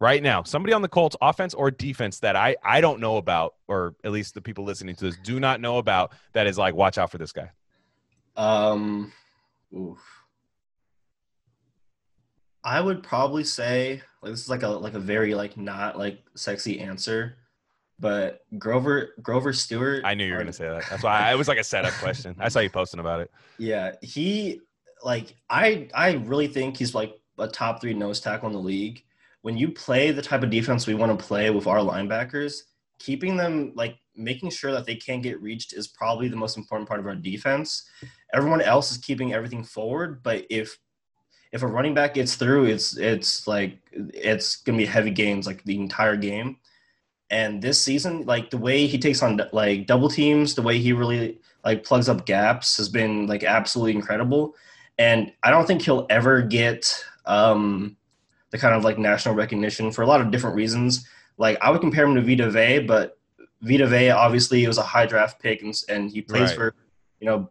right 0.00 0.20
now, 0.22 0.42
somebody 0.42 0.72
on 0.72 0.82
the 0.82 0.88
Colts, 0.88 1.14
offense 1.22 1.54
or 1.54 1.70
defense 1.70 2.18
that 2.20 2.34
I 2.34 2.56
I 2.64 2.80
don't 2.80 2.98
know 2.98 3.18
about, 3.18 3.54
or 3.68 3.94
at 4.02 4.10
least 4.10 4.34
the 4.34 4.42
people 4.42 4.64
listening 4.64 4.96
to 4.96 5.04
this 5.04 5.16
do 5.22 5.38
not 5.38 5.60
know 5.60 5.78
about. 5.78 6.12
That 6.32 6.46
is 6.48 6.58
like, 6.58 6.74
watch 6.74 6.98
out 6.98 7.10
for 7.10 7.18
this 7.18 7.30
guy. 7.32 7.50
Um, 8.36 9.12
oof. 9.76 9.98
I 12.64 12.80
would 12.80 13.02
probably 13.02 13.44
say 13.44 14.02
like 14.22 14.32
this 14.32 14.40
is 14.40 14.48
like 14.48 14.62
a 14.62 14.68
like 14.68 14.94
a 14.94 15.00
very 15.00 15.34
like 15.34 15.56
not 15.56 15.98
like 15.98 16.20
sexy 16.36 16.80
answer, 16.80 17.36
but 17.98 18.44
Grover 18.58 19.14
Grover 19.20 19.52
Stewart. 19.52 20.02
I 20.04 20.14
knew 20.14 20.24
you 20.24 20.32
were 20.32 20.38
on- 20.38 20.44
gonna 20.44 20.52
say 20.52 20.68
that. 20.68 20.84
That's 20.88 21.02
why 21.02 21.28
I, 21.28 21.32
it 21.32 21.38
was 21.38 21.48
like 21.48 21.58
a 21.58 21.64
setup 21.64 21.92
question. 21.94 22.36
I 22.38 22.48
saw 22.48 22.60
you 22.60 22.70
posting 22.70 23.00
about 23.00 23.20
it. 23.20 23.30
Yeah, 23.58 23.92
he 24.00 24.60
like 25.02 25.34
I 25.50 25.88
I 25.94 26.12
really 26.12 26.46
think 26.46 26.76
he's 26.76 26.94
like 26.94 27.18
a 27.38 27.48
top 27.48 27.80
three 27.80 27.94
nose 27.94 28.20
tackle 28.20 28.46
in 28.48 28.52
the 28.52 28.60
league. 28.60 29.02
When 29.42 29.56
you 29.56 29.72
play 29.72 30.12
the 30.12 30.22
type 30.22 30.44
of 30.44 30.50
defense 30.50 30.86
we 30.86 30.94
want 30.94 31.18
to 31.18 31.26
play 31.26 31.50
with 31.50 31.66
our 31.66 31.78
linebackers, 31.78 32.60
keeping 33.00 33.36
them 33.36 33.72
like 33.74 33.96
making 34.16 34.50
sure 34.50 34.72
that 34.72 34.86
they 34.86 34.96
can't 34.96 35.22
get 35.22 35.40
reached 35.40 35.72
is 35.72 35.88
probably 35.88 36.28
the 36.28 36.36
most 36.36 36.56
important 36.56 36.88
part 36.88 37.00
of 37.00 37.06
our 37.06 37.14
defense. 37.14 37.88
Everyone 38.34 38.60
else 38.60 38.90
is 38.90 38.98
keeping 38.98 39.32
everything 39.32 39.64
forward, 39.64 40.22
but 40.22 40.46
if 40.50 40.78
if 41.52 41.62
a 41.62 41.66
running 41.66 41.92
back 41.92 42.14
gets 42.14 42.34
through, 42.34 42.64
it's 42.64 42.96
it's 42.96 43.46
like 43.46 43.78
it's 43.92 44.56
gonna 44.56 44.78
be 44.78 44.86
heavy 44.86 45.10
gains 45.10 45.46
like 45.46 45.62
the 45.64 45.78
entire 45.78 46.16
game. 46.16 46.56
And 47.30 47.62
this 47.62 47.80
season, 47.80 48.24
like 48.26 48.50
the 48.50 48.58
way 48.58 48.86
he 48.86 48.98
takes 48.98 49.22
on 49.22 49.40
like 49.52 49.86
double 49.86 50.08
teams, 50.08 50.54
the 50.54 50.62
way 50.62 50.78
he 50.78 50.92
really 50.92 51.40
like 51.64 51.84
plugs 51.84 52.08
up 52.08 52.26
gaps 52.26 52.76
has 52.76 52.88
been 52.88 53.26
like 53.26 53.44
absolutely 53.44 53.94
incredible. 53.94 54.54
And 54.98 55.32
I 55.42 55.50
don't 55.50 55.66
think 55.66 55.82
he'll 55.82 56.06
ever 56.10 56.42
get 56.42 57.02
um, 57.24 57.96
the 58.50 58.58
kind 58.58 58.74
of 58.74 58.84
like 58.84 58.98
national 58.98 59.34
recognition 59.34 59.90
for 59.92 60.02
a 60.02 60.06
lot 60.06 60.20
of 60.20 60.30
different 60.30 60.56
reasons. 60.56 61.06
Like 61.38 61.58
I 61.62 61.70
would 61.70 61.80
compare 61.80 62.04
him 62.04 62.14
to 62.14 62.22
Vita 62.22 62.50
Vea, 62.50 62.80
but 62.80 63.18
Vita 63.62 63.86
Vea 63.86 64.10
obviously 64.10 64.66
was 64.66 64.78
a 64.78 64.82
high 64.82 65.06
draft 65.06 65.40
pick 65.40 65.62
and, 65.62 65.74
and 65.88 66.10
he 66.10 66.20
plays 66.20 66.50
Right. 66.50 66.56
for 66.56 66.74
you 67.20 67.26
know 67.26 67.50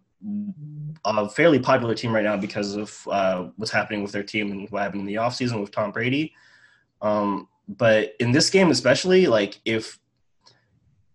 a 1.05 1.27
fairly 1.29 1.57
popular 1.57 1.95
team 1.95 2.13
right 2.13 2.23
now 2.23 2.37
because 2.37 2.75
of 2.75 3.07
uh, 3.09 3.47
what's 3.55 3.71
happening 3.71 4.03
with 4.03 4.11
their 4.11 4.21
team 4.23 4.51
and 4.51 4.69
what 4.69 4.83
happened 4.83 5.01
in 5.01 5.07
the 5.07 5.15
offseason 5.15 5.59
with 5.61 5.71
Tom 5.71 5.91
Brady. 5.91 6.33
Um, 7.01 7.47
but 7.67 8.13
in 8.19 8.31
this 8.31 8.49
game 8.49 8.69
especially, 8.69 9.25
like 9.27 9.59
if 9.65 9.97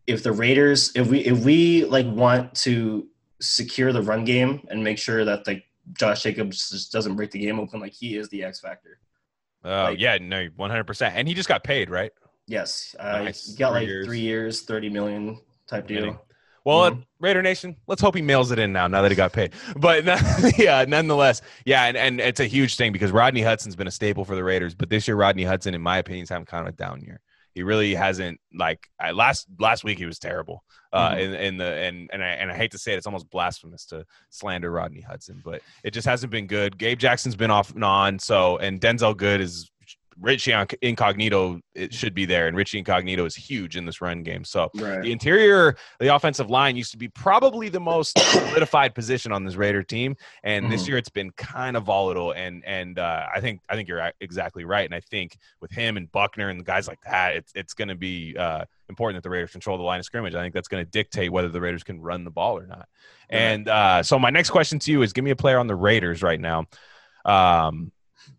if 0.07 0.23
the 0.23 0.33
Raiders, 0.33 0.93
if 0.97 1.07
we 1.09 1.19
if 1.21 1.45
we 1.45 1.85
like 1.85 2.07
want 2.07 2.55
to 2.57 3.07
secure 3.41 3.93
the 3.93 4.03
run 4.03 4.25
game 4.25 4.67
and 4.71 4.83
make 4.83 4.99
sure 4.99 5.25
that 5.25 5.47
like 5.47 5.65
Josh 5.93 6.23
Jacobs 6.23 6.71
just 6.71 6.91
doesn't 6.93 7.15
break 7.17 7.31
the 7.31 7.39
game 7.39 7.61
open, 7.61 7.81
like 7.81 7.93
he 7.93 8.17
is 8.17 8.29
the 8.31 8.43
X 8.45 8.61
factor. 8.61 8.99
Oh 9.65 9.69
Like- 9.85 10.01
yeah, 10.01 10.19
no, 10.21 10.47
100. 10.57 10.85
percent 10.85 11.15
And 11.17 11.29
he 11.29 11.35
just 11.35 11.49
got 11.49 11.63
paid, 11.65 11.91
right? 11.91 12.13
Yes, 12.47 12.95
uh, 12.99 13.23
Nice. 13.25 13.51
he 13.51 13.57
got 13.57 13.71
Three 13.73 13.81
like 13.81 13.89
years. 13.89 14.07
three 14.07 14.21
years, 14.21 14.63
thirty 14.63 14.89
million 14.89 15.39
type 15.67 15.87
deal. 15.87 16.23
Well, 16.65 16.91
Mhm. 16.91 17.01
uh, 17.03 17.05
Raider 17.21 17.43
Nation, 17.43 17.77
let's 17.87 18.01
hope 18.03 18.15
he 18.17 18.23
mails 18.23 18.51
it 18.51 18.59
in 18.59 18.73
now. 18.73 18.87
Now 18.89 19.03
that 19.03 19.11
he 19.11 19.17
got 19.17 19.33
paid, 19.33 19.53
but 19.77 20.05
yeah, 20.59 20.85
nonetheless, 20.87 21.43
yeah, 21.65 21.85
and, 21.85 21.97
and 21.97 22.21
it's 22.21 22.41
a 22.41 22.47
huge 22.47 22.77
thing 22.77 22.93
because 22.93 23.13
Rodney 23.13 23.43
Hudson's 23.43 23.77
been 23.77 23.87
a 23.87 23.91
staple 23.93 24.25
for 24.25 24.35
the 24.35 24.43
Raiders, 24.45 24.75
but 24.75 24.91
this 24.91 25.07
year 25.07 25.17
Rodney 25.17 25.45
Hudson, 25.45 25.75
in 25.75 25.81
my 25.83 25.99
opinion, 25.99 26.25
is 26.25 26.29
having 26.29 26.47
kind 26.47 26.67
of 26.67 26.75
a 26.75 26.77
down 26.77 27.01
year. 27.03 27.21
He 27.55 27.63
really 27.63 27.95
hasn't 27.95 28.39
like 28.53 28.87
I, 29.01 29.13
last 29.13 29.47
last 29.59 29.83
week 29.83 29.99
he 29.99 30.05
was 30.07 30.19
terrible. 30.19 30.63
Uh, 30.93 31.13
Mhm. 31.13 31.21
in, 31.21 31.35
in 31.35 31.57
the 31.57 31.65
and 31.73 32.11
and 32.13 32.23
I, 32.23 32.27
and 32.29 32.51
I 32.51 32.57
hate 32.57 32.73
to 32.73 32.79
say 32.79 32.93
it, 32.93 32.97
it's 32.99 33.07
almost 33.07 33.31
blasphemous 33.31 33.87
to 33.87 34.05
slander 34.31 34.71
Rodney 34.71 35.01
Hudson, 35.01 35.41
but 35.45 35.63
it 35.85 35.93
just 35.93 36.07
hasn't 36.07 36.31
been 36.31 36.47
good. 36.47 36.77
Gabe 36.79 36.99
Jackson's 36.99 37.35
been 37.37 37.51
off 37.51 37.73
and 37.75 37.83
on, 37.85 38.19
so 38.19 38.59
and 38.59 38.81
Denzelle 38.81 39.17
Good 39.17 39.41
is 39.41 39.71
Richie 40.21 40.55
Incognito 40.83 41.61
it 41.75 41.93
should 41.93 42.15
be 42.15 42.25
there, 42.25 42.47
and 42.49 42.57
Richie 42.57 42.79
Incognito 42.79 43.25
is 43.27 43.35
huge 43.37 43.77
in 43.77 43.85
this 43.85 44.01
run 44.01 44.23
game. 44.23 44.45
So 44.45 44.71
Right. 44.75 45.03
the 45.03 45.13
interior, 45.13 45.77
the 46.01 46.15
offensive 46.15 46.49
line 46.49 46.75
used 46.75 46.91
to 46.93 46.97
be 46.97 47.09
probably 47.09 47.69
the 47.69 47.81
most 47.81 48.19
solidified 48.33 48.95
position 48.95 49.31
on 49.31 49.45
this 49.45 49.57
Raider 49.57 49.83
team, 49.83 50.17
and 50.43 50.71
this 50.71 50.85
Mhm. 50.85 50.89
year 50.89 50.97
it's 50.99 51.11
been 51.11 51.31
kind 51.33 51.77
of 51.77 51.85
volatile. 51.85 52.33
And 52.33 52.65
and 52.65 52.99
uh, 52.99 53.27
I 53.35 53.41
think 53.41 53.61
I 53.69 53.75
think 53.77 53.89
you're 53.89 54.11
exactly 54.21 54.65
right. 54.65 54.87
And 54.87 54.95
I 54.95 55.01
think 55.01 55.37
with 55.61 55.71
him 55.71 55.97
and 55.99 56.11
Buckner 56.13 56.49
and 56.49 56.59
the 56.59 56.65
guys 56.65 56.89
like 56.89 57.01
that, 57.05 57.37
it's 57.37 57.53
it's 57.55 57.75
going 57.75 57.89
to 57.89 57.95
be 57.95 58.35
uh, 58.39 58.65
important 58.89 59.17
that 59.23 59.27
the 59.29 59.31
Raiders 59.33 59.53
control 59.53 59.77
the 59.77 59.85
line 59.85 59.99
of 59.99 60.07
scrimmage. 60.07 60.35
I 60.35 60.41
think 60.43 60.55
that's 60.55 60.69
going 60.69 60.85
to 60.85 60.91
dictate 60.91 61.31
whether 61.31 61.49
the 61.49 61.61
Raiders 61.61 61.83
can 61.83 62.01
run 62.01 62.25
the 62.25 62.31
ball 62.31 62.59
or 62.59 62.67
not. 62.67 62.79
Right. 62.79 62.87
And 63.39 63.69
uh, 63.69 64.03
so 64.03 64.19
my 64.19 64.31
next 64.31 64.51
question 64.51 64.79
to 64.79 64.91
you 64.91 65.03
is: 65.03 65.13
Give 65.13 65.25
me 65.25 65.31
a 65.31 65.37
player 65.37 65.59
on 65.59 65.67
the 65.67 65.75
Raiders 65.77 66.23
right 66.23 66.41
now 66.41 66.65
um, 67.27 67.93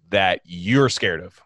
that 0.10 0.42
you're 0.46 0.90
scared 0.90 1.22
of. 1.22 1.40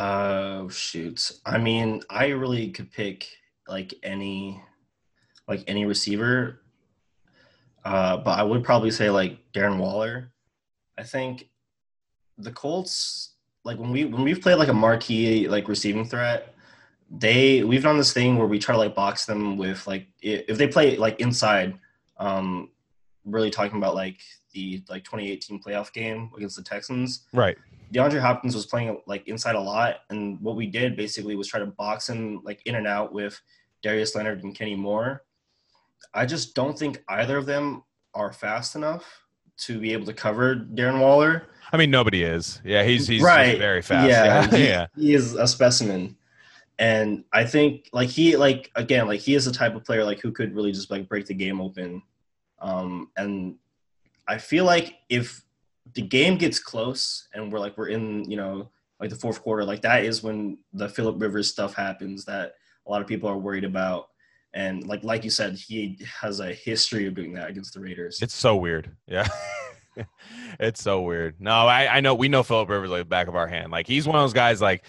Uh, 0.00 0.66
shoot. 0.70 1.30
I 1.44 1.58
mean, 1.58 2.00
I 2.08 2.28
really 2.28 2.70
could 2.70 2.90
pick 2.90 3.28
like 3.68 3.92
any, 4.02 4.62
like 5.46 5.62
any 5.66 5.84
receiver. 5.84 6.62
Uh, 7.84 8.16
but 8.16 8.38
I 8.38 8.42
would 8.42 8.64
probably 8.64 8.90
say 8.92 9.10
like 9.10 9.52
Darren 9.52 9.76
Waller. 9.76 10.32
I 10.96 11.02
think 11.02 11.50
the 12.38 12.50
Colts, 12.50 13.34
like 13.64 13.78
when 13.78 13.90
we 13.90 14.06
when 14.06 14.22
we've 14.22 14.40
played 14.40 14.54
like 14.54 14.68
a 14.68 14.72
marquee 14.72 15.48
like 15.48 15.68
receiving 15.68 16.06
threat, 16.06 16.54
they 17.10 17.62
we've 17.62 17.82
done 17.82 17.98
this 17.98 18.14
thing 18.14 18.38
where 18.38 18.46
we 18.46 18.58
try 18.58 18.74
to 18.74 18.78
like 18.78 18.94
box 18.94 19.26
them 19.26 19.58
with 19.58 19.86
like 19.86 20.06
if 20.22 20.56
they 20.56 20.66
play 20.66 20.96
like 20.96 21.20
inside. 21.20 21.78
Um, 22.16 22.70
really 23.26 23.50
talking 23.50 23.76
about 23.76 23.94
like 23.94 24.20
the 24.54 24.82
like 24.88 25.04
2018 25.04 25.62
playoff 25.62 25.92
game 25.92 26.30
against 26.34 26.56
the 26.56 26.62
Texans. 26.62 27.26
Right. 27.34 27.58
DeAndre 27.92 28.20
Hopkins 28.20 28.54
was 28.54 28.66
playing 28.66 29.00
like 29.06 29.26
inside 29.26 29.56
a 29.56 29.60
lot, 29.60 29.96
and 30.10 30.40
what 30.40 30.56
we 30.56 30.66
did 30.66 30.96
basically 30.96 31.34
was 31.36 31.48
try 31.48 31.60
to 31.60 31.66
box 31.66 32.08
him 32.08 32.40
like 32.44 32.62
in 32.66 32.76
and 32.76 32.86
out 32.86 33.12
with 33.12 33.40
Darius 33.82 34.14
Leonard 34.14 34.44
and 34.44 34.54
Kenny 34.54 34.76
Moore. 34.76 35.24
I 36.14 36.26
just 36.26 36.54
don't 36.54 36.78
think 36.78 37.02
either 37.08 37.36
of 37.36 37.46
them 37.46 37.82
are 38.14 38.32
fast 38.32 38.76
enough 38.76 39.04
to 39.58 39.78
be 39.78 39.92
able 39.92 40.06
to 40.06 40.14
cover 40.14 40.56
Darren 40.56 41.00
Waller. 41.00 41.48
I 41.72 41.76
mean, 41.76 41.90
nobody 41.90 42.22
is. 42.22 42.60
Yeah, 42.64 42.82
he's 42.82 43.06
he's, 43.06 43.22
right, 43.22 43.58
very 43.58 43.82
fast. 43.82 44.08
Yeah, 44.08 44.24
Yeah, 44.24 44.56
he, 44.56 44.64
yeah. 44.68 44.86
he 44.96 45.14
is 45.14 45.34
a 45.34 45.46
specimen, 45.46 46.16
and 46.78 47.24
I 47.32 47.44
think 47.44 47.88
like 47.92 48.08
he 48.08 48.36
like 48.36 48.70
again 48.76 49.06
like 49.06 49.20
he 49.20 49.34
is 49.34 49.44
the 49.44 49.52
type 49.52 49.74
of 49.74 49.84
player 49.84 50.04
like 50.04 50.20
who 50.20 50.32
could 50.32 50.54
really 50.54 50.72
just 50.72 50.90
like 50.90 51.08
break 51.08 51.26
the 51.26 51.34
game 51.34 51.60
open, 51.60 52.02
um, 52.60 53.10
and 53.16 53.56
I 54.26 54.38
feel 54.38 54.64
like 54.64 54.96
if 55.08 55.42
the 55.94 56.02
game 56.02 56.36
gets 56.38 56.58
close 56.58 57.28
and 57.34 57.52
we're 57.52 57.58
like 57.58 57.76
we're 57.78 57.88
in 57.88 58.28
you 58.30 58.36
know 58.36 58.70
like 59.00 59.10
the 59.10 59.16
fourth 59.16 59.42
quarter 59.42 59.64
like 59.64 59.82
that 59.82 60.04
is 60.04 60.22
when 60.22 60.58
the 60.72 60.88
Philip 60.88 61.20
Rivers 61.20 61.48
stuff 61.48 61.74
happens 61.74 62.24
that 62.26 62.54
a 62.86 62.90
lot 62.90 63.00
of 63.00 63.06
people 63.06 63.28
are 63.28 63.38
worried 63.38 63.64
about. 63.64 64.08
And 64.52 64.86
like 64.86 65.04
like 65.04 65.22
you 65.24 65.30
said, 65.30 65.54
he 65.54 65.98
has 66.20 66.40
a 66.40 66.52
history 66.52 67.06
of 67.06 67.14
doing 67.14 67.32
that 67.34 67.48
against 67.50 67.72
the 67.74 67.80
Raiders. 67.80 68.18
It's 68.20 68.34
so 68.34 68.56
weird. 68.56 68.94
Yeah. 69.06 69.28
it's 70.60 70.82
so 70.82 71.02
weird. 71.02 71.36
No, 71.40 71.52
I, 71.52 71.96
I 71.96 72.00
know 72.00 72.14
we 72.14 72.28
know 72.28 72.42
Philip 72.42 72.68
Rivers 72.68 72.90
like 72.90 73.00
the 73.02 73.04
back 73.04 73.28
of 73.28 73.36
our 73.36 73.46
hand. 73.46 73.70
Like 73.70 73.86
he's 73.86 74.06
one 74.06 74.16
of 74.16 74.22
those 74.22 74.32
guys 74.32 74.60
like 74.60 74.84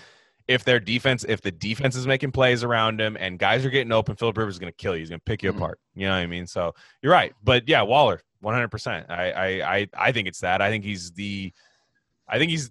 if 0.47 0.63
their 0.65 0.79
defense, 0.79 1.23
if 1.29 1.41
the 1.41 1.51
defense 1.51 1.95
is 1.95 2.07
making 2.07 2.31
plays 2.31 2.63
around 2.63 2.99
him 2.99 3.15
and 3.19 3.37
guys 3.39 3.63
are 3.65 3.69
getting 3.69 3.91
open, 3.91 4.15
Philip 4.15 4.37
Rivers 4.37 4.55
is 4.55 4.59
gonna 4.59 4.71
kill 4.71 4.93
you. 4.95 4.99
He's 4.99 5.09
gonna 5.09 5.19
pick 5.19 5.43
you 5.43 5.53
Mhm. 5.53 5.57
apart. 5.57 5.79
You 5.95 6.07
know 6.07 6.13
what 6.13 6.17
I 6.17 6.27
mean? 6.27 6.47
So 6.47 6.73
you're 7.01 7.13
right. 7.13 7.33
But 7.43 7.69
yeah, 7.69 7.83
Waller, 7.83 8.21
one 8.41 8.53
hundred 8.53 8.69
percent. 8.69 9.07
I 9.09 9.31
I 9.31 9.77
I 9.77 9.87
I 9.93 10.11
think 10.11 10.27
it's 10.27 10.39
that. 10.41 10.61
I 10.61 10.69
think 10.69 10.83
he's 10.83 11.11
the 11.11 11.53
I 12.27 12.37
think 12.37 12.51
he's 12.51 12.69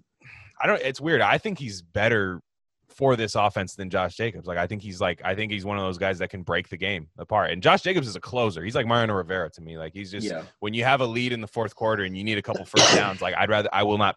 I 0.61 0.67
don't 0.67 0.81
it's 0.81 1.01
weird. 1.01 1.21
I 1.21 1.37
think 1.37 1.57
he's 1.57 1.81
better 1.81 2.41
for 2.89 3.15
this 3.15 3.35
offense 3.35 3.73
than 3.73 3.89
Josh 3.89 4.15
Jacobs. 4.15 4.47
Like 4.47 4.57
I 4.57 4.67
think 4.67 4.81
he's 4.81 4.99
like 5.01 5.21
I 5.23 5.33
think 5.33 5.51
he's 5.51 5.65
one 5.65 5.77
of 5.77 5.83
those 5.83 5.97
guys 5.97 6.19
that 6.19 6.29
can 6.29 6.43
break 6.43 6.69
the 6.69 6.77
game 6.77 7.07
apart. 7.17 7.51
And 7.51 7.63
Josh 7.63 7.81
Jacobs 7.81 8.07
is 8.07 8.15
a 8.15 8.19
closer. 8.19 8.63
He's 8.63 8.75
like 8.75 8.85
Mariano 8.85 9.13
Rivera 9.13 9.49
to 9.51 9.61
me. 9.61 9.77
Like 9.77 9.93
he's 9.93 10.11
just 10.11 10.27
yeah, 10.27 10.43
when 10.59 10.73
you 10.73 10.83
have 10.83 11.01
a 11.01 11.05
lead 11.05 11.33
in 11.33 11.41
the 11.41 11.47
fourth 11.47 11.73
quarter 11.75 12.03
and 12.03 12.15
you 12.17 12.23
need 12.23 12.37
a 12.37 12.41
couple 12.41 12.65
first 12.65 12.93
downs, 12.95 13.21
like 13.21 13.33
I'd 13.35 13.49
rather 13.49 13.69
I 13.71 13.83
will 13.83 13.97
not 13.97 14.15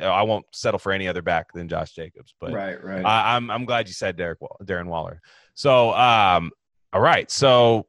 I 0.00 0.22
won't 0.22 0.46
settle 0.52 0.78
for 0.78 0.92
any 0.92 1.08
other 1.08 1.22
back 1.22 1.52
than 1.52 1.68
Josh 1.68 1.92
Jacobs. 1.92 2.34
But 2.40 2.52
right, 2.52 2.82
right. 2.82 3.04
I, 3.04 3.34
I'm 3.34 3.50
I'm 3.50 3.64
glad 3.64 3.88
you 3.88 3.94
said 3.94 4.16
Derek 4.16 4.40
Wall- 4.40 4.58
Darren 4.62 4.86
Waller. 4.86 5.20
So 5.54 5.92
um 5.92 6.50
all 6.92 7.00
right. 7.00 7.30
So 7.30 7.86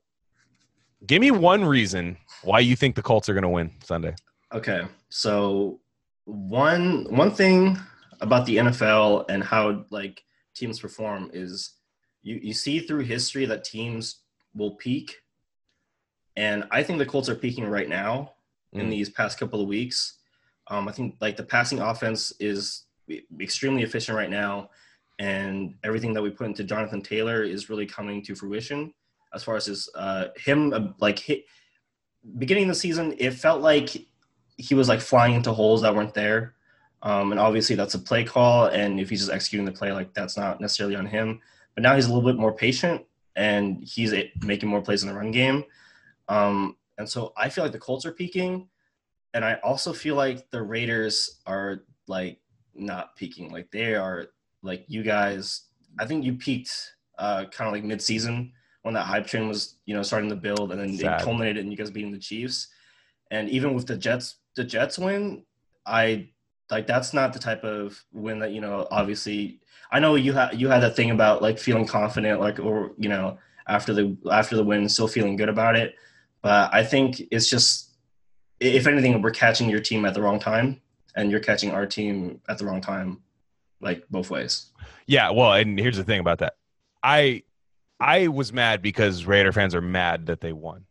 give 1.05 1.19
me 1.19 1.31
one 1.31 1.65
reason 1.65 2.17
why 2.43 2.59
you 2.59 2.75
think 2.75 2.95
the 2.95 3.01
Colts 3.01 3.29
are 3.29 3.33
gonna 3.33 3.49
win 3.49 3.71
Sunday. 3.83 4.15
Okay, 4.53 4.83
so 5.09 5.79
one 6.25 7.05
one 7.09 7.31
thing 7.31 7.77
about 8.21 8.45
the 8.45 8.57
NFL 8.57 9.25
and 9.29 9.43
how 9.43 9.85
like 9.89 10.23
teams 10.55 10.79
perform 10.79 11.29
is 11.33 11.73
you 12.21 12.39
you 12.41 12.53
see 12.53 12.79
through 12.79 13.01
history 13.01 13.45
that 13.45 13.63
teams 13.63 14.19
will 14.55 14.71
peak, 14.75 15.15
and 16.35 16.65
I 16.71 16.83
think 16.83 16.99
the 16.99 17.05
Colts 17.05 17.29
are 17.29 17.35
peaking 17.35 17.65
right 17.65 17.89
now 17.89 18.33
in 18.73 18.87
Mm. 18.87 18.89
these 18.89 19.09
past 19.09 19.37
couple 19.39 19.61
of 19.61 19.67
weeks. 19.67 20.17
Um, 20.67 20.87
I 20.87 20.91
think 20.91 21.15
like 21.21 21.35
the 21.37 21.43
passing 21.43 21.79
offense 21.79 22.31
is 22.39 22.85
extremely 23.41 23.83
efficient 23.83 24.17
right 24.17 24.29
now, 24.29 24.69
and 25.19 25.75
everything 25.83 26.13
that 26.13 26.21
we 26.21 26.29
put 26.29 26.47
into 26.47 26.63
Jonathan 26.63 27.01
Taylor 27.01 27.43
is 27.43 27.69
really 27.69 27.85
coming 27.85 28.23
to 28.23 28.35
fruition. 28.35 28.93
As 29.33 29.43
far 29.43 29.55
as 29.57 29.65
his 29.65 29.89
uh, 29.95 30.27
him 30.37 30.73
uh, 30.73 30.87
like 30.99 31.19
hit, 31.19 31.43
beginning 32.37 32.65
of 32.65 32.69
the 32.69 32.75
season, 32.75 33.15
it 33.17 33.31
felt 33.31 33.61
like 33.61 33.89
he 34.57 34.75
was 34.75 34.87
like 34.87 35.01
flying 35.01 35.33
into 35.33 35.51
holes 35.51 35.81
that 35.81 35.95
weren't 35.95 36.13
there. 36.13 36.55
Um, 37.01 37.31
and 37.31 37.39
obviously 37.39 37.75
that's 37.75 37.95
a 37.95 37.99
play 37.99 38.23
call. 38.23 38.67
And 38.67 38.99
if 38.99 39.09
he's 39.09 39.19
just 39.19 39.31
executing 39.31 39.65
the 39.65 39.71
play, 39.71 39.91
like 39.91 40.13
that's 40.13 40.37
not 40.37 40.61
necessarily 40.61 40.95
on 40.95 41.05
him. 41.05 41.41
But 41.75 41.83
now 41.83 41.95
he's 41.95 42.05
a 42.05 42.13
little 42.13 42.29
bit 42.29 42.39
more 42.39 42.53
patient 42.53 43.03
and 43.35 43.83
he's 43.83 44.13
making 44.41 44.69
more 44.69 44.81
plays 44.81 45.03
in 45.03 45.09
the 45.09 45.15
run 45.15 45.31
game. 45.31 45.65
Um, 46.29 46.77
and 46.97 47.09
so 47.09 47.33
I 47.35 47.49
feel 47.49 47.63
like 47.63 47.73
the 47.73 47.79
Colts 47.79 48.05
are 48.05 48.11
peaking. 48.11 48.67
And 49.33 49.43
I 49.43 49.55
also 49.55 49.91
feel 49.91 50.15
like 50.15 50.49
the 50.51 50.61
Raiders 50.61 51.41
are 51.45 51.83
like 52.07 52.39
not 52.75 53.15
peaking. 53.15 53.51
Like 53.51 53.71
they 53.71 53.95
are 53.95 54.27
like 54.61 54.85
you 54.87 55.03
guys, 55.03 55.63
I 55.99 56.05
think 56.05 56.23
you 56.23 56.35
peaked 56.35 56.93
uh, 57.17 57.45
kind 57.45 57.67
of 57.67 57.73
like 57.73 57.83
mid-season 57.83 58.53
when 58.83 58.93
that 58.93 59.05
hype 59.05 59.25
train 59.25 59.47
was, 59.47 59.75
you 59.85 59.95
know, 59.95 60.03
starting 60.03 60.29
to 60.29 60.35
build 60.35 60.71
and 60.71 60.79
then 60.79 60.95
Sad. 60.97 61.21
it 61.21 61.23
culminated 61.23 61.65
in 61.65 61.71
you 61.71 61.77
guys 61.77 61.89
beating 61.89 62.11
the 62.11 62.19
Chiefs. 62.19 62.67
And 63.31 63.49
even 63.49 63.73
with 63.73 63.87
the 63.87 63.97
Jets, 63.97 64.35
the 64.55 64.63
Jets 64.63 64.99
win, 64.99 65.43
I 65.85 66.29
like 66.69 66.87
that's 66.87 67.13
not 67.13 67.33
the 67.33 67.39
type 67.39 67.63
of 67.63 68.03
win 68.11 68.39
that 68.39 68.51
you 68.51 68.61
know. 68.61 68.87
Obviously, 68.91 69.59
I 69.91 69.99
know 69.99 70.15
you 70.15 70.33
had 70.33 70.59
you 70.59 70.67
had 70.67 70.81
that 70.83 70.95
thing 70.95 71.11
about 71.11 71.41
like 71.41 71.57
feeling 71.57 71.87
confident, 71.87 72.39
like 72.39 72.59
or 72.59 72.91
you 72.97 73.09
know 73.09 73.37
after 73.67 73.93
the 73.93 74.15
after 74.31 74.55
the 74.55 74.63
win, 74.63 74.87
still 74.87 75.07
feeling 75.07 75.35
good 75.35 75.49
about 75.49 75.75
it. 75.75 75.95
But 76.41 76.73
I 76.73 76.83
think 76.83 77.21
it's 77.31 77.49
just 77.49 77.91
if 78.59 78.87
anything, 78.87 79.21
we're 79.21 79.31
catching 79.31 79.69
your 79.69 79.79
team 79.79 80.05
at 80.05 80.13
the 80.13 80.21
wrong 80.21 80.39
time, 80.39 80.81
and 81.15 81.31
you're 81.31 81.39
catching 81.39 81.71
our 81.71 81.85
team 81.85 82.39
at 82.47 82.57
the 82.57 82.65
wrong 82.65 82.81
time, 82.81 83.21
like 83.81 84.03
both 84.09 84.29
ways. 84.29 84.71
Yeah, 85.07 85.31
well, 85.31 85.53
and 85.53 85.79
here's 85.79 85.97
the 85.97 86.03
thing 86.03 86.19
about 86.19 86.39
that. 86.39 86.55
I 87.01 87.43
I 88.03 88.27
was 88.27 88.51
mad 88.51 88.81
because 88.81 89.25
Raider 89.25 89.53
fans 89.53 89.73
are 89.73 89.81
mad 89.81 90.25
that 90.25 90.41
they 90.41 90.53
won. 90.53 90.85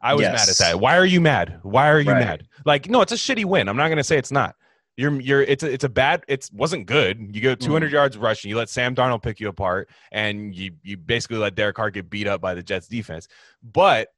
I 0.00 0.14
was 0.14 0.22
Yes. 0.22 0.32
mad 0.32 0.48
at 0.48 0.58
that. 0.58 0.80
Why 0.80 0.96
are 0.96 1.04
you 1.04 1.20
mad? 1.20 1.58
Why 1.62 1.90
are 1.90 2.00
you 2.00 2.12
Right. 2.12 2.24
mad? 2.24 2.48
Like, 2.64 2.88
no, 2.88 3.02
it's 3.02 3.12
a 3.12 3.16
shitty 3.16 3.44
win. 3.44 3.68
I'm 3.68 3.76
not 3.76 3.88
gonna 3.88 4.04
say 4.04 4.16
it's 4.16 4.32
not. 4.32 4.54
You're 4.96 5.20
you're 5.20 5.42
it's 5.42 5.62
a, 5.62 5.70
it's 5.70 5.84
a 5.84 5.88
bad 5.88 6.24
it 6.26 6.48
wasn't 6.52 6.86
good. 6.86 7.34
You 7.34 7.40
go 7.40 7.54
200 7.54 7.90
mm. 7.90 7.92
yards 7.92 8.16
rushing. 8.16 8.48
You 8.48 8.56
let 8.56 8.68
Sam 8.68 8.94
Darnold 8.94 9.22
pick 9.22 9.38
you 9.40 9.48
apart, 9.48 9.88
and 10.10 10.54
you 10.54 10.72
you 10.82 10.96
basically 10.96 11.38
let 11.38 11.54
Derek 11.54 11.76
Carr 11.76 11.90
get 11.90 12.08
beat 12.10 12.26
up 12.26 12.40
by 12.40 12.54
the 12.54 12.62
Jets 12.62 12.88
defense. 12.88 13.28
But 13.62 14.08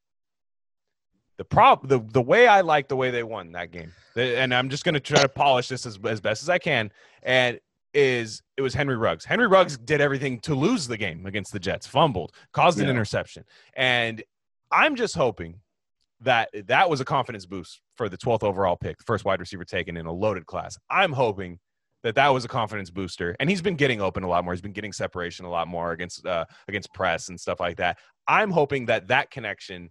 the 1.37 1.45
prop 1.45 1.89
the 1.89 1.99
the 1.99 2.23
way 2.23 2.47
I 2.47 2.61
like 2.61 2.89
the 2.89 2.97
way 2.97 3.11
they 3.11 3.23
won 3.23 3.53
that 3.53 3.73
game, 3.73 3.93
and 4.17 4.55
I'm 4.55 4.71
just 4.71 4.85
gonna 4.85 5.01
try 5.01 5.21
to 5.21 5.29
polish 5.29 5.69
this 5.69 5.85
as 5.85 5.99
as 6.05 6.21
best 6.21 6.43
as 6.43 6.49
I 6.49 6.59
can, 6.59 6.93
and 7.23 7.61
is 7.95 8.43
it 8.57 8.63
was 8.63 8.75
Henry 8.75 8.97
Ruggs. 8.97 9.25
Henry 9.25 9.47
Ruggs 9.47 9.77
did 9.79 10.01
everything 10.01 10.41
to 10.41 10.55
lose 10.55 10.87
the 10.87 10.97
game 10.97 11.27
against 11.27 11.53
the 11.53 11.59
Jets, 11.61 11.87
fumbled, 11.87 12.33
caused 12.53 12.79
an 12.79 12.85
Yeah. 12.87 12.91
interception, 12.91 13.45
and 13.75 14.23
I'm 14.71 14.95
just 14.97 15.15
hoping 15.17 15.61
that 16.21 16.51
that 16.67 16.89
was 16.91 17.01
a 17.01 17.05
confidence 17.05 17.47
boost 17.47 17.81
for 17.97 18.09
the 18.09 18.17
12th 18.19 18.43
overall 18.45 18.77
pick, 18.77 18.99
the 18.99 19.05
first 19.05 19.25
wide 19.25 19.41
receiver 19.41 19.65
taken 19.65 19.97
in 19.97 20.07
a 20.07 20.13
loaded 20.13 20.47
class. 20.47 20.77
I'm 20.91 21.13
hoping 21.13 21.59
that 22.03 22.15
that 22.15 22.29
was 22.29 22.45
a 22.45 22.49
confidence 22.49 22.91
booster, 22.91 23.35
and 23.41 23.51
he's 23.51 23.63
been 23.63 23.77
getting 23.77 24.01
open 24.01 24.23
a 24.23 24.29
lot 24.29 24.45
more. 24.45 24.55
He's 24.55 24.61
been 24.63 24.73
getting 24.73 24.93
separation 24.93 25.45
a 25.45 25.51
lot 25.51 25.67
more 25.69 25.93
against 25.93 26.25
uh, 26.27 26.45
against 26.69 26.93
press 26.95 27.29
and 27.29 27.39
stuff 27.41 27.59
like 27.61 27.77
that. 27.79 27.99
I'm 28.27 28.51
hoping 28.51 28.87
that 28.87 29.09
that 29.09 29.31
connection 29.31 29.91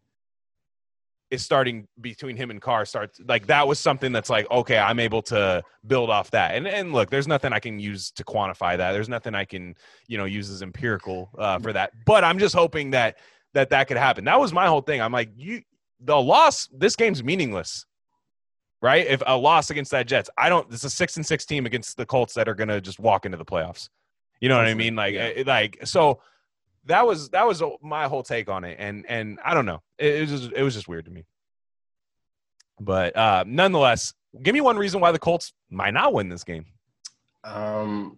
is 1.31 1.43
starting 1.43 1.87
between 2.01 2.35
him 2.35 2.49
and 2.49 2.61
Carr 2.61 2.85
starts 2.85 3.19
like 3.27 3.47
that 3.47 3.67
was 3.67 3.79
something 3.79 4.11
that's 4.11 4.29
like 4.29 4.49
okay 4.49 4.77
I'm 4.77 4.99
able 4.99 5.21
to 5.23 5.61
build 5.85 6.09
off 6.09 6.31
that 6.31 6.55
and 6.55 6.67
and 6.67 6.91
look 6.91 7.09
there's 7.09 7.27
nothing 7.27 7.53
I 7.53 7.59
can 7.59 7.79
use 7.79 8.11
to 8.11 8.23
quantify 8.23 8.77
that 8.77 8.93
there's 8.93 9.09
nothing 9.09 9.35
I 9.35 9.45
can 9.45 9.75
you 10.07 10.17
know 10.17 10.25
use 10.25 10.49
as 10.49 10.61
empirical 10.61 11.29
uh, 11.37 11.59
for 11.59 11.71
that 11.73 11.91
but 12.05 12.23
I'm 12.23 12.39
just 12.39 12.55
hoping 12.55 12.91
that 12.91 13.17
that 13.53 13.69
that 13.69 13.87
could 13.87 13.97
happen 13.97 14.25
that 14.25 14.39
was 14.39 14.51
my 14.53 14.67
whole 14.67 14.81
thing 14.81 15.01
I'm 15.01 15.11
like 15.11 15.29
you 15.35 15.61
the 15.99 16.19
loss 16.19 16.67
this 16.71 16.95
game's 16.95 17.23
meaningless 17.23 17.85
right? 18.81 19.05
If 19.07 19.21
a 19.27 19.35
loss 19.37 19.69
against 19.69 19.91
that 19.91 20.07
Jets, 20.07 20.29
I 20.37 20.47
don't. 20.47 20.71
It's 20.71 20.85
a 20.85 20.89
six 20.89 21.17
and 21.17 21.25
six 21.25 21.45
team 21.45 21.65
against 21.65 21.97
the 21.97 22.05
Colts 22.05 22.33
that 22.35 22.47
are 22.47 22.55
to 22.55 22.79
just 22.79 22.97
walk 22.97 23.25
into 23.25 23.37
the 23.37 23.43
playoffs. 23.43 23.89
You 24.39 24.47
know 24.47 24.55
what 24.57 24.67
I 24.67 24.73
mean? 24.73 24.95
Like, 24.95 25.13
Yeah. 25.15 25.31
eh, 25.35 25.43
like 25.45 25.79
so. 25.83 26.21
That 26.89 27.05
was 27.07 27.29
that 27.29 27.47
was 27.47 27.61
my 27.81 28.07
whole 28.07 28.23
take 28.23 28.49
on 28.49 28.63
it, 28.63 28.77
and 28.79 29.05
and 29.07 29.39
I 29.45 29.53
don't 29.53 29.65
know. 29.65 29.81
It, 29.97 30.15
it 30.15 30.21
was 30.29 30.41
just, 30.41 30.53
it 30.53 30.63
was 30.63 30.73
just 30.73 30.87
weird 30.87 31.05
to 31.05 31.11
me. 31.11 31.23
But 32.79 33.15
uh, 33.15 33.43
nonetheless, 33.45 34.13
give 34.41 34.53
me 34.53 34.61
one 34.61 34.75
reason 34.77 34.99
why 34.99 35.11
the 35.11 35.19
Colts 35.19 35.53
might 35.69 35.93
not 35.93 36.13
win 36.13 36.29
this 36.29 36.43
game. 36.43 36.65
Um, 37.43 38.17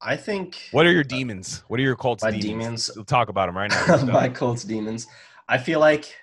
I 0.00 0.16
think 0.16 0.68
What 0.70 0.86
are 0.86 0.92
your 0.92 1.04
demons? 1.04 1.62
What 1.68 1.80
are 1.80 1.82
your 1.82 1.96
Colts 1.96 2.22
demons? 2.22 2.42
demons, 2.42 2.90
We'll 2.94 3.04
talk 3.04 3.28
about 3.28 3.46
them 3.46 3.56
right 3.56 3.70
now. 3.70 4.04
my 4.12 4.28
Colts 4.28 4.64
demons. 4.64 5.06
I 5.48 5.58
feel 5.58 5.80
like 5.80 6.14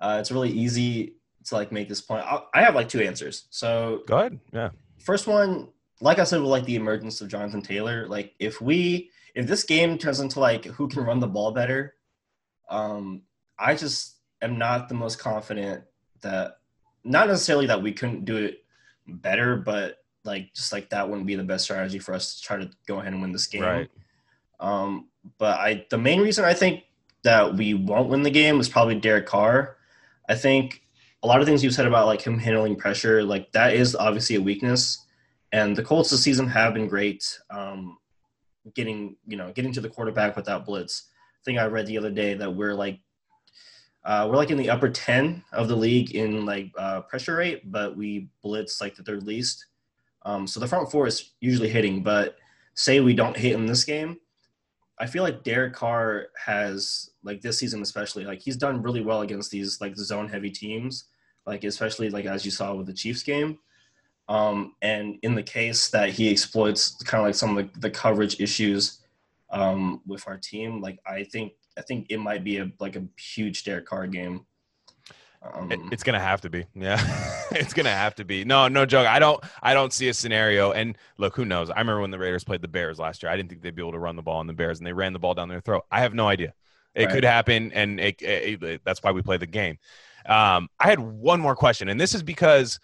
uh, 0.00 0.18
it's 0.20 0.30
really 0.30 0.50
easy 0.50 1.14
to 1.46 1.54
like 1.56 1.72
make 1.72 1.88
this 1.88 2.00
point. 2.00 2.24
I, 2.24 2.42
I 2.54 2.62
have 2.62 2.74
like 2.74 2.88
two 2.88 3.00
answers. 3.00 3.46
So 3.50 4.02
Go 4.06 4.18
ahead. 4.18 4.38
Yeah. 4.52 4.70
first 4.98 5.26
one, 5.26 5.68
like 6.00 6.18
I 6.18 6.24
said, 6.24 6.40
with 6.40 6.50
like 6.50 6.64
the 6.64 6.76
emergence 6.76 7.20
of 7.20 7.28
Jonathan 7.28 7.62
Taylor, 7.62 8.06
like 8.06 8.34
if 8.38 8.60
we 8.60 9.10
if 9.34 9.46
this 9.46 9.64
game 9.64 9.98
turns 9.98 10.20
into 10.20 10.40
like 10.40 10.64
who 10.64 10.88
can 10.88 11.04
run 11.04 11.20
the 11.20 11.26
ball 11.26 11.52
better, 11.52 11.94
um, 12.68 13.22
I 13.58 13.74
just 13.74 14.16
am 14.42 14.58
not 14.58 14.88
the 14.88 14.94
most 14.94 15.18
confident 15.18 15.84
that 16.22 16.58
not 17.04 17.28
necessarily 17.28 17.66
that 17.66 17.82
we 17.82 17.92
couldn't 17.92 18.24
do 18.24 18.36
it 18.36 18.64
better, 19.06 19.56
but 19.56 19.98
like 20.24 20.52
just 20.54 20.72
like 20.72 20.90
that 20.90 21.08
wouldn't 21.08 21.26
be 21.26 21.34
the 21.34 21.42
best 21.42 21.64
strategy 21.64 21.98
for 21.98 22.14
us 22.14 22.36
to 22.36 22.42
try 22.42 22.56
to 22.58 22.70
go 22.86 23.00
ahead 23.00 23.12
and 23.12 23.22
win 23.22 23.32
this 23.32 23.46
game. 23.46 23.62
Right. 23.62 23.90
Um, 24.60 25.08
but 25.38 25.58
I 25.58 25.86
the 25.90 25.98
main 25.98 26.20
reason 26.20 26.44
I 26.44 26.54
think 26.54 26.84
that 27.22 27.54
we 27.54 27.74
won't 27.74 28.08
win 28.08 28.22
the 28.22 28.30
game 28.30 28.60
is 28.60 28.68
probably 28.68 28.94
Derek 28.94 29.26
Carr. 29.26 29.76
I 30.28 30.34
think 30.34 30.82
a 31.22 31.26
lot 31.26 31.40
of 31.40 31.46
things 31.46 31.64
you 31.64 31.70
said 31.70 31.86
about 31.86 32.06
like 32.06 32.22
him 32.22 32.38
handling 32.38 32.76
pressure, 32.76 33.22
like 33.22 33.50
that 33.52 33.74
is 33.74 33.96
obviously 33.96 34.36
a 34.36 34.40
weakness. 34.40 35.04
And 35.52 35.74
the 35.74 35.82
Colts 35.82 36.10
this 36.10 36.22
season 36.22 36.46
have 36.48 36.74
been 36.74 36.88
great, 36.88 37.38
um, 37.50 37.97
getting 38.74 39.16
you 39.26 39.36
know 39.36 39.52
getting 39.52 39.72
to 39.72 39.80
the 39.80 39.88
quarterback 39.88 40.36
without 40.36 40.64
blitz. 40.64 41.08
I 41.40 41.42
think 41.44 41.58
I 41.58 41.66
read 41.66 41.86
the 41.86 41.98
other 41.98 42.10
day 42.10 42.34
that 42.34 42.54
we're 42.54 42.74
like 42.74 43.00
uh, 44.04 44.26
we're 44.28 44.36
like 44.36 44.50
in 44.50 44.58
the 44.58 44.70
upper 44.70 44.88
ten 44.88 45.42
of 45.52 45.68
the 45.68 45.76
league 45.76 46.14
in 46.14 46.46
like 46.46 46.70
uh, 46.78 47.02
pressure 47.02 47.36
rate, 47.36 47.70
but 47.70 47.96
we 47.96 48.28
blitz 48.42 48.80
like 48.80 48.96
the 48.96 49.02
third 49.02 49.22
least. 49.24 49.66
Um, 50.22 50.46
so 50.46 50.60
the 50.60 50.66
front 50.66 50.90
four 50.90 51.06
is 51.06 51.32
usually 51.40 51.68
hitting, 51.68 52.02
but 52.02 52.36
say 52.74 53.00
we 53.00 53.14
don't 53.14 53.36
hit 53.36 53.54
in 53.54 53.66
this 53.66 53.84
game, 53.84 54.18
I 54.98 55.06
feel 55.06 55.22
like 55.22 55.42
Derek 55.42 55.74
Carr 55.74 56.26
has 56.44 57.10
like 57.22 57.40
this 57.40 57.58
season 57.58 57.82
especially 57.82 58.24
like 58.24 58.40
he's 58.40 58.56
done 58.56 58.82
really 58.82 59.00
well 59.00 59.22
against 59.22 59.50
these 59.50 59.80
like 59.80 59.96
zone 59.96 60.28
heavy 60.28 60.50
teams, 60.50 61.04
like 61.46 61.64
especially 61.64 62.10
like 62.10 62.24
as 62.24 62.44
you 62.44 62.50
saw 62.50 62.74
with 62.74 62.86
the 62.86 62.92
Chiefs 62.92 63.22
game. 63.22 63.58
Um, 64.28 64.74
and 64.82 65.18
in 65.22 65.34
the 65.34 65.42
case 65.42 65.88
that 65.90 66.10
he 66.10 66.30
exploits 66.30 67.02
kind 67.04 67.20
of 67.22 67.26
like 67.28 67.34
some 67.34 67.56
of 67.56 67.72
the, 67.72 67.80
the 67.80 67.90
coverage 67.90 68.40
issues 68.40 68.98
um, 69.50 70.02
with 70.06 70.26
our 70.28 70.36
team, 70.36 70.82
like 70.82 70.98
I 71.06 71.24
think 71.24 71.52
I 71.78 71.82
think 71.82 72.06
it 72.10 72.18
might 72.18 72.44
be 72.44 72.58
a 72.58 72.70
like 72.78 72.96
a 72.96 73.04
huge 73.18 73.64
Derek 73.64 73.86
Carr 73.86 74.06
game. 74.06 74.44
Um, 75.42 75.70
It- 75.72 75.80
it's 75.92 76.02
gonna 76.02 76.20
have 76.20 76.40
to 76.42 76.50
be. 76.50 76.66
Yeah, 76.74 76.98
it's 77.52 77.72
gonna 77.72 77.88
have 77.94 78.14
to 78.16 78.24
be. 78.24 78.44
No, 78.44 78.68
no 78.68 78.84
joke. 78.84 79.06
I 79.06 79.18
don't. 79.18 79.42
I 79.62 79.72
don't 79.72 79.92
see 79.92 80.08
a 80.08 80.14
scenario. 80.14 80.72
And 80.72 80.98
look, 81.16 81.34
who 81.36 81.44
knows? 81.44 81.70
I 81.70 81.78
remember 81.78 82.00
when 82.02 82.10
the 82.10 82.18
Raiders 82.18 82.44
played 82.44 82.60
the 82.60 82.68
Bears 82.68 82.98
last 82.98 83.22
year. 83.22 83.30
I 83.32 83.36
didn't 83.36 83.48
think 83.48 83.62
they'd 83.62 83.74
be 83.74 83.80
able 83.82 83.92
to 83.92 83.98
run 83.98 84.16
the 84.16 84.22
ball 84.22 84.38
on 84.40 84.46
the 84.46 84.52
Bears, 84.52 84.78
and 84.78 84.86
they 84.86 84.92
ran 84.92 85.12
the 85.12 85.18
ball 85.18 85.34
down 85.34 85.48
their 85.48 85.60
throat. 85.60 85.84
I 85.90 86.00
have 86.00 86.12
no 86.14 86.28
idea. 86.28 86.52
It 86.94 87.04
Right. 87.04 87.14
could 87.14 87.24
happen, 87.24 87.72
and 87.72 88.00
it, 88.00 88.20
it- 88.20 88.62
it- 88.62 88.80
that's 88.84 89.02
why 89.02 89.12
we 89.12 89.22
play 89.22 89.36
the 89.36 89.46
game. 89.46 89.78
Um, 90.26 90.68
I 90.80 90.88
had 90.88 90.98
one 90.98 91.40
more 91.40 91.54
question, 91.54 91.88
and 91.88 91.98
this 92.00 92.14
is 92.14 92.22
because 92.22 92.80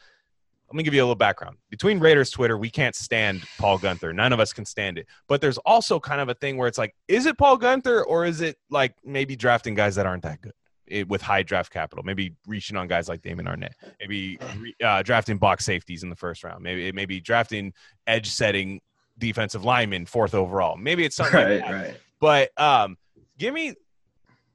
let 0.68 0.76
me 0.76 0.82
give 0.82 0.94
you 0.94 1.00
a 1.00 1.04
little 1.04 1.14
background. 1.14 1.56
Between 1.70 2.00
Raiders 2.00 2.30
Twitter, 2.30 2.56
we 2.58 2.70
can't 2.70 2.94
stand 2.94 3.44
Paul 3.58 3.78
Guenther. 3.78 4.14
None 4.14 4.32
of 4.32 4.40
us 4.40 4.52
can 4.52 4.64
stand 4.64 4.98
it. 4.98 5.06
But 5.28 5.40
there's 5.40 5.58
also 5.58 6.00
kind 6.00 6.20
of 6.20 6.28
a 6.28 6.34
thing 6.34 6.56
where 6.56 6.68
it's 6.68 6.78
like, 6.78 6.94
is 7.06 7.26
it 7.26 7.38
Paul 7.38 7.58
Guenther 7.58 8.04
or 8.04 8.24
is 8.24 8.40
it 8.40 8.56
like 8.70 8.94
maybe 9.04 9.36
drafting 9.36 9.74
guys 9.74 9.94
that 9.96 10.06
aren't 10.06 10.22
that 10.22 10.40
good? 10.40 10.52
it, 10.86 11.08
with 11.08 11.22
high 11.22 11.42
draft 11.42 11.72
capital. 11.72 12.04
Maybe 12.04 12.34
reaching 12.46 12.76
on 12.76 12.88
guys 12.88 13.08
like 13.08 13.22
Damon 13.22 13.46
Arnette. 13.46 13.72
Maybe 14.00 14.38
re- 14.56 14.74
uh, 14.82 15.02
drafting 15.02 15.38
box 15.38 15.64
safeties 15.64 16.02
in 16.02 16.10
the 16.10 16.16
first 16.16 16.44
round. 16.44 16.62
Maybe 16.62 16.88
it 16.88 16.94
maybe 16.94 17.20
drafting 17.20 17.72
edge 18.06 18.28
setting 18.28 18.80
defensive 19.18 19.64
lineman 19.64 20.06
fourth 20.06 20.34
overall. 20.34 20.76
Maybe 20.76 21.04
it's 21.04 21.16
something 21.16 21.34
right, 21.34 21.60
like 21.60 21.70
that. 21.70 21.72
right. 21.72 21.96
But 22.20 22.60
um, 22.60 22.96
give 23.38 23.54
me. 23.54 23.74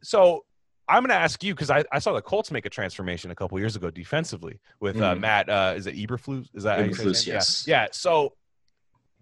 So 0.01 0.45
I'm 0.89 1.03
going 1.03 1.09
to 1.09 1.15
ask 1.15 1.43
you 1.43 1.53
because 1.53 1.69
I, 1.69 1.83
I 1.91 1.99
saw 1.99 2.13
the 2.13 2.21
Colts 2.21 2.49
make 2.51 2.65
a 2.65 2.69
transformation 2.69 3.29
a 3.29 3.35
couple 3.35 3.59
years 3.59 3.75
ago 3.75 3.91
defensively 3.91 4.59
with 4.79 4.99
uh, 4.99 5.13
Mhm. 5.13 5.19
Matt. 5.19 5.49
Uh, 5.49 5.73
is 5.77 5.85
it 5.85 5.95
Eberflus? 5.95 6.47
Is 6.55 6.63
that 6.63 6.79
how 6.79 6.85
you 6.85 6.93
say 6.93 7.03
Eberflus, 7.03 7.27
yes. 7.27 7.65
Yeah. 7.67 7.83
yeah. 7.83 7.87
So 7.91 8.33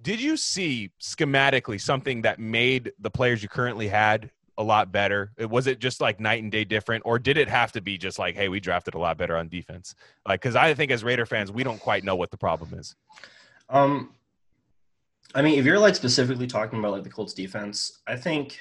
did 0.02 0.22
you 0.22 0.38
see 0.38 0.92
schematically 1.02 1.80
something 1.82 2.22
that 2.22 2.40
made 2.40 2.94
the 3.00 3.12
players 3.12 3.44
you 3.44 3.50
currently 3.50 3.90
had 3.90 4.32
a 4.58 4.64
lot 4.64 4.92
better? 4.94 5.34
It- 5.38 5.50
Was 5.50 5.68
it 5.68 5.80
just 5.80 6.00
like 6.00 6.22
night 6.22 6.42
and 6.42 6.50
day 6.52 6.64
different, 6.64 7.04
or 7.06 7.20
did 7.20 7.36
it 7.38 7.50
have 7.50 7.74
to 7.74 7.82
be 7.82 7.98
just 7.98 8.18
like, 8.18 8.34
hey, 8.36 8.48
we 8.48 8.62
drafted 8.62 8.94
a 8.94 9.00
lot 9.00 9.18
better 9.18 9.36
on 9.36 9.50
defense? 9.50 9.94
Like, 10.26 10.42
because 10.42 10.56
I 10.56 10.74
think 10.74 10.90
as 10.92 11.04
Raider 11.04 11.26
fans, 11.26 11.52
we 11.52 11.64
don't 11.64 11.80
quite 11.82 12.04
know 12.06 12.16
what 12.16 12.32
the 12.32 12.38
problem 12.38 12.74
is. 12.80 12.96
Um, 13.70 14.14
I 15.36 15.42
mean, 15.42 15.60
if 15.60 15.66
you're 15.66 15.80
like 15.80 15.96
specifically 15.96 16.48
talking 16.48 16.80
about 16.80 16.94
like 16.94 17.04
the 17.04 17.10
Colts 17.10 17.34
defense, 17.34 18.00
I 18.08 18.16
think 18.16 18.58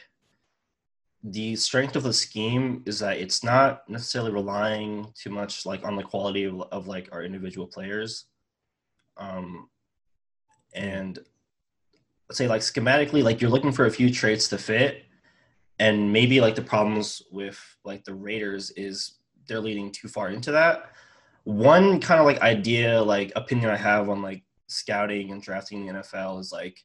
the 1.31 1.57
strength 1.57 1.97
of 1.97 2.05
the 2.05 2.13
scheme 2.13 2.83
is 2.87 3.01
that 3.01 3.19
it's 3.19 3.43
not 3.43 3.89
necessarily 3.89 4.31
relying 4.31 5.13
too 5.21 5.31
much 5.31 5.67
like 5.67 5.85
on 5.85 5.97
the 5.97 6.03
quality 6.03 6.45
of, 6.45 6.61
of 6.71 6.87
like 6.87 7.09
our 7.11 7.25
individual 7.25 7.67
players. 7.67 8.27
Um, 9.17 9.69
and 10.73 11.19
let's 12.29 12.39
say 12.39 12.47
like 12.47 12.61
schematically, 12.61 13.25
like 13.25 13.41
you're 13.41 13.51
looking 13.51 13.73
for 13.73 13.87
a 13.87 13.91
few 13.91 14.09
traits 14.09 14.47
to 14.49 14.59
fit, 14.59 15.03
and 15.81 16.13
maybe 16.13 16.41
like 16.41 16.55
the 16.55 16.63
problems 16.63 17.23
with 17.33 17.59
like 17.85 18.05
the 18.05 18.15
Raiders 18.15 18.71
is 18.73 19.17
they're 19.49 19.61
leading 19.61 19.91
too 19.91 20.07
far 20.07 20.29
into 20.31 20.53
that. 20.53 20.93
One 21.43 22.01
kind 22.01 22.21
of 22.21 22.27
like 22.27 22.41
idea, 22.41 23.03
like 23.03 23.33
opinion 23.35 23.71
I 23.71 23.77
have 23.77 24.09
on 24.09 24.23
like 24.23 24.45
scouting 24.69 25.33
and 25.33 25.43
drafting 25.43 25.87
the 25.87 25.93
NFL 25.95 26.41
is 26.41 26.53
like 26.53 26.79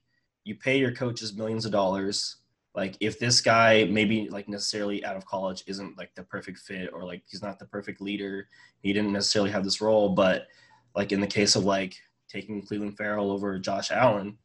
you 0.45 0.55
pay 0.55 0.79
your 0.79 0.93
coaches 0.93 1.35
millions 1.35 1.65
of 1.65 1.71
dollars. 1.71 2.37
Like 2.73 2.95
if 2.99 3.19
this 3.19 3.41
guy 3.41 3.83
maybe 3.89 4.29
like 4.29 4.47
necessarily 4.47 5.03
out 5.03 5.17
of 5.17 5.25
college 5.25 5.63
isn't 5.67 5.97
like 5.97 6.15
the 6.15 6.23
perfect 6.23 6.59
fit 6.59 6.89
or 6.93 7.03
like 7.03 7.23
he's 7.29 7.41
not 7.41 7.59
the 7.59 7.65
perfect 7.65 8.01
leader, 8.01 8.47
he 8.81 8.93
didn't 8.93 9.11
necessarily 9.11 9.51
have 9.51 9.63
this 9.63 9.81
role. 9.81 10.09
But 10.09 10.47
like 10.95 11.11
in 11.11 11.19
the 11.19 11.27
case 11.27 11.55
of 11.55 11.65
like 11.65 11.95
taking 12.29 12.65
Clelin 12.65 12.95
Ferrell 12.95 13.31
over 13.31 13.59
Josh 13.59 13.91
Allen, 13.91 14.37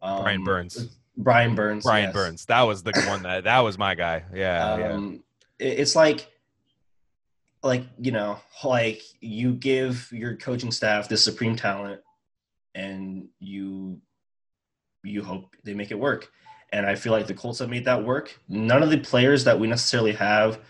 um, 0.00 0.22
Brian 0.22 0.44
Burns. 0.44 0.88
Brian 1.16 1.54
Burns, 1.54 1.84
Brian 1.84 2.04
yes. 2.04 2.14
Burns. 2.14 2.44
That 2.46 2.62
was 2.62 2.82
the 2.82 2.92
one 3.06 3.22
that 3.24 3.44
that 3.44 3.58
was 3.60 3.76
my 3.76 3.94
guy. 3.94 4.24
Yeah. 4.32 4.78
yeah. 4.78 4.92
um, 4.92 5.22
it- 5.58 5.80
it's 5.80 5.94
like 5.94 6.26
like 7.62 7.84
you 8.00 8.12
know 8.12 8.38
like 8.64 9.02
you 9.20 9.52
give 9.52 10.08
your 10.12 10.36
coaching 10.36 10.70
staff 10.70 11.08
this 11.08 11.24
supreme 11.24 11.56
talent 11.56 12.00
and 12.74 13.28
you 13.40 14.00
you 15.02 15.24
hope 15.24 15.56
they 15.64 15.74
make 15.74 15.90
it 15.90 15.98
work 15.98 16.30
and 16.72 16.86
i 16.86 16.94
feel 16.94 17.12
like 17.12 17.26
the 17.26 17.34
colts 17.34 17.58
have 17.58 17.68
made 17.68 17.84
that 17.84 18.02
work 18.02 18.38
none 18.48 18.82
of 18.82 18.90
the 18.90 18.98
players 18.98 19.44
that 19.44 19.58
we 19.58 19.66
necessarily 19.66 20.12
have 20.12 20.60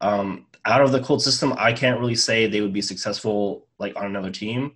um, 0.00 0.46
out 0.64 0.80
of 0.80 0.92
the 0.92 1.00
colt 1.00 1.22
system 1.22 1.54
i 1.58 1.72
can't 1.72 2.00
really 2.00 2.14
say 2.14 2.46
they 2.46 2.60
would 2.60 2.72
be 2.72 2.82
successful 2.82 3.66
like 3.78 3.94
on 3.96 4.06
another 4.06 4.30
team 4.30 4.72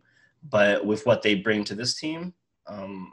but 0.49 0.85
with 0.85 1.05
what 1.07 1.23
they 1.23 1.35
bring 1.35 1.65
to 1.65 1.75
this 1.75 1.95
team 1.95 2.33
um, 2.67 3.13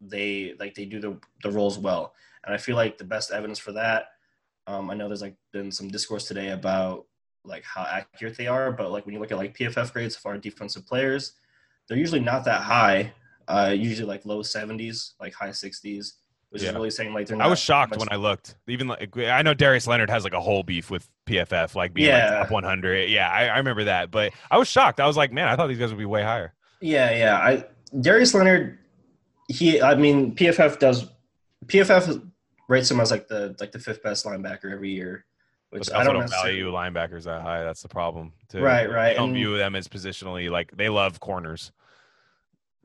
they 0.00 0.54
like 0.58 0.74
they 0.74 0.84
do 0.84 1.00
the, 1.00 1.16
the 1.42 1.50
roles 1.50 1.78
well 1.78 2.14
and 2.44 2.54
i 2.54 2.58
feel 2.58 2.76
like 2.76 2.98
the 2.98 3.04
best 3.04 3.30
evidence 3.30 3.58
for 3.58 3.72
that 3.72 4.06
um, 4.66 4.90
I 4.90 4.94
know 4.94 5.08
there's 5.08 5.22
like 5.22 5.36
been 5.52 5.70
some 5.70 5.88
discourse 5.88 6.26
today 6.26 6.50
about 6.50 7.06
like 7.44 7.64
how 7.64 7.82
accurate 7.82 8.36
they 8.36 8.46
are, 8.46 8.70
but 8.70 8.92
like 8.92 9.04
when 9.04 9.14
you 9.14 9.20
look 9.20 9.32
at 9.32 9.38
like 9.38 9.56
PFF 9.56 9.92
grades 9.92 10.16
for 10.16 10.32
our 10.32 10.38
defensive 10.38 10.86
players, 10.86 11.32
they're 11.88 11.98
usually 11.98 12.20
not 12.20 12.44
that 12.44 12.62
high. 12.62 13.12
Uh, 13.48 13.74
usually 13.76 14.06
like 14.06 14.24
low 14.24 14.40
70s, 14.40 15.14
like 15.20 15.34
high 15.34 15.48
60s, 15.48 16.12
which 16.52 16.62
Yeah. 16.62 16.68
is 16.68 16.74
really 16.74 16.90
saying 16.90 17.12
like 17.14 17.26
they're. 17.26 17.36
Not 17.36 17.46
I 17.46 17.50
was 17.50 17.58
shocked 17.58 17.96
when 17.96 18.08
I 18.10 18.16
looked. 18.16 18.56
Even 18.68 18.86
like 18.86 19.16
I 19.16 19.42
know 19.42 19.54
Darius 19.54 19.86
Leonard 19.86 20.10
has 20.10 20.22
like 20.22 20.34
a 20.34 20.40
whole 20.40 20.62
beef 20.62 20.90
with 20.90 21.08
PFF, 21.26 21.74
like 21.74 21.94
being 21.94 22.08
Yeah. 22.08 22.30
like 22.38 22.42
top 22.42 22.50
100. 22.52 23.08
Yeah, 23.08 23.28
I, 23.30 23.46
I 23.46 23.56
remember 23.58 23.84
that. 23.84 24.10
But 24.10 24.32
I 24.50 24.58
was 24.58 24.68
shocked. 24.68 25.00
I 25.00 25.06
was 25.06 25.16
like, 25.16 25.32
man, 25.32 25.48
I 25.48 25.56
thought 25.56 25.66
these 25.68 25.78
guys 25.78 25.88
would 25.88 25.98
be 25.98 26.04
way 26.04 26.22
higher. 26.22 26.52
Yeah, 26.80 27.10
yeah. 27.10 27.36
I 27.38 27.64
Darius 28.00 28.34
Leonard, 28.34 28.78
he. 29.48 29.80
I 29.80 29.94
mean, 29.94 30.34
PFF 30.34 30.78
does. 30.78 31.06
PFF 31.66 32.28
rates 32.68 32.90
him 32.90 33.00
as 33.00 33.10
like 33.10 33.28
the 33.28 33.56
like 33.60 33.72
the 33.72 33.78
fifth 33.78 34.02
best 34.02 34.24
linebacker 34.26 34.70
every 34.72 34.90
year, 34.90 35.24
which 35.70 35.90
I 35.92 36.04
don't 36.04 36.14
don't 36.14 36.28
value 36.30 36.70
linebackers 36.72 37.24
that 37.24 37.42
high. 37.42 37.62
That's 37.64 37.82
the 37.82 37.88
problem. 37.88 38.32
Too. 38.48 38.60
Right, 38.60 38.90
right, 38.90 39.10
They 39.10 39.14
don't 39.14 39.28
and- 39.30 39.36
view 39.36 39.56
them 39.56 39.74
as 39.74 39.88
positionally 39.88 40.50
like 40.50 40.76
they 40.76 40.88
love 40.88 41.20
corners. 41.20 41.72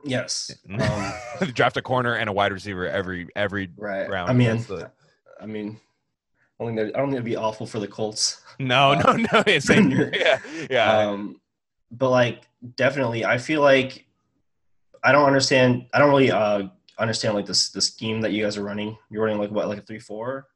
Yes. 0.04 0.54
Um, 0.70 1.12
draft 1.54 1.76
a 1.76 1.82
corner 1.82 2.14
and 2.14 2.28
a 2.28 2.32
wide 2.32 2.52
receiver 2.52 2.86
every 2.88 3.28
every 3.36 3.70
right. 3.76 4.08
round. 4.08 4.30
I 4.30 4.32
mean, 4.32 4.58
the- 4.62 4.90
I 5.40 5.46
mean, 5.46 5.80
I 6.58 6.64
don't 6.64 6.74
think 6.74 6.88
that- 6.88 6.96
I 6.96 7.00
don't 7.00 7.08
think 7.08 7.14
it'd 7.16 7.24
be 7.24 7.36
awful 7.36 7.66
for 7.66 7.78
the 7.80 7.88
Colts. 7.88 8.40
no, 8.58 8.94
no, 8.94 9.12
no. 9.12 9.26
It's. 9.46 9.68
Yeah, 9.68 10.38
yeah. 10.70 10.98
Um, 10.98 11.40
but 11.90 12.10
like 12.10 12.42
definitely, 12.76 13.24
I 13.24 13.38
feel 13.38 13.60
like 13.60 14.06
I 15.02 15.12
don't 15.12 15.26
understand. 15.26 15.86
I 15.94 15.98
don't 15.98 16.10
really 16.10 16.30
uh, 16.30 16.68
understand 16.98 17.34
like 17.34 17.46
this 17.46 17.70
the 17.70 17.80
scheme 17.80 18.20
that 18.22 18.32
you 18.32 18.42
guys 18.44 18.56
are 18.56 18.64
running. 18.64 18.96
You're 19.10 19.24
running 19.24 19.38
like 19.38 19.50
what, 19.50 19.68
like 19.68 19.78
a 19.78 19.82
three 19.82 20.00
four? 20.00 20.46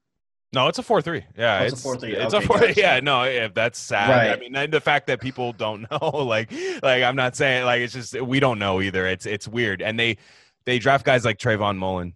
No, 0.54 0.68
it's 0.68 0.78
a 0.78 0.82
four 0.82 1.00
three. 1.00 1.24
Yeah, 1.36 1.60
Oh, 1.60 1.64
it's, 1.64 1.72
it's 1.72 1.84
a 1.84 1.88
4-3. 1.88 2.12
It's 2.12 2.34
Okay, 2.34 2.44
a 2.44 2.46
four. 2.46 2.58
gotcha. 2.60 2.74
Yeah, 2.80 3.00
no, 3.00 3.22
if 3.24 3.54
that's 3.54 3.78
sad. 3.78 4.10
Right. 4.10 4.30
I 4.30 4.36
mean, 4.36 4.70
the 4.70 4.80
fact 4.80 5.06
that 5.06 5.20
people 5.20 5.52
don't 5.54 5.90
know, 5.90 6.08
like, 6.10 6.52
like 6.82 7.02
I'm 7.02 7.16
not 7.16 7.36
saying 7.36 7.64
like 7.64 7.80
it's 7.80 7.94
just 7.94 8.20
we 8.20 8.38
don't 8.40 8.58
know 8.58 8.80
either. 8.82 9.06
It's 9.06 9.24
it's 9.26 9.48
weird, 9.48 9.80
and 9.82 9.98
they 9.98 10.18
they 10.66 10.78
draft 10.78 11.04
guys 11.06 11.24
like 11.24 11.38
Trayvon 11.38 11.76
Mullen 11.78 12.14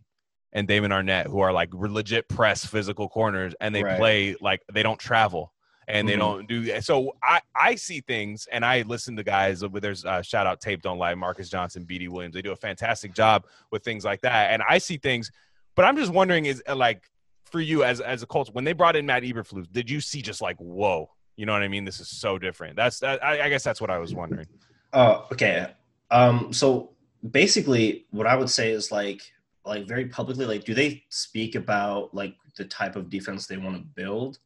and 0.52 0.68
Damon 0.68 0.90
Arnette 0.90 1.26
who 1.26 1.40
are 1.40 1.52
like 1.52 1.72
legit 1.74 2.28
press 2.28 2.64
physical 2.66 3.08
corners, 3.08 3.54
and 3.60 3.74
they 3.74 3.82
Right. 3.82 3.98
play 3.98 4.36
like 4.40 4.62
they 4.72 4.82
don't 4.82 5.00
travel. 5.00 5.52
And 5.88 6.08
they 6.08 6.14
Mhm. 6.14 6.18
don't 6.18 6.48
do 6.48 6.80
so. 6.80 7.12
I 7.22 7.40
I 7.54 7.76
see 7.76 8.00
things, 8.00 8.48
and 8.50 8.64
I 8.64 8.82
listen 8.82 9.14
to 9.16 9.22
guys. 9.22 9.64
With 9.64 9.82
there's 9.84 10.04
uh, 10.04 10.20
shout 10.20 10.44
out 10.46 10.60
tape 10.60 10.82
don't 10.82 10.98
lie, 10.98 11.14
Marcus 11.14 11.48
Johnson, 11.48 11.86
BD 11.88 12.08
Williams. 12.08 12.34
They 12.34 12.42
do 12.42 12.50
a 12.50 12.56
fantastic 12.56 13.14
job 13.14 13.46
with 13.70 13.84
things 13.84 14.04
like 14.04 14.20
that, 14.22 14.50
and 14.50 14.62
I 14.68 14.78
see 14.78 14.96
things. 14.96 15.30
But 15.76 15.84
I'm 15.84 15.96
just 15.96 16.12
wondering, 16.12 16.46
is 16.46 16.60
uh, 16.68 16.74
like 16.74 17.08
for 17.50 17.60
you 17.60 17.84
as 17.84 18.00
as 18.00 18.22
a 18.22 18.26
Colts 18.26 18.50
when 18.52 18.64
they 18.64 18.72
brought 18.72 18.96
in 18.96 19.06
Matt 19.06 19.22
Eberflus, 19.22 19.70
did 19.72 19.88
you 19.88 20.00
see 20.00 20.22
just 20.22 20.40
like 20.40 20.56
whoa? 20.58 21.10
You 21.36 21.46
know 21.46 21.52
what 21.52 21.62
I 21.62 21.68
mean? 21.68 21.84
This 21.84 22.00
is 22.00 22.08
so 22.08 22.38
different. 22.38 22.76
That's 22.76 23.00
that, 23.00 23.22
I, 23.22 23.42
I 23.42 23.48
guess 23.48 23.62
that's 23.62 23.80
what 23.80 23.90
I 23.90 23.98
was 23.98 24.14
wondering. 24.14 24.46
Oh, 24.92 25.26
okay. 25.32 25.72
Um, 26.10 26.52
so 26.52 26.92
basically, 27.30 28.06
what 28.10 28.26
I 28.26 28.36
would 28.36 28.48
say 28.48 28.70
is 28.70 28.90
like, 28.90 29.20
like 29.64 29.86
very 29.86 30.06
publicly, 30.06 30.46
like, 30.46 30.64
do 30.64 30.72
they 30.72 31.04
speak 31.10 31.54
about 31.54 32.14
like 32.14 32.34
the 32.56 32.64
type 32.64 32.96
of 32.96 33.10
defense 33.10 33.46
they 33.46 33.58
want 33.58 33.76
to 33.76 33.82
build? 33.82 34.38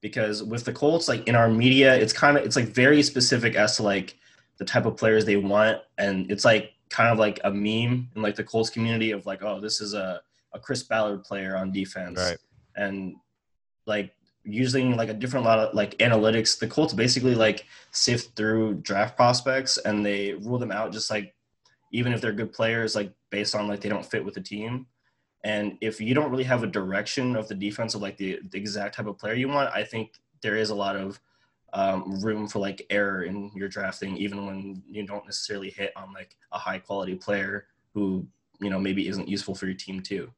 Because 0.00 0.42
with 0.42 0.64
the 0.64 0.72
Colts, 0.72 1.08
like 1.08 1.28
in 1.28 1.34
our 1.34 1.50
media, 1.50 1.94
it's 1.94 2.12
kind 2.12 2.38
of 2.38 2.44
it's 2.44 2.56
like 2.56 2.68
very 2.68 3.02
specific 3.02 3.54
as 3.54 3.76
to 3.76 3.82
like 3.82 4.16
the 4.56 4.64
type 4.64 4.86
of 4.86 4.96
players 4.96 5.24
they 5.24 5.36
want, 5.36 5.78
and 5.98 6.30
it's 6.30 6.44
like 6.44 6.72
kind 6.88 7.10
of 7.10 7.18
like 7.18 7.40
a 7.44 7.50
meme 7.50 8.08
in 8.14 8.22
like 8.22 8.36
the 8.36 8.44
Colts 8.44 8.70
community 8.70 9.10
of 9.10 9.26
like, 9.26 9.42
oh, 9.42 9.60
this 9.60 9.80
is 9.80 9.92
a 9.94 10.22
a 10.54 10.58
Chris 10.58 10.82
Ballard 10.82 11.24
player 11.24 11.56
on 11.56 11.72
defense, 11.72 12.18
Right. 12.18 12.38
And 12.78 13.16
like 13.86 14.14
using 14.44 14.96
like 14.96 15.08
a 15.08 15.14
different 15.14 15.44
lot 15.44 15.58
of 15.58 15.74
like 15.74 15.98
analytics 15.98 16.58
the 16.58 16.66
colts 16.66 16.94
basically 16.94 17.34
like 17.34 17.66
sift 17.90 18.34
through 18.34 18.74
draft 18.76 19.16
prospects 19.16 19.76
and 19.78 20.06
they 20.06 20.32
rule 20.34 20.58
them 20.58 20.72
out 20.72 20.92
just 20.92 21.10
like 21.10 21.34
even 21.92 22.12
if 22.12 22.20
they're 22.20 22.32
good 22.32 22.52
players 22.52 22.94
like 22.94 23.12
based 23.30 23.54
on 23.54 23.66
like 23.68 23.80
they 23.80 23.88
don't 23.88 24.06
fit 24.06 24.24
with 24.24 24.34
the 24.34 24.40
team. 24.40 24.86
And 25.44 25.78
if 25.80 26.00
you 26.00 26.14
don't 26.14 26.30
really 26.30 26.44
have 26.44 26.62
a 26.62 26.66
direction 26.66 27.36
of 27.36 27.48
the 27.48 27.54
defense 27.54 27.94
of 27.94 28.02
like 28.02 28.16
the, 28.16 28.40
the 28.50 28.58
exact 28.58 28.94
type 28.96 29.06
of 29.06 29.18
player 29.18 29.34
you 29.34 29.48
want 29.48 29.70
i 29.74 29.84
think 29.84 30.14
there 30.42 30.56
is 30.56 30.70
a 30.70 30.74
lot 30.74 30.96
of 30.96 31.20
um, 31.74 32.20
room 32.20 32.48
for 32.48 32.58
like 32.58 32.86
error 32.90 33.22
in 33.22 33.50
your 33.54 33.68
drafting 33.68 34.16
even 34.16 34.46
when 34.46 34.82
you 34.88 35.06
don't 35.06 35.24
necessarily 35.26 35.70
hit 35.70 35.92
on 35.96 36.12
like 36.12 36.36
a 36.52 36.58
high 36.58 36.78
quality 36.78 37.14
player 37.14 37.66
who 37.94 38.26
you 38.60 38.70
know 38.70 38.80
maybe 38.80 39.06
isn't 39.06 39.28
useful 39.28 39.54
for 39.54 39.66
your 39.66 39.74
team 39.74 40.00
too 40.00 40.30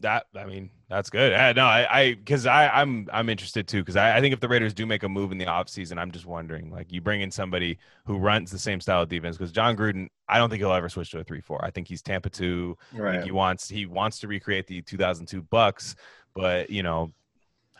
That 0.00 0.26
I 0.36 0.44
mean, 0.44 0.70
that's 0.90 1.08
good. 1.08 1.32
Uh, 1.32 1.52
no, 1.54 1.64
I 1.64 2.00
I 2.00 2.14
because 2.14 2.44
I 2.44 2.68
I'm 2.68 3.08
I'm 3.12 3.30
interested 3.30 3.66
too 3.66 3.80
because 3.80 3.96
I, 3.96 4.18
I 4.18 4.20
think 4.20 4.34
if 4.34 4.40
the 4.40 4.48
Raiders 4.48 4.74
do 4.74 4.84
make 4.84 5.02
a 5.04 5.08
move 5.08 5.32
in 5.32 5.38
the 5.38 5.46
offseason, 5.46 5.96
I'm 5.98 6.10
just 6.10 6.26
wondering 6.26 6.70
like 6.70 6.92
you 6.92 7.00
bring 7.00 7.22
in 7.22 7.30
somebody 7.30 7.78
who 8.04 8.18
runs 8.18 8.50
the 8.50 8.58
same 8.58 8.80
style 8.80 9.02
of 9.02 9.08
defense 9.08 9.38
because 9.38 9.52
Jon 9.52 9.74
Gruden, 9.74 10.08
I 10.28 10.36
don't 10.36 10.50
think 10.50 10.60
he'll 10.60 10.72
ever 10.72 10.90
switch 10.90 11.10
to 11.12 11.20
a 11.20 11.24
three 11.24 11.40
four. 11.40 11.64
I 11.64 11.70
think 11.70 11.88
he's 11.88 12.02
Tampa 12.02 12.28
two. 12.28 12.76
I 12.92 12.94
think 12.94 13.02
right 13.04 13.24
He 13.24 13.30
wants 13.30 13.68
he 13.70 13.86
wants 13.86 14.18
to 14.20 14.28
recreate 14.28 14.66
the 14.66 14.82
2002 14.82 15.42
Bucs, 15.44 15.94
but 16.34 16.68
you 16.68 16.82
know, 16.82 17.10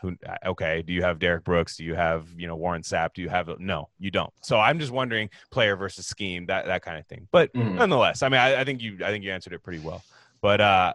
who? 0.00 0.16
Okay, 0.44 0.82
do 0.82 0.92
you 0.92 1.02
have 1.02 1.18
Derrick 1.18 1.44
Brooks? 1.44 1.76
Do 1.76 1.84
you 1.84 1.94
have 1.94 2.26
you 2.36 2.46
know 2.46 2.56
Warren 2.56 2.82
Sapp? 2.82 3.12
Do 3.14 3.22
you 3.22 3.28
have 3.28 3.48
no? 3.58 3.88
You 3.98 4.10
don't. 4.10 4.32
So 4.42 4.58
I'm 4.58 4.78
just 4.78 4.92
wondering 4.92 5.28
player 5.50 5.76
versus 5.76 6.06
scheme 6.06 6.46
that 6.46 6.66
that 6.66 6.82
kind 6.82 6.98
of 6.98 7.06
thing. 7.06 7.28
But 7.30 7.52
Mhm. 7.54 7.74
nonetheless, 7.74 8.22
I 8.22 8.28
mean, 8.28 8.40
I, 8.40 8.60
I 8.60 8.64
think 8.64 8.82
you 8.82 8.98
I 9.04 9.08
think 9.10 9.24
you 9.24 9.32
answered 9.32 9.52
it 9.52 9.62
pretty 9.62 9.80
well. 9.80 10.02
But 10.42 10.60
uh, 10.60 10.92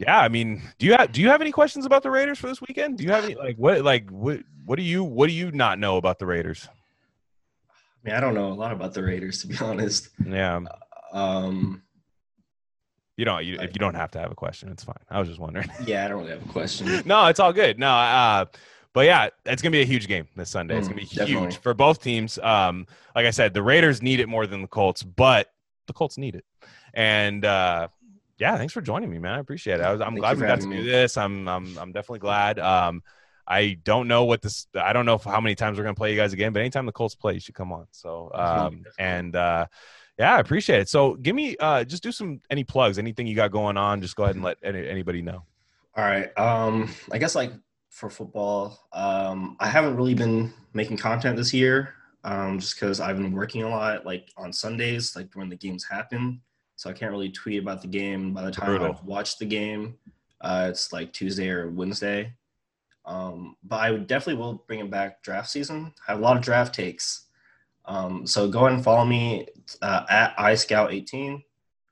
yeah, 0.00 0.18
I 0.20 0.28
mean, 0.28 0.62
do 0.78 0.86
you 0.86 0.92
have 0.92 1.12
do 1.12 1.20
you 1.20 1.28
have 1.28 1.40
any 1.40 1.50
questions 1.52 1.86
about 1.86 2.02
the 2.02 2.10
Raiders 2.10 2.38
for 2.38 2.46
this 2.48 2.60
weekend? 2.60 2.98
Do 2.98 3.04
you 3.04 3.10
have 3.10 3.24
any 3.24 3.34
like 3.34 3.56
what 3.56 3.82
like 3.82 4.08
what 4.10 4.40
what 4.64 4.76
do 4.76 4.82
you 4.82 5.02
what 5.04 5.28
do 5.28 5.32
you 5.32 5.50
not 5.52 5.78
know 5.78 5.96
about 5.96 6.18
the 6.18 6.26
Raiders? 6.26 6.68
I 7.70 7.72
mean, 8.04 8.14
I 8.14 8.20
don't 8.20 8.34
know 8.34 8.52
a 8.52 8.54
lot 8.54 8.72
about 8.72 8.94
the 8.94 9.02
Raiders 9.02 9.40
to 9.42 9.48
be 9.48 9.56
honest. 9.60 10.08
Yeah, 10.24 10.60
Um, 11.12 11.82
you 13.16 13.24
don't 13.24 13.44
you, 13.44 13.56
if 13.56 13.70
you 13.74 13.78
don't 13.80 13.94
have 13.94 14.10
to 14.12 14.18
have 14.20 14.30
a 14.30 14.36
question, 14.36 14.68
it's 14.70 14.84
fine. 14.84 14.94
I 15.10 15.18
was 15.18 15.28
just 15.28 15.40
wondering. 15.40 15.68
yeah, 15.84 16.04
I 16.04 16.08
don't 16.08 16.18
really 16.18 16.30
have 16.30 16.42
a 16.48 16.52
question. 16.52 17.02
no, 17.06 17.26
it's 17.26 17.40
all 17.40 17.52
good. 17.52 17.78
No, 17.78 17.90
uh, 17.90 18.44
but 18.92 19.06
yeah, 19.06 19.28
it's 19.44 19.60
gonna 19.62 19.72
be 19.72 19.82
a 19.82 19.86
huge 19.86 20.06
game 20.06 20.28
this 20.36 20.50
Sunday. 20.50 20.76
It's 20.78 20.86
Mm, 20.86 20.90
gonna 20.90 21.00
be 21.00 21.06
definitely. 21.06 21.48
huge 21.48 21.56
for 21.58 21.74
both 21.74 22.00
teams. 22.02 22.38
Um, 22.38 22.86
like 23.16 23.26
I 23.26 23.30
said, 23.30 23.54
the 23.54 23.62
Raiders 23.62 24.02
need 24.02 24.20
it 24.20 24.28
more 24.28 24.46
than 24.46 24.62
the 24.62 24.68
Colts, 24.68 25.02
but 25.02 25.50
the 25.86 25.92
Colts 25.92 26.18
need 26.18 26.34
it. 26.36 26.44
And 26.94 27.44
uh, 27.44 27.88
yeah, 28.38 28.56
thanks 28.56 28.72
for 28.72 28.80
joining 28.80 29.10
me, 29.10 29.18
man. 29.18 29.34
I 29.34 29.38
appreciate 29.38 29.80
it. 29.80 29.82
I 29.82 29.92
was, 29.92 30.00
I'm 30.00 30.08
Thank 30.08 30.20
glad 30.20 30.36
we 30.36 30.42
got 30.42 30.60
to 30.60 30.66
having 30.66 30.70
do 30.70 30.84
this. 30.84 31.16
I'm, 31.16 31.48
I'm, 31.48 31.78
I'm 31.78 31.92
definitely 31.92 32.20
glad. 32.20 32.58
Um, 32.58 33.02
I 33.48 33.78
don't 33.82 34.08
know 34.08 34.24
what 34.24 34.42
this. 34.42 34.66
I 34.74 34.92
don't 34.92 35.06
know 35.06 35.16
how 35.16 35.40
many 35.40 35.54
times 35.54 35.78
we're 35.78 35.84
gonna 35.84 35.94
play 35.94 36.10
you 36.10 36.18
guys 36.18 36.34
again, 36.34 36.52
but 36.52 36.60
anytime 36.60 36.84
the 36.84 36.92
Colts 36.92 37.14
play, 37.14 37.32
you 37.32 37.40
should 37.40 37.54
come 37.54 37.72
on. 37.72 37.86
So, 37.92 38.30
um, 38.34 38.84
and 38.98 39.34
uh, 39.34 39.66
yeah, 40.18 40.36
I 40.36 40.40
appreciate 40.40 40.80
it. 40.80 40.88
So, 40.90 41.14
give 41.14 41.34
me 41.34 41.56
uh, 41.58 41.84
just 41.84 42.02
do 42.02 42.12
some 42.12 42.42
any 42.50 42.62
plugs, 42.62 42.98
anything 42.98 43.26
you 43.26 43.34
got 43.34 43.50
going 43.50 43.78
on. 43.78 44.02
Just 44.02 44.16
go 44.16 44.24
ahead 44.24 44.36
and 44.36 44.44
let 44.44 44.58
any, 44.62 44.86
anybody 44.86 45.22
know. 45.22 45.44
All 45.96 46.04
right. 46.04 46.28
Um, 46.38 46.90
I 47.10 47.16
guess 47.16 47.34
like 47.34 47.52
for 47.88 48.10
football, 48.10 48.86
um, 48.92 49.56
I 49.60 49.68
haven't 49.68 49.96
really 49.96 50.14
been 50.14 50.52
making 50.74 50.98
content 50.98 51.36
this 51.36 51.54
year, 51.54 51.94
um, 52.24 52.58
just 52.60 52.78
because 52.78 53.00
I've 53.00 53.16
been 53.16 53.32
working 53.32 53.62
a 53.62 53.68
lot, 53.70 54.04
like 54.04 54.30
on 54.36 54.52
Sundays, 54.52 55.16
like 55.16 55.30
when 55.34 55.48
the 55.48 55.56
games 55.56 55.86
happen. 55.90 56.42
So 56.78 56.88
I 56.88 56.92
can't 56.92 57.10
really 57.10 57.30
tweet 57.30 57.60
about 57.60 57.82
the 57.82 57.88
game. 57.88 58.32
By 58.32 58.44
the 58.44 58.52
time 58.52 58.66
Brutal. 58.66 58.86
I've 58.86 59.02
watched 59.02 59.40
the 59.40 59.44
game, 59.44 59.98
uh, 60.40 60.68
it's 60.70 60.92
like 60.92 61.12
Tuesday 61.12 61.50
or 61.50 61.70
Wednesday. 61.70 62.32
Um, 63.04 63.56
but 63.64 63.80
I 63.80 63.96
definitely 63.96 64.40
will 64.40 64.62
bring 64.68 64.78
it 64.78 64.88
back 64.88 65.20
draft 65.24 65.50
season. 65.50 65.92
I 66.06 66.12
have 66.12 66.20
a 66.20 66.22
lot 66.22 66.36
of 66.36 66.42
draft 66.42 66.72
takes. 66.72 67.26
Um, 67.84 68.28
so 68.28 68.48
go 68.48 68.60
ahead 68.60 68.74
and 68.74 68.84
follow 68.84 69.04
me 69.04 69.48
uh, 69.82 70.04
at 70.08 70.36
iScout18. 70.36 71.42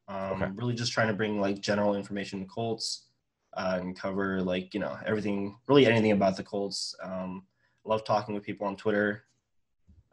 Um, 0.07 0.41
Okay. 0.41 0.53
Really 0.55 0.75
just 0.75 0.93
trying 0.93 1.09
to 1.09 1.15
bring 1.15 1.41
like 1.41 1.61
general 1.61 1.97
information 1.97 2.39
to 2.39 2.47
Colts 2.47 3.07
uh, 3.55 3.79
and 3.81 3.99
cover 3.99 4.41
like 4.41 4.73
you 4.73 4.79
know 4.79 4.97
everything, 5.05 5.57
really 5.67 5.87
anything 5.87 6.13
about 6.13 6.37
the 6.37 6.45
Colts. 6.45 6.95
Um, 7.03 7.45
love 7.85 8.05
talking 8.05 8.37
with 8.37 8.45
people 8.45 8.69
on 8.69 8.77
Twitter 8.77 9.25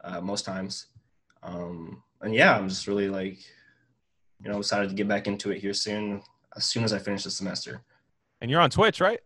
uh, 0.02 0.20
most 0.20 0.44
times, 0.44 0.86
um, 1.44 2.02
and 2.22 2.34
yeah, 2.34 2.58
I'm 2.58 2.68
just 2.68 2.88
really 2.88 3.08
like 3.08 3.38
you 4.42 4.50
know 4.50 4.58
excited 4.58 4.88
to 4.88 4.94
get 4.94 5.08
back 5.08 5.26
into 5.26 5.50
it 5.50 5.60
here 5.60 5.74
soon. 5.74 6.22
As 6.56 6.64
soon 6.64 6.84
as 6.84 6.92
I 6.92 6.98
finish 6.98 7.24
the 7.24 7.30
semester. 7.30 7.82
And 8.40 8.50
you're 8.50 8.60
on 8.60 8.70
Twitch, 8.70 9.00
right? 9.00 9.18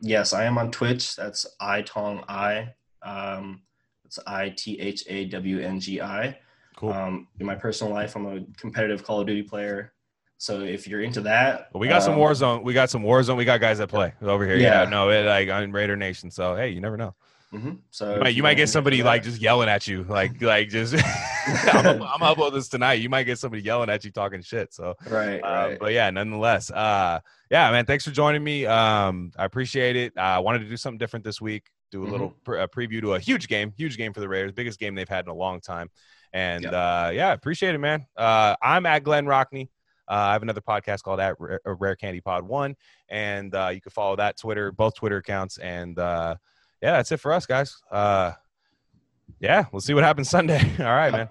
Yes, 0.00 0.32
I 0.32 0.44
am 0.44 0.56
on 0.58 0.70
Twitch. 0.70 1.16
That's 1.16 1.46
I 1.60 1.82
Tong 1.82 2.22
I. 2.28 2.74
Um, 3.02 3.62
it's 4.04 4.18
I 4.26 4.50
T 4.50 4.78
H 4.78 5.04
A 5.08 5.24
W 5.26 5.58
N 5.60 5.80
G 5.80 6.00
I. 6.00 6.38
Cool. 6.76 6.92
Um, 6.92 7.28
in 7.40 7.46
my 7.46 7.54
personal 7.54 7.92
life, 7.92 8.14
I'm 8.16 8.26
a 8.26 8.40
competitive 8.58 9.02
Call 9.02 9.20
of 9.20 9.26
Duty 9.26 9.42
player. 9.42 9.92
So 10.38 10.60
if 10.60 10.86
you're 10.86 11.00
into 11.00 11.22
that, 11.22 11.70
But 11.72 11.78
we 11.78 11.88
got 11.88 12.02
some 12.02 12.12
um, 12.14 12.20
Warzone. 12.20 12.62
We 12.62 12.74
got 12.74 12.90
some 12.90 13.02
Warzone. 13.02 13.36
We 13.38 13.46
got 13.46 13.58
guys 13.60 13.78
that 13.78 13.88
play 13.88 14.12
over 14.20 14.46
here. 14.46 14.56
Yeah, 14.56 14.82
Yeah. 14.82 14.88
no, 14.90 15.08
it, 15.08 15.24
like 15.24 15.48
on 15.48 15.72
Raider 15.72 15.96
Nation. 15.96 16.30
So 16.30 16.54
hey, 16.54 16.68
you 16.68 16.80
never 16.82 16.98
know. 16.98 17.14
Mhm. 17.52 17.78
So 17.90 18.14
You 18.14 18.20
might, 18.20 18.34
you 18.34 18.42
might 18.42 18.54
get 18.54 18.68
somebody 18.68 19.02
like 19.02 19.22
just 19.22 19.40
yelling 19.40 19.68
at 19.68 19.86
you, 19.86 20.04
like 20.04 20.40
like 20.42 20.68
just. 20.68 20.94
I'm, 21.46 22.00
up- 22.00 22.38
I'm 22.38 22.52
this 22.52 22.68
tonight. 22.68 22.94
You 22.94 23.08
might 23.08 23.22
get 23.24 23.38
somebody 23.38 23.62
yelling 23.62 23.88
at 23.88 24.04
you 24.04 24.10
talking 24.10 24.42
shit. 24.42 24.74
So, 24.74 24.94
right, 25.08 25.38
uh, 25.40 25.68
right. 25.68 25.78
but 25.78 25.92
yeah, 25.92 26.10
nonetheless, 26.10 26.70
uh, 26.72 27.20
yeah, 27.50 27.70
man, 27.70 27.86
thanks 27.86 28.04
for 28.04 28.10
joining 28.10 28.42
me. 28.42 28.66
Um, 28.66 29.30
I 29.38 29.44
appreciate 29.44 29.94
it. 29.94 30.12
Uh, 30.16 30.20
I 30.22 30.38
wanted 30.40 30.60
to 30.60 30.68
do 30.68 30.76
something 30.76 30.98
different 30.98 31.24
this 31.24 31.40
week. 31.40 31.70
Do 31.92 32.04
a 32.04 32.08
little 32.08 32.34
pre- 32.44 32.60
a 32.60 32.66
preview 32.66 33.00
to 33.02 33.14
a 33.14 33.20
huge 33.20 33.46
game, 33.46 33.72
huge 33.76 33.96
game 33.96 34.12
for 34.12 34.18
the 34.18 34.28
Raiders, 34.28 34.50
biggest 34.52 34.80
game 34.80 34.96
they've 34.96 35.08
had 35.08 35.24
in 35.24 35.30
a 35.30 35.34
long 35.34 35.60
time. 35.60 35.88
And 36.32 36.64
Yep. 36.64 36.72
uh, 36.72 37.10
yeah, 37.14 37.32
appreciate 37.32 37.76
it, 37.76 37.78
man. 37.78 38.06
Uh, 38.16 38.56
I'm 38.60 38.84
at 38.86 39.04
Glenn 39.04 39.24
Rockney. 39.26 39.68
Uh, 40.08 40.14
I 40.14 40.32
have 40.32 40.42
another 40.42 40.60
podcast 40.60 41.02
called 41.02 41.20
at 41.20 41.36
Rare, 41.38 41.60
uh, 41.66 41.74
Rare 41.76 41.94
Candy 41.96 42.20
Pod 42.20 42.42
One, 42.42 42.74
and 43.08 43.54
uh, 43.54 43.70
you 43.72 43.80
can 43.80 43.90
follow 43.90 44.16
that 44.16 44.36
Twitter, 44.36 44.72
both 44.72 44.96
Twitter 44.96 45.18
accounts. 45.18 45.58
And 45.58 45.96
uh, 45.98 46.36
yeah, 46.82 46.92
that's 46.92 47.12
it 47.12 47.18
for 47.18 47.32
us, 47.32 47.46
guys. 47.46 47.76
Uh, 47.90 48.32
yeah, 49.40 49.64
we'll 49.72 49.80
see 49.80 49.94
what 49.94 50.04
happens 50.04 50.28
Sunday. 50.28 50.60
All 50.78 50.84
right, 50.84 51.12
man. 51.12 51.28